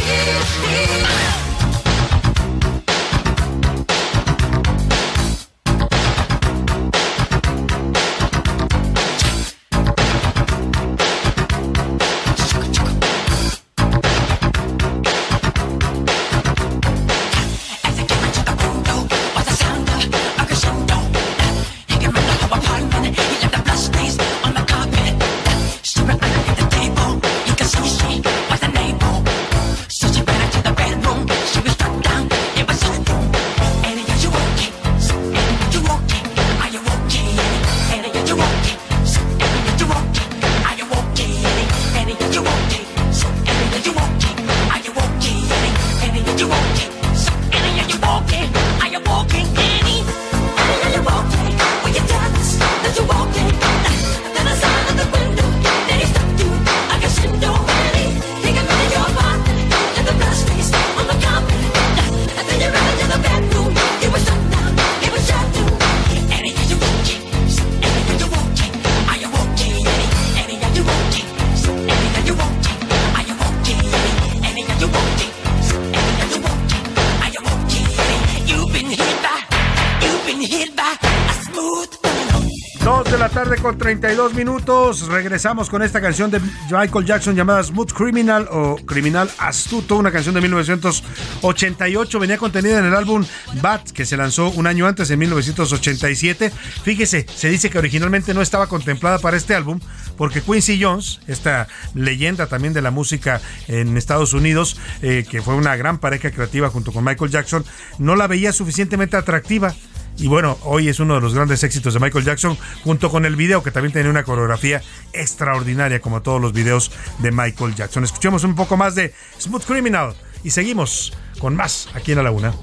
[83.86, 85.06] 32 minutos.
[85.06, 86.40] Regresamos con esta canción de
[86.72, 92.18] Michael Jackson llamada Smooth Criminal o Criminal Astuto, una canción de 1988.
[92.18, 93.24] Venía contenida en el álbum
[93.62, 96.50] Bat, que se lanzó un año antes, en 1987.
[96.82, 99.78] Fíjese, se dice que originalmente no estaba contemplada para este álbum
[100.16, 105.54] porque Quincy Jones, esta leyenda también de la música en Estados Unidos, eh, que fue
[105.54, 107.64] una gran pareja creativa junto con Michael Jackson,
[107.98, 109.76] no la veía suficientemente atractiva
[110.18, 113.36] y bueno, hoy es uno de los grandes éxitos de Michael Jackson, junto con el
[113.36, 114.82] video que también tiene una coreografía
[115.12, 118.04] extraordinaria, como todos los videos de Michael Jackson.
[118.04, 122.54] Escuchemos un poco más de Smooth Criminal y seguimos con más aquí en la laguna.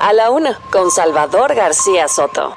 [0.00, 2.56] A la una, con Salvador García Soto.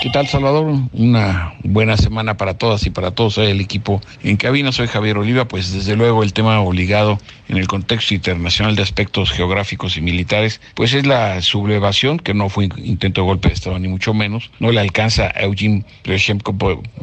[0.00, 0.76] ¿Qué tal, Salvador?
[0.92, 3.34] Una buena semana para todas y para todos.
[3.34, 4.70] Soy el equipo en cabina.
[4.70, 5.48] Soy Javier Oliva.
[5.48, 7.18] Pues desde luego el tema obligado
[7.48, 12.48] en el contexto internacional de aspectos geográficos y militares, pues es la sublevación, que no
[12.48, 14.52] fue intento de golpe de Estado ni mucho menos.
[14.60, 16.54] No le alcanza a Eugene Pleshemko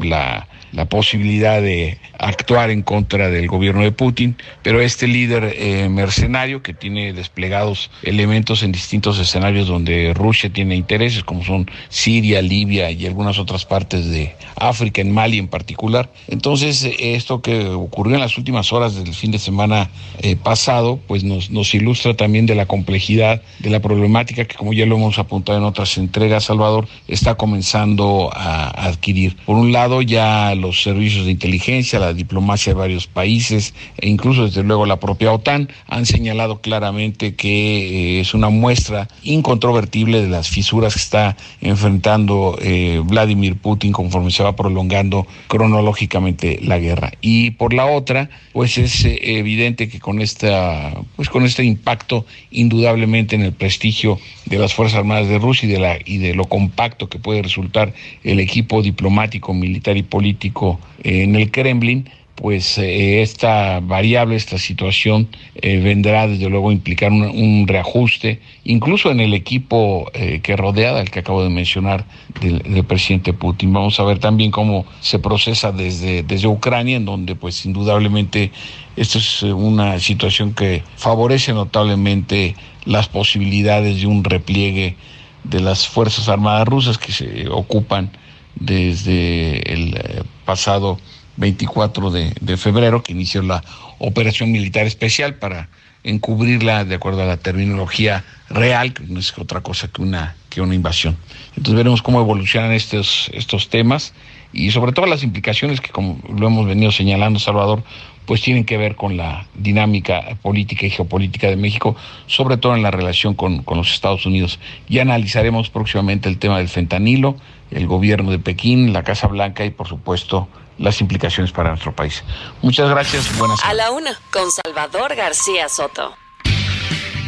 [0.02, 5.88] la la posibilidad de actuar en contra del gobierno de Putin, pero este líder eh,
[5.90, 12.42] mercenario que tiene desplegados elementos en distintos escenarios donde Rusia tiene intereses, como son Siria,
[12.42, 16.10] Libia y algunas otras partes de África, en Mali en particular.
[16.28, 19.90] Entonces, esto que ocurrió en las últimas horas del fin de semana
[20.22, 24.86] eh, pasado, pues nos, ilustra también de la complejidad de la problemática que, como ya
[24.86, 29.36] lo hemos apuntado en otras entregas, Salvador, está comenzando a, adquirir.
[29.46, 34.46] Por un lado, ya los servicios de inteligencia, la diplomacia de varios países e incluso
[34.46, 40.30] desde luego la propia OTAN han señalado claramente que eh, es una muestra incontrovertible de
[40.30, 47.12] las fisuras que está enfrentando eh, Vladimir Putin conforme se va prolongando cronológicamente la guerra.
[47.22, 52.26] Y por la otra, pues es eh, evidente que con esta pues con este impacto
[52.52, 56.34] indudablemente en el prestigio de las Fuerzas Armadas de Rusia y de la y de
[56.34, 57.94] lo compacto que puede resultar
[58.24, 65.30] el equipo diplomático, militar y político en el Kremlin, pues eh, esta variable, esta situación
[65.56, 71.00] eh, vendrá desde luego a implicar un, reajuste, incluso en el equipo eh, que rodea,
[71.00, 72.06] el que acabo de mencionar,
[72.42, 73.72] del, presidente Putin.
[73.72, 78.52] Vamos a ver también cómo se procesa desde, desde Ucrania, en donde pues indudablemente
[78.98, 82.56] esta es una situación que favorece notablemente
[82.86, 84.96] las posibilidades de un repliegue
[85.44, 88.12] de las Fuerzas Armadas rusas que se ocupan
[88.56, 90.98] desde el eh, pasado
[91.38, 93.64] 24 de, febrero, que inició la
[94.00, 95.70] operación militar especial para
[96.04, 100.62] encubrirla de acuerdo a la terminología real, que no es otra cosa que una, que
[100.62, 101.18] una invasión.
[101.50, 104.14] Entonces veremos cómo evolucionan estos, estos temas
[104.54, 107.84] y sobre todo las implicaciones que, como lo hemos venido señalando, Salvador,
[108.26, 111.96] pues tienen que ver con la dinámica política y geopolítica de México,
[112.28, 114.60] sobre todo en la relación con, con los Estados Unidos.
[114.90, 117.36] Ya analizaremos próximamente el tema del fentanilo,
[117.72, 122.24] el gobierno de Pekín, la Casa Blanca y, por supuesto, las implicaciones para nuestro país.
[122.62, 123.38] Muchas gracias.
[123.38, 126.16] Buenas A la una, con Salvador García Soto.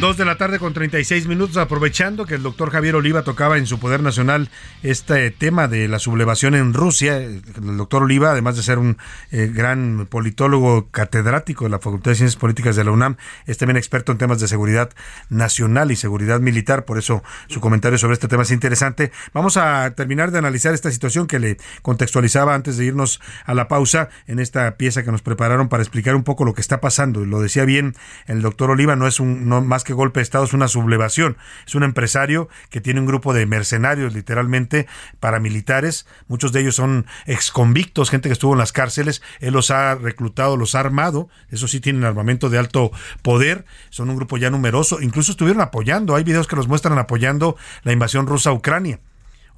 [0.00, 3.66] Dos de la tarde con 36 minutos, aprovechando que el doctor Javier Oliva tocaba en
[3.66, 4.48] su Poder Nacional
[4.84, 7.16] este tema de la sublevación en Rusia.
[7.16, 7.42] El
[7.76, 8.96] doctor Oliva, además de ser un
[9.32, 13.16] eh, gran politólogo catedrático de la Facultad de Ciencias Políticas de la UNAM,
[13.46, 14.90] es también experto en temas de seguridad
[15.30, 16.84] nacional y seguridad militar.
[16.84, 19.10] Por eso su comentario sobre este tema es interesante.
[19.34, 23.66] Vamos a terminar de analizar esta situación que le contextualizaba antes de irnos a la
[23.66, 27.24] pausa en esta pieza que nos prepararon para explicar un poco lo que está pasando.
[27.24, 27.96] Lo decía bien
[28.28, 31.36] el doctor Oliva, no es un no más que golpe de Estado es una sublevación.
[31.66, 34.86] Es un empresario que tiene un grupo de mercenarios, literalmente,
[35.20, 36.06] paramilitares.
[36.26, 39.22] Muchos de ellos son exconvictos, gente que estuvo en las cárceles.
[39.40, 41.28] Él los ha reclutado, los ha armado.
[41.50, 42.90] Eso sí, tienen armamento de alto
[43.22, 43.64] poder.
[43.90, 45.00] Son un grupo ya numeroso.
[45.00, 46.14] Incluso estuvieron apoyando.
[46.14, 49.00] Hay videos que los muestran apoyando la invasión rusa a Ucrania.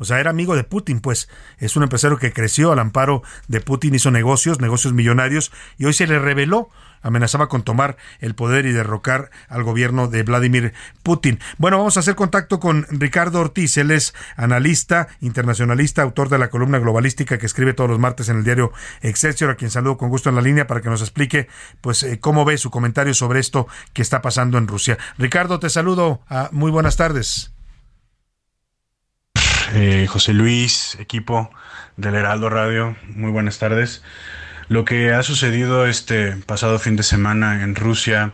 [0.01, 1.29] O sea, era amigo de Putin, pues
[1.59, 5.93] es un empresario que creció al amparo de Putin, hizo negocios, negocios millonarios, y hoy
[5.93, 6.71] se le reveló
[7.03, 10.73] amenazaba con tomar el poder y derrocar al gobierno de Vladimir
[11.03, 11.41] Putin.
[11.59, 16.51] Bueno, vamos a hacer contacto con Ricardo Ortiz, él es analista, internacionalista, autor de la
[16.51, 18.73] columna globalística que escribe todos los martes en el diario
[19.03, 21.49] Excelsior, a quien saludo con gusto en la línea para que nos explique
[21.81, 24.99] pues eh, cómo ve su comentario sobre esto que está pasando en Rusia.
[25.19, 26.21] Ricardo, te saludo.
[26.29, 27.53] Ah, muy buenas tardes.
[29.75, 31.51] Eh, José Luis, equipo
[31.97, 32.97] del Heraldo Radio.
[33.09, 34.03] Muy buenas tardes.
[34.69, 38.33] Lo que ha sucedido este pasado fin de semana en Rusia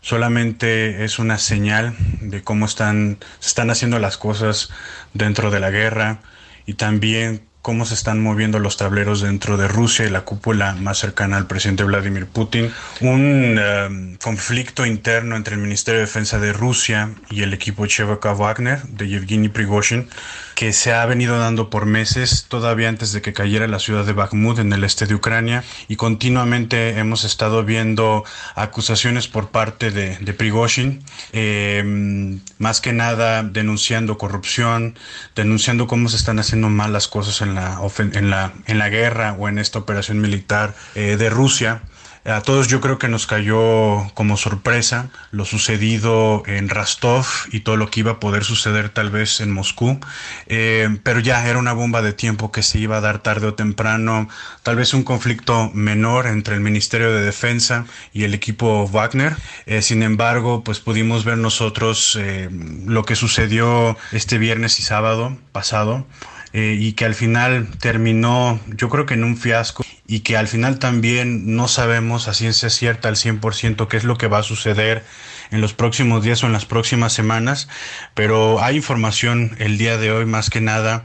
[0.00, 4.70] solamente es una señal de cómo están, se están haciendo las cosas
[5.14, 6.18] dentro de la guerra
[6.66, 10.98] y también cómo se están moviendo los tableros dentro de Rusia y la cúpula más
[10.98, 12.72] cercana al presidente Vladimir Putin.
[13.00, 18.32] Un um, conflicto interno entre el Ministerio de Defensa de Rusia y el equipo Chevaka
[18.32, 20.08] Wagner de Yevgeny Prigozhin
[20.54, 24.12] que se ha venido dando por meses, todavía antes de que cayera la ciudad de
[24.12, 28.24] Bakhmut en el este de Ucrania, y continuamente hemos estado viendo
[28.54, 31.02] acusaciones por parte de, de Prigozhin,
[31.32, 34.98] eh, más que nada denunciando corrupción,
[35.34, 39.34] denunciando cómo se están haciendo mal las cosas en la, en la, en la guerra
[39.38, 41.82] o en esta operación militar eh, de Rusia.
[42.24, 47.76] A todos yo creo que nos cayó como sorpresa lo sucedido en Rostov y todo
[47.76, 49.98] lo que iba a poder suceder tal vez en Moscú,
[50.46, 53.54] eh, pero ya era una bomba de tiempo que se iba a dar tarde o
[53.54, 54.28] temprano,
[54.62, 59.34] tal vez un conflicto menor entre el Ministerio de Defensa y el equipo Wagner.
[59.66, 62.48] Eh, sin embargo, pues pudimos ver nosotros eh,
[62.86, 66.06] lo que sucedió este viernes y sábado pasado.
[66.54, 70.48] Eh, y que al final terminó yo creo que en un fiasco y que al
[70.48, 74.42] final también no sabemos a ciencia cierta al 100% qué es lo que va a
[74.42, 75.02] suceder
[75.50, 77.68] en los próximos días o en las próximas semanas,
[78.14, 81.04] pero hay información el día de hoy más que nada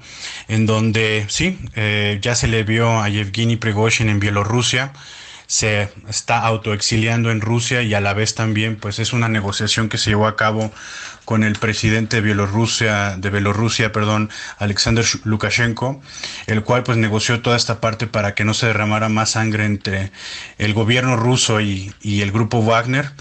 [0.49, 4.91] en donde sí, eh, ya se le vio a Yevgeny Prigozhin en Bielorrusia,
[5.47, 9.97] se está autoexiliando en Rusia y a la vez también pues es una negociación que
[9.97, 10.73] se llevó a cabo
[11.27, 14.29] con el presidente de Bielorrusia, de Bielorrusia, perdón,
[14.59, 16.01] Alexander Lukashenko,
[16.45, 20.13] el cual pues negoció toda esta parte para que no se derramara más sangre entre
[20.57, 23.11] el gobierno ruso y, y el grupo Wagner.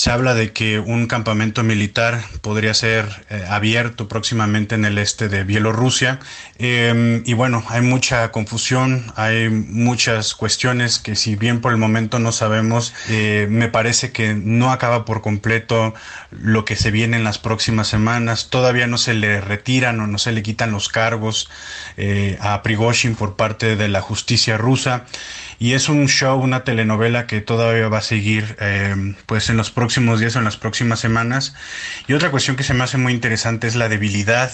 [0.00, 5.28] Se habla de que un campamento militar podría ser eh, abierto próximamente en el este
[5.28, 6.20] de Bielorrusia.
[6.58, 12.18] Eh, y bueno, hay mucha confusión, hay muchas cuestiones que si bien por el momento
[12.18, 15.92] no sabemos, eh, me parece que no acaba por completo
[16.30, 18.48] lo que se viene en las próximas semanas.
[18.48, 21.50] Todavía no se le retiran o no se le quitan los cargos
[22.40, 25.04] a Prigozhin por parte de la justicia rusa
[25.62, 29.70] y es un show, una telenovela que todavía va a seguir eh, pues en los
[29.70, 31.52] próximos días o en las próximas semanas.
[32.08, 34.50] Y otra cuestión que se me hace muy interesante es la debilidad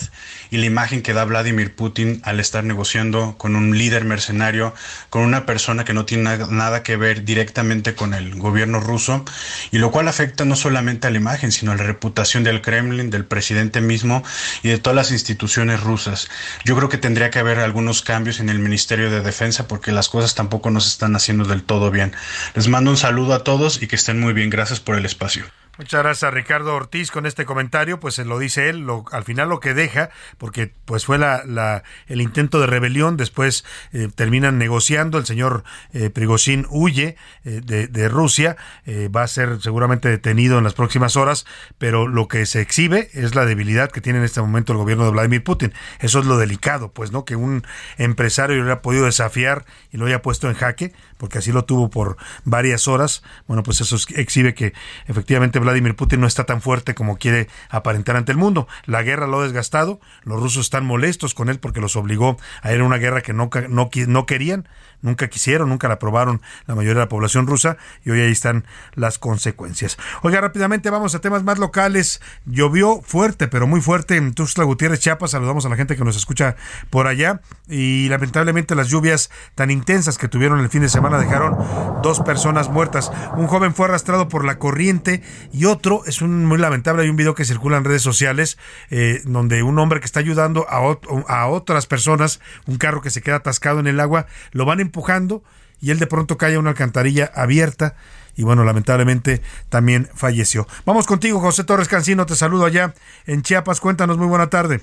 [0.50, 4.74] y la imagen que da Vladimir Putin al estar negociando con un líder mercenario,
[5.08, 9.24] con una persona que no tiene nada que ver directamente con el gobierno ruso,
[9.70, 13.10] y lo cual afecta no solamente a la imagen, sino a la reputación del Kremlin,
[13.10, 14.24] del presidente mismo
[14.64, 16.28] y de todas las instituciones rusas.
[16.64, 20.08] Yo creo que tendría que haber algunos cambios en el Ministerio de Defensa porque las
[20.08, 22.14] cosas tampoco nos están haciendo del todo bien.
[22.54, 24.50] Les mando un saludo a todos y que estén muy bien.
[24.50, 25.44] Gracias por el espacio.
[25.78, 29.24] Muchas gracias a Ricardo Ortiz con este comentario, pues se lo dice él, lo, al
[29.24, 30.08] final lo que deja,
[30.38, 33.62] porque pues fue la, el intento de rebelión, después
[33.92, 39.28] eh, terminan negociando, el señor eh, Prigozhin huye eh, de, de, Rusia, eh, va a
[39.28, 41.44] ser seguramente detenido en las próximas horas,
[41.76, 45.04] pero lo que se exhibe es la debilidad que tiene en este momento el gobierno
[45.04, 45.74] de Vladimir Putin.
[46.00, 47.26] Eso es lo delicado, pues, ¿no?
[47.26, 47.66] Que un
[47.98, 52.16] empresario haya podido desafiar y lo haya puesto en jaque, porque así lo tuvo por
[52.44, 54.72] varias horas, bueno, pues eso exhibe que
[55.06, 58.68] efectivamente Vladimir Putin no está tan fuerte como quiere aparentar ante el mundo.
[58.84, 62.72] La guerra lo ha desgastado, los rusos están molestos con él porque los obligó a
[62.72, 64.68] ir a una guerra que no, no, no querían,
[65.02, 68.64] nunca quisieron, nunca la aprobaron la mayoría de la población rusa y hoy ahí están
[68.94, 69.98] las consecuencias.
[70.22, 72.20] Oiga, rápidamente vamos a temas más locales.
[72.44, 75.32] Llovió fuerte, pero muy fuerte en Tuxtla Gutiérrez, Chiapas.
[75.32, 76.56] Saludamos a la gente que nos escucha
[76.90, 81.56] por allá y lamentablemente las lluvias tan intensas que tuvieron el fin de semana dejaron
[82.02, 83.10] dos personas muertas.
[83.36, 85.22] Un joven fue arrastrado por la corriente
[85.52, 87.02] y otro es un muy lamentable.
[87.02, 88.58] Hay un video que circula en redes sociales
[88.90, 93.22] eh, donde un hombre que está ayudando a, a otras personas, un carro que se
[93.22, 95.42] queda atascado en el agua, lo van empujando
[95.80, 97.94] y él de pronto cae a una alcantarilla abierta
[98.36, 100.68] y bueno, lamentablemente también falleció.
[100.84, 102.94] Vamos contigo, José Torres Cancino, te saludo allá
[103.26, 103.80] en Chiapas.
[103.80, 104.82] Cuéntanos, muy buena tarde.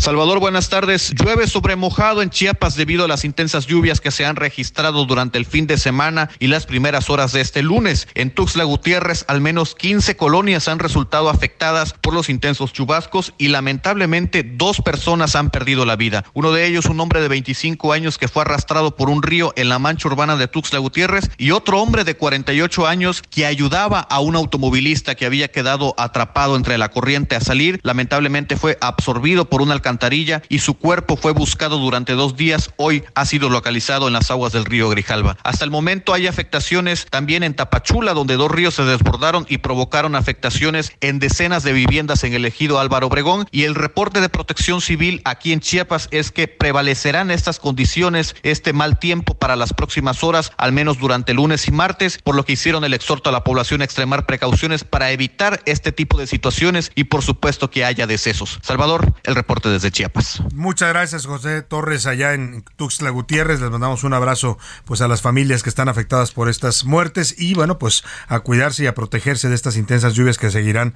[0.00, 1.12] Salvador, buenas tardes.
[1.12, 5.38] Llueve sobre mojado en Chiapas debido a las intensas lluvias que se han registrado durante
[5.38, 8.06] el fin de semana y las primeras horas de este lunes.
[8.14, 13.48] En Tuxtla Gutiérrez, al menos 15 colonias han resultado afectadas por los intensos chubascos y
[13.48, 16.24] lamentablemente dos personas han perdido la vida.
[16.32, 19.68] Uno de ellos, un hombre de 25 años que fue arrastrado por un río en
[19.68, 24.20] la mancha urbana de Tuxtla Gutiérrez y otro hombre de 48 años que ayudaba a
[24.20, 27.80] un automovilista que había quedado atrapado entre la corriente a salir.
[27.82, 32.70] Lamentablemente fue absorbido por un alcance alcantarilla y su cuerpo fue buscado durante dos días.
[32.76, 35.38] Hoy ha sido localizado en las aguas del río Grijalva.
[35.42, 40.14] Hasta el momento hay afectaciones también en Tapachula, donde dos ríos se desbordaron y provocaron
[40.14, 43.46] afectaciones en decenas de viviendas en el ejido Álvaro Obregón.
[43.50, 48.74] Y el reporte de protección civil aquí en Chiapas es que prevalecerán estas condiciones, este
[48.74, 52.52] mal tiempo para las próximas horas, al menos durante lunes y martes, por lo que
[52.52, 56.92] hicieron el exhorto a la población a extremar precauciones para evitar este tipo de situaciones
[56.94, 58.58] y por supuesto que haya decesos.
[58.62, 60.42] Salvador, el reporte desde Chiapas.
[60.54, 63.60] Muchas gracias, José Torres, allá en Tuxtla Gutiérrez.
[63.60, 67.54] Les mandamos un abrazo pues a las familias que están afectadas por estas muertes y
[67.54, 70.94] bueno, pues a cuidarse y a protegerse de estas intensas lluvias que seguirán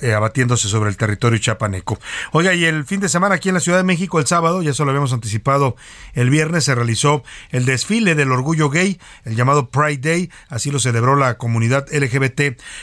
[0.00, 1.98] eh, abatiéndose sobre el territorio chapaneco.
[2.30, 4.70] Oiga, y el fin de semana aquí en la Ciudad de México, el sábado, ya
[4.70, 5.74] eso lo habíamos anticipado,
[6.14, 10.78] el viernes se realizó el desfile del orgullo gay, el llamado Pride Day, así lo
[10.78, 12.40] celebró la comunidad LGBT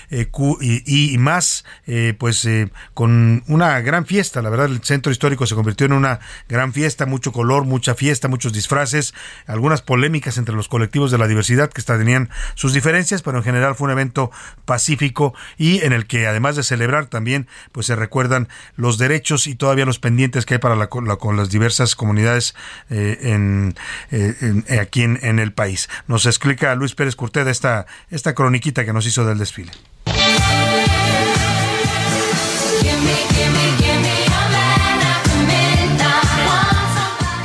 [0.10, 0.30] eh,
[0.60, 2.46] y, más, eh, pues
[2.94, 7.06] con una gran fiesta, la verdad el centro histórico se convirtió en una gran fiesta,
[7.06, 9.14] mucho color, mucha fiesta, muchos disfraces,
[9.46, 13.76] algunas polémicas entre los colectivos de la diversidad que tenían sus diferencias, pero en general
[13.76, 14.32] fue un evento
[14.66, 19.56] pacífico y en el que además de celebrar también pues se recuerdan los derechos y
[19.56, 22.56] todavía los pendientes que hay para la, con las diversas comunidades
[22.90, 23.76] eh, en,
[24.12, 25.90] eh, en, aquí en, en, el país.
[26.08, 29.72] Nos explica Luis Pérez Curteda esta, esta croniquita que nos hizo del desfile.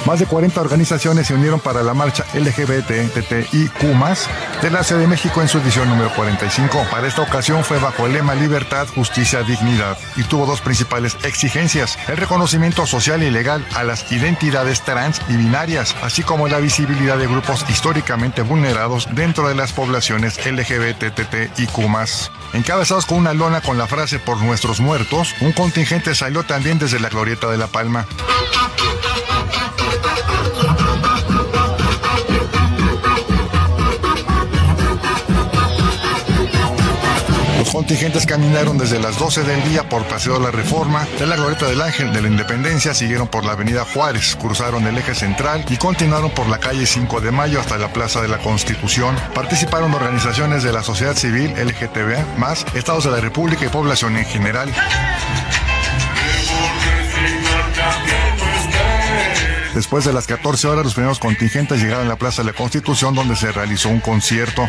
[0.06, 3.70] Más de 40 organizaciones se unieron para la marcha LGBTTIQ+,
[4.60, 6.86] de la Ciudad de México en su edición número 45.
[6.90, 11.98] Para esta ocasión fue bajo el lema Libertad, Justicia, Dignidad y tuvo dos principales exigencias,
[12.08, 17.16] el reconocimiento social y legal a las identidades trans y binarias, así como la visibilidad
[17.16, 21.68] de grupos históricamente vulnerados dentro de las poblaciones LGBTTIQ+.
[22.54, 26.98] Encabezados con una lona con la frase por nuestros muertos, un contingente salió también desde
[26.98, 28.06] la Glorieta de la Palma.
[37.82, 41.66] Contingentes caminaron desde las 12 del día por Paseo de la Reforma, de la Glorieta
[41.66, 45.78] del Ángel de la Independencia, siguieron por la Avenida Juárez, cruzaron el eje central y
[45.78, 49.16] continuaron por la calle 5 de Mayo hasta la Plaza de la Constitución.
[49.34, 54.26] Participaron organizaciones de la sociedad civil, LGTB, más estados de la República y población en
[54.26, 54.72] general.
[59.82, 63.16] Después de las 14 horas, los primeros contingentes llegaron a la Plaza de la Constitución,
[63.16, 64.62] donde se realizó un concierto.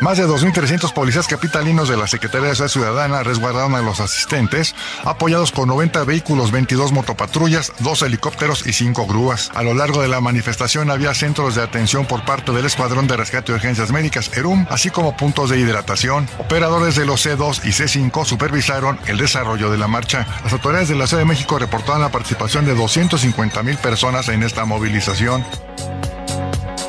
[0.00, 4.76] Más de 2.300 policías capitalinos de la Secretaría de Seguridad Ciudadana resguardaron a los asistentes,
[5.04, 9.50] apoyados con 90 vehículos, 22 motopatrullas, 2 helicópteros y 5 grúas.
[9.56, 13.16] A lo largo de la manifestación había centros de atención por parte del Escuadrón de
[13.16, 16.28] Rescate de Urgencias Médicas, ERUM, así como puntos de hidratación.
[16.38, 20.28] Operadores de los C2 y C5 supervisaron el desarrollo de la marcha.
[20.44, 24.44] Las autoridades de la Ciudad de México reportaron la participación de 250 mil personas en
[24.44, 25.44] esta movilización.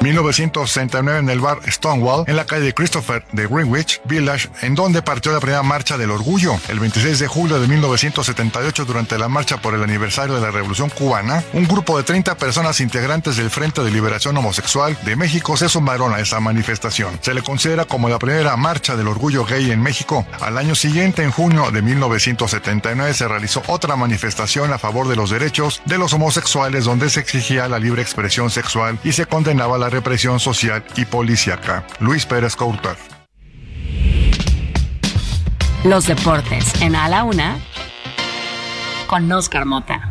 [0.01, 5.31] 1969 en el bar Stonewall, en la calle Christopher de Greenwich Village, en donde partió
[5.31, 6.55] la primera marcha del orgullo.
[6.69, 10.89] El 26 de julio de 1978, durante la marcha por el aniversario de la Revolución
[10.89, 15.69] Cubana, un grupo de 30 personas integrantes del Frente de Liberación Homosexual de México se
[15.69, 17.19] sumaron a esa manifestación.
[17.21, 20.25] Se le considera como la primera marcha del orgullo gay en México.
[20.39, 25.29] Al año siguiente, en junio de 1979, se realizó otra manifestación a favor de los
[25.29, 29.88] derechos de los homosexuales donde se exigía la libre expresión sexual y se condenaba la
[29.89, 31.85] represión social y policíaca.
[31.99, 32.97] Luis Pérez Coutar.
[35.83, 37.57] Los deportes en A la Una
[39.07, 40.08] con Oscar Mota.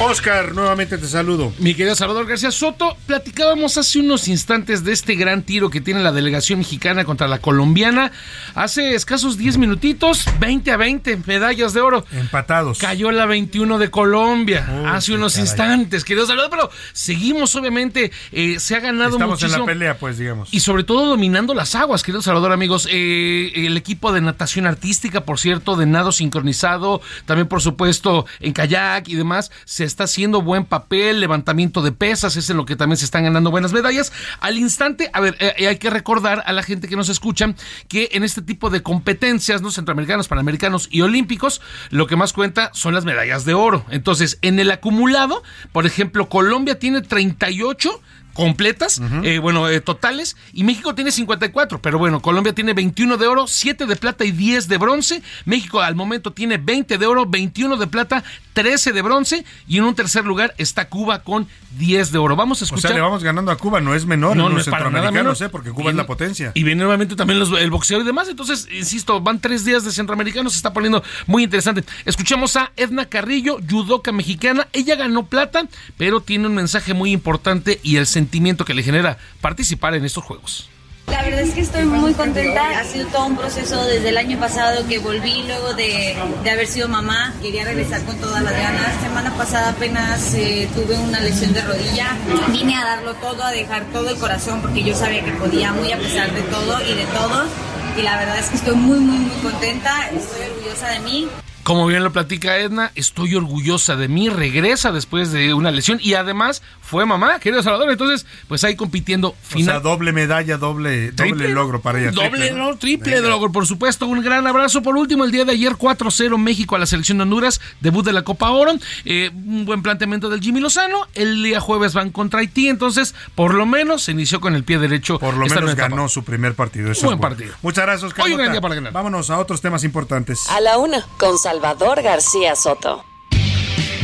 [0.00, 1.52] Oscar, nuevamente te saludo.
[1.58, 6.00] Mi querido Salvador García Soto, platicábamos hace unos instantes de este gran tiro que tiene
[6.04, 8.12] la delegación mexicana contra la colombiana.
[8.54, 12.06] Hace escasos 10 minutitos, 20 a 20, medallas de oro.
[12.12, 12.78] Empatados.
[12.78, 15.46] Cayó la 21 de Colombia hace unos caray.
[15.48, 19.56] instantes, querido Salvador, pero seguimos obviamente, eh, se ha ganado Estamos muchísimo.
[19.56, 20.48] en la pelea, pues, digamos.
[20.54, 22.86] Y sobre todo dominando las aguas, querido Salvador, amigos.
[22.88, 28.52] Eh, el equipo de natación artística, por cierto, de nado sincronizado, también por supuesto en
[28.52, 32.76] kayak y demás, se está haciendo buen papel, levantamiento de pesas, es en lo que
[32.76, 34.12] también se están ganando buenas medallas.
[34.40, 37.54] Al instante, a ver, eh, hay que recordar a la gente que nos escucha
[37.88, 39.70] que en este tipo de competencias, ¿no?
[39.70, 41.60] Centroamericanos, Panamericanos y Olímpicos,
[41.90, 43.84] lo que más cuenta son las medallas de oro.
[43.90, 45.42] Entonces, en el acumulado,
[45.72, 48.00] por ejemplo, Colombia tiene 38
[48.38, 53.26] completas, eh, bueno, eh, totales, y México tiene 54, pero bueno, Colombia tiene 21 de
[53.26, 55.22] oro, 7 de plata y 10 de bronce.
[55.44, 59.84] México al momento tiene 20 de oro, 21 de plata, 13 de bronce, y en
[59.84, 61.48] un tercer lugar está Cuba con
[61.78, 62.36] 10 de oro.
[62.36, 62.90] Vamos a escuchar.
[62.90, 64.70] O sea, le vamos ganando a Cuba, no es menor No, en no los es
[64.70, 65.48] para nada centroamericanos, menor.
[65.48, 65.50] ¿eh?
[65.50, 66.52] porque Cuba es la potencia.
[66.54, 68.28] Y viene nuevamente también los- el boxeo y demás.
[68.28, 70.52] Entonces, insisto, van tres días de centroamericanos.
[70.52, 71.82] Se está poniendo muy interesante.
[72.04, 74.68] Escuchamos a Edna Carrillo, judoka mexicana.
[74.72, 75.66] Ella ganó plata,
[75.96, 80.22] pero tiene un mensaje muy importante y el sentimiento que le genera participar en estos
[80.22, 80.68] juegos.
[81.06, 82.78] La verdad es que estoy muy contenta.
[82.78, 86.14] Ha sido todo un proceso desde el año pasado que volví luego de,
[86.44, 87.32] de haber sido mamá.
[87.40, 89.00] Quería regresar con todas las ganas.
[89.00, 92.08] Semana pasada apenas eh, tuve una lesión de rodilla.
[92.52, 95.90] Vine a darlo todo, a dejar todo el corazón porque yo sabía que podía muy
[95.90, 97.48] a pesar de todo y de todos.
[97.96, 100.10] Y la verdad es que estoy muy, muy, muy contenta.
[100.10, 101.28] Estoy orgullosa de mí.
[101.68, 106.14] Como bien lo platica Edna, estoy orgullosa de mí, regresa después de una lesión y
[106.14, 107.90] además fue mamá, querido Salvador.
[107.90, 109.74] Entonces, pues ahí compitiendo O final.
[109.74, 112.10] sea, doble medalla, doble, doble logro para ella.
[112.12, 113.28] Doble, triple, no, triple Venga.
[113.28, 114.06] logro, por supuesto.
[114.06, 114.80] Un gran abrazo.
[114.82, 118.14] Por último, el día de ayer, 4-0 México a la selección de Honduras, debut de
[118.14, 118.72] la Copa Oro.
[119.04, 121.06] Eh, un buen planteamiento del Jimmy Lozano.
[121.12, 124.78] El día jueves van contra Haití, entonces, por lo menos se inició con el pie
[124.78, 125.18] derecho.
[125.18, 125.90] Por lo menos etapa.
[125.90, 126.90] ganó su primer partido.
[126.92, 127.36] eso Buen es bueno.
[127.36, 127.54] partido.
[127.60, 128.24] Muchas gracias, Oscar.
[128.24, 128.94] Hoy un gran día para ganar.
[128.94, 130.48] Vámonos a otros temas importantes.
[130.48, 131.57] A la una, con Salvador
[132.02, 133.04] García Soto.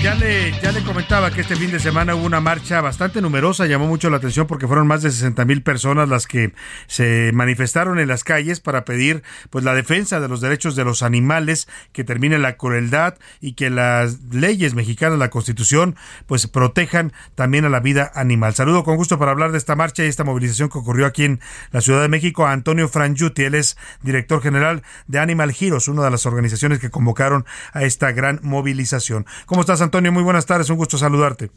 [0.04, 3.64] Ya le, ya le comentaba que este fin de semana hubo una marcha bastante numerosa,
[3.64, 6.52] llamó mucho la atención porque fueron más de 60 mil personas las que
[6.88, 11.02] se manifestaron en las calles para pedir pues la defensa de los derechos de los
[11.02, 17.64] animales, que termine la crueldad y que las leyes mexicanas, la constitución, pues protejan también
[17.64, 18.54] a la vida animal.
[18.54, 21.40] Saludo con gusto para hablar de esta marcha y esta movilización que ocurrió aquí en
[21.70, 26.04] la Ciudad de México a Antonio Frangiuti, él es director general de Animal Heroes, una
[26.04, 29.24] de las organizaciones que convocaron a esta gran movilización.
[29.46, 29.93] ¿Cómo estás, Antonio?
[30.00, 31.50] Muy buenas tardes, un gusto saludarte.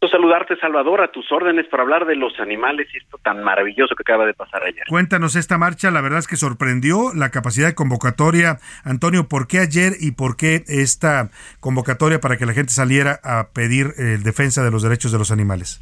[0.00, 3.94] Gusto saludarte, Salvador, a tus órdenes para hablar de los animales y esto tan maravilloso
[3.94, 4.82] que acaba de pasar ayer.
[4.88, 8.58] Cuéntanos esta marcha, la verdad es que sorprendió la capacidad de convocatoria.
[8.84, 11.30] Antonio, ¿por qué ayer y por qué esta
[11.60, 15.30] convocatoria para que la gente saliera a pedir eh, defensa de los derechos de los
[15.30, 15.80] animales?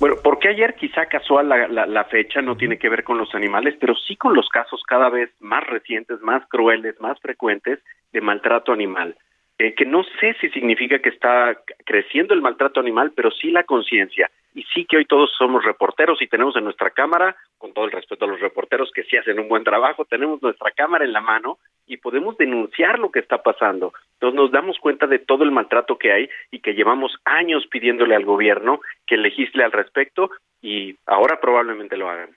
[0.00, 3.34] Bueno, porque ayer quizá casual la, la, la fecha no tiene que ver con los
[3.34, 7.78] animales, pero sí con los casos cada vez más recientes, más crueles, más frecuentes
[8.12, 9.16] de maltrato animal.
[9.60, 11.54] Eh, que no sé si significa que está
[11.84, 14.30] creciendo el maltrato animal, pero sí la conciencia.
[14.54, 17.90] Y sí que hoy todos somos reporteros y tenemos en nuestra cámara, con todo el
[17.92, 21.20] respeto a los reporteros que sí hacen un buen trabajo, tenemos nuestra cámara en la
[21.20, 23.92] mano y podemos denunciar lo que está pasando.
[24.14, 28.14] Entonces nos damos cuenta de todo el maltrato que hay y que llevamos años pidiéndole
[28.14, 30.30] al gobierno que legisle al respecto
[30.62, 32.30] y ahora probablemente lo hagan.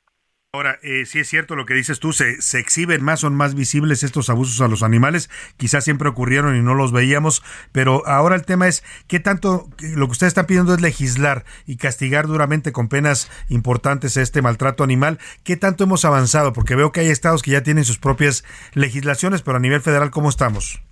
[0.55, 3.55] Ahora, eh, sí es cierto lo que dices tú, se, se exhiben más, son más
[3.55, 8.35] visibles estos abusos a los animales, quizás siempre ocurrieron y no los veíamos, pero ahora
[8.35, 12.71] el tema es qué tanto, lo que ustedes están pidiendo es legislar y castigar duramente
[12.71, 17.41] con penas importantes este maltrato animal, qué tanto hemos avanzado, porque veo que hay estados
[17.41, 20.83] que ya tienen sus propias legislaciones, pero a nivel federal, ¿cómo estamos?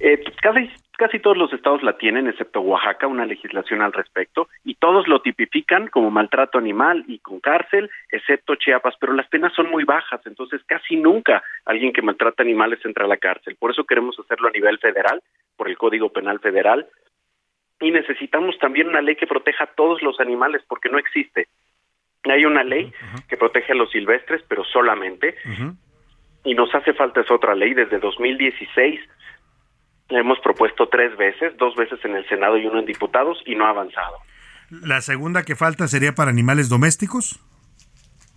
[0.00, 0.70] Eh, casi,
[1.02, 5.20] casi todos los estados la tienen, excepto Oaxaca, una legislación al respecto, y todos lo
[5.20, 10.20] tipifican como maltrato animal y con cárcel, excepto Chiapas, pero las penas son muy bajas,
[10.26, 13.56] entonces casi nunca alguien que maltrata animales entra a la cárcel.
[13.58, 15.20] Por eso queremos hacerlo a nivel federal,
[15.56, 16.86] por el Código Penal Federal,
[17.80, 21.48] y necesitamos también una ley que proteja a todos los animales, porque no existe.
[22.22, 22.92] Hay una ley
[23.28, 25.34] que protege a los silvestres, pero solamente,
[26.44, 29.10] y nos hace falta esa otra ley desde 2016 la
[30.08, 33.66] hemos propuesto tres veces, dos veces en el Senado y uno en diputados, y no
[33.66, 34.18] ha avanzado.
[34.70, 37.40] La segunda que falta sería para animales domésticos.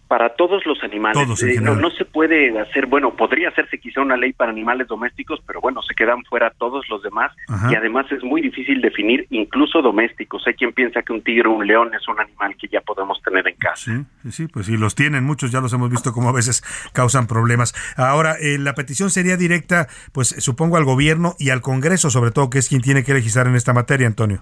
[0.07, 1.23] Para todos los animales.
[1.23, 4.87] Todos Eh, no, no se puede hacer, bueno, podría hacerse quizá una ley para animales
[4.87, 7.71] domésticos, pero bueno, se quedan fuera todos los demás Ajá.
[7.71, 10.45] y además es muy difícil definir incluso domésticos.
[10.47, 13.21] Hay quien piensa que un tigre o un león es un animal que ya podemos
[13.21, 13.75] tener en casa.
[13.75, 16.61] Sí, sí, sí, pues sí, los tienen muchos, ya los hemos visto como a veces
[16.93, 17.73] causan problemas.
[17.97, 22.49] Ahora, eh, la petición sería directa, pues supongo al gobierno y al Congreso, sobre todo,
[22.49, 24.39] que es quien tiene que legislar en esta materia, Antonio.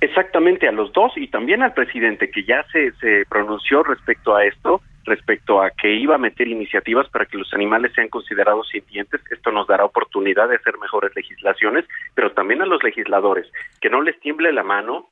[0.00, 4.44] Exactamente, a los dos y también al presidente que ya se, se pronunció respecto a
[4.44, 9.20] esto, respecto a que iba a meter iniciativas para que los animales sean considerados sintientes.
[9.30, 13.46] Esto nos dará oportunidad de hacer mejores legislaciones, pero también a los legisladores,
[13.80, 15.10] que no les tiemble la mano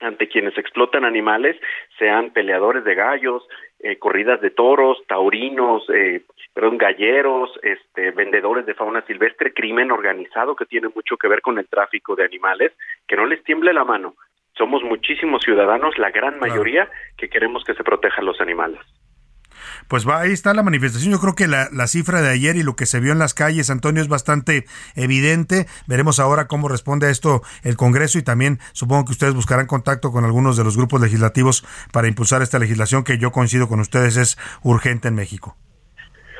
[0.00, 1.56] ante quienes explotan animales,
[1.98, 3.46] sean peleadores de gallos,
[3.80, 6.22] eh, corridas de toros, taurinos, eh,
[6.56, 11.58] perdón, galleros, este, vendedores de fauna silvestre, crimen organizado que tiene mucho que ver con
[11.58, 12.72] el tráfico de animales,
[13.06, 14.14] que no les tiemble la mano.
[14.56, 16.88] Somos muchísimos ciudadanos, la gran mayoría,
[17.18, 18.80] que queremos que se protejan los animales.
[19.88, 21.12] pues va, ahí está la manifestación.
[21.12, 23.34] Yo creo que la, la cifra de ayer y lo que se vio en las
[23.34, 24.64] calles, Antonio, es bastante
[24.94, 25.66] evidente.
[25.86, 30.10] Veremos ahora cómo responde a esto el Congreso y también supongo que ustedes buscarán contacto
[30.10, 34.16] con algunos de los grupos legislativos para impulsar esta legislación que yo coincido con ustedes
[34.16, 35.54] es urgente en México.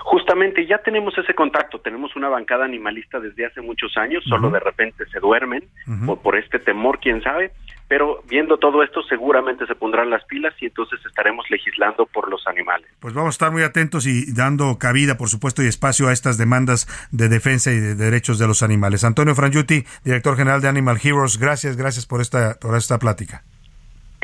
[0.06, 4.60] Justamente ya tenemos ese contacto, tenemos una bancada animalista desde hace muchos años, solo de
[4.60, 5.64] repente se duermen
[6.06, 7.50] por, por este temor, quién sabe,
[7.88, 12.46] pero viendo todo esto seguramente se pondrán las pilas y entonces estaremos legislando por los
[12.46, 12.86] animales.
[13.00, 16.38] Pues vamos a estar muy atentos y dando cabida, por supuesto, y espacio a estas
[16.38, 19.02] demandas de defensa y de derechos de los animales.
[19.02, 23.42] Antonio Frangiuti, director general de Animal Heroes, gracias, gracias por esta, por esta plática.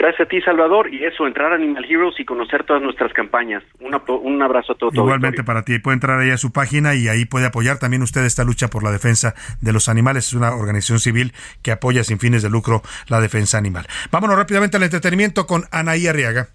[0.02, 3.62] Gracias a ti, Salvador, y eso, entrar a Animal Heroes y conocer todas nuestras campañas.
[3.78, 4.90] Un, abrazo a todo.
[4.90, 8.02] todo Igualmente para ti, puede entrar ahí a su página y ahí puede apoyar también
[8.02, 10.26] usted esta lucha por la defensa de los animales.
[10.26, 13.86] Es una organización civil que apoya sin fines de lucro la defensa animal.
[14.10, 16.48] Vámonos rápidamente al entretenimiento con Anaí Arriaga.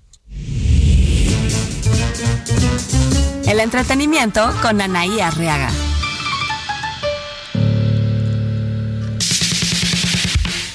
[3.49, 5.69] El entretenimiento con Anaí Arriaga.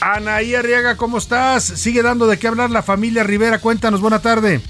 [0.02, 1.62] Anaí Arriaga, ¿cómo estás?
[1.62, 3.60] Sigue dando de qué hablar la familia Rivera.
[3.60, 4.60] Cuéntanos, buena tarde.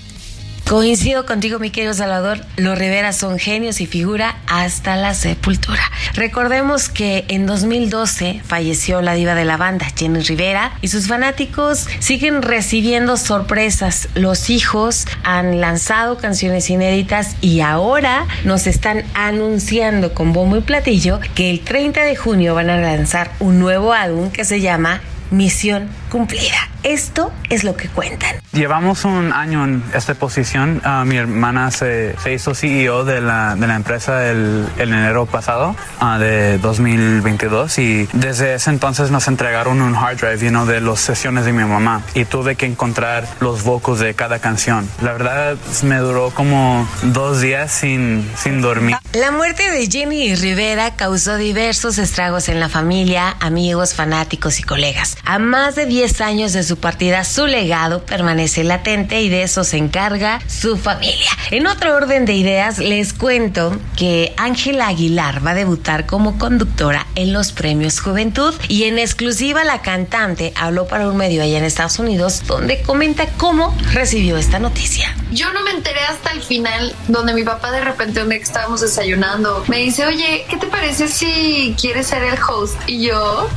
[0.68, 2.44] Coincido contigo, mi querido Salvador.
[2.56, 5.82] Los Rivera son genios y figura hasta la sepultura.
[6.14, 11.88] Recordemos que en 2012 falleció la diva de la banda, Jenny Rivera, y sus fanáticos
[11.98, 14.10] siguen recibiendo sorpresas.
[14.14, 21.20] Los hijos han lanzado canciones inéditas y ahora nos están anunciando con bombo y platillo
[21.34, 25.00] que el 30 de junio van a lanzar un nuevo álbum que se llama
[25.32, 26.71] Misión Cumplida.
[26.82, 28.36] Esto es lo que cuentan.
[28.52, 30.80] Llevamos un año en esta posición.
[30.84, 35.26] Ah, mi hermana se, se hizo CEO de la, de la empresa el, el enero
[35.26, 40.80] pasado ah, de 2022 y desde ese entonces nos entregaron un hard drive know, de
[40.80, 44.88] las sesiones de mi mamá y tuve que encontrar los vocals de cada canción.
[45.02, 48.96] La verdad me duró como dos días sin, sin dormir.
[49.12, 55.16] La muerte de Jenny Rivera causó diversos estragos en la familia, amigos, fanáticos y colegas.
[55.24, 59.64] A más de 10 años de su partida, su legado permanece latente y de eso
[59.64, 61.30] se encarga su familia.
[61.50, 67.06] En otro orden de ideas, les cuento que Ángela Aguilar va a debutar como conductora
[67.14, 71.64] en los premios Juventud y en exclusiva la cantante habló para un medio allá en
[71.64, 75.14] Estados Unidos donde comenta cómo recibió esta noticia.
[75.30, 78.44] Yo no me enteré hasta el final, donde mi papá de repente un día que
[78.44, 82.76] estábamos desayunando me dice, oye, ¿qué te parece si quieres ser el host?
[82.86, 83.48] Y yo,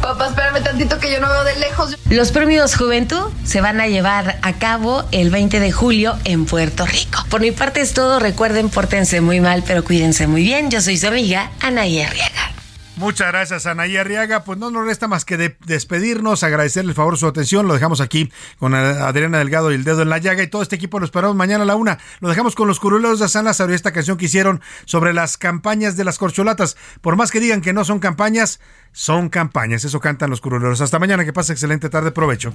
[0.00, 1.96] papá, espérame tantito que yo no veo de lejos.
[2.14, 6.86] Los premios Juventud se van a llevar a cabo el 20 de julio en Puerto
[6.86, 7.24] Rico.
[7.28, 8.20] Por mi parte es todo.
[8.20, 10.70] Recuerden, pórtense muy mal, pero cuídense muy bien.
[10.70, 12.52] Yo soy su amiga Anaí Arriaga.
[12.96, 14.44] Muchas gracias, Anaí Arriaga.
[14.44, 17.66] Pues no nos resta más que de- despedirnos, agradecerle el favor su atención.
[17.66, 20.44] Lo dejamos aquí con Adriana Delgado y el dedo en la llaga.
[20.44, 21.98] Y todo este equipo lo esperamos mañana a la una.
[22.20, 25.36] Lo dejamos con los curuleros de San Lázaro y esta canción que hicieron sobre las
[25.36, 26.76] campañas de las corcholatas.
[27.00, 28.60] Por más que digan que no son campañas,
[28.92, 29.84] son campañas.
[29.84, 30.80] Eso cantan los curuleros.
[30.80, 32.12] Hasta mañana, que pase excelente tarde.
[32.12, 32.54] Provecho.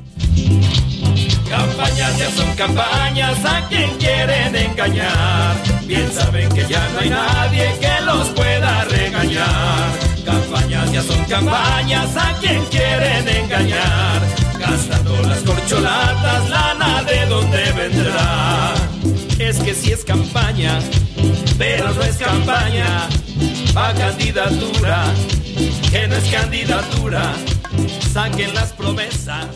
[1.49, 5.57] Campañas ya son campañas a quien quieren engañar.
[5.85, 10.18] Bien saben que ya no hay nadie que los pueda regañar.
[10.30, 14.22] Campañas ya son campañas a quien quieren engañar.
[14.60, 18.73] Gastando las corcholatas, lana de donde vendrá.
[19.39, 20.80] Es que si es campaña,
[21.57, 23.10] pero no es campaña.
[23.76, 25.06] Va candidatura,
[25.89, 27.34] que no es candidatura.
[28.14, 29.47] Saquen las promesas.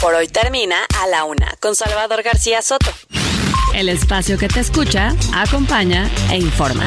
[0.00, 2.92] Por hoy termina A la Una con Salvador García Soto.
[3.74, 6.86] El espacio que te escucha, acompaña e informa.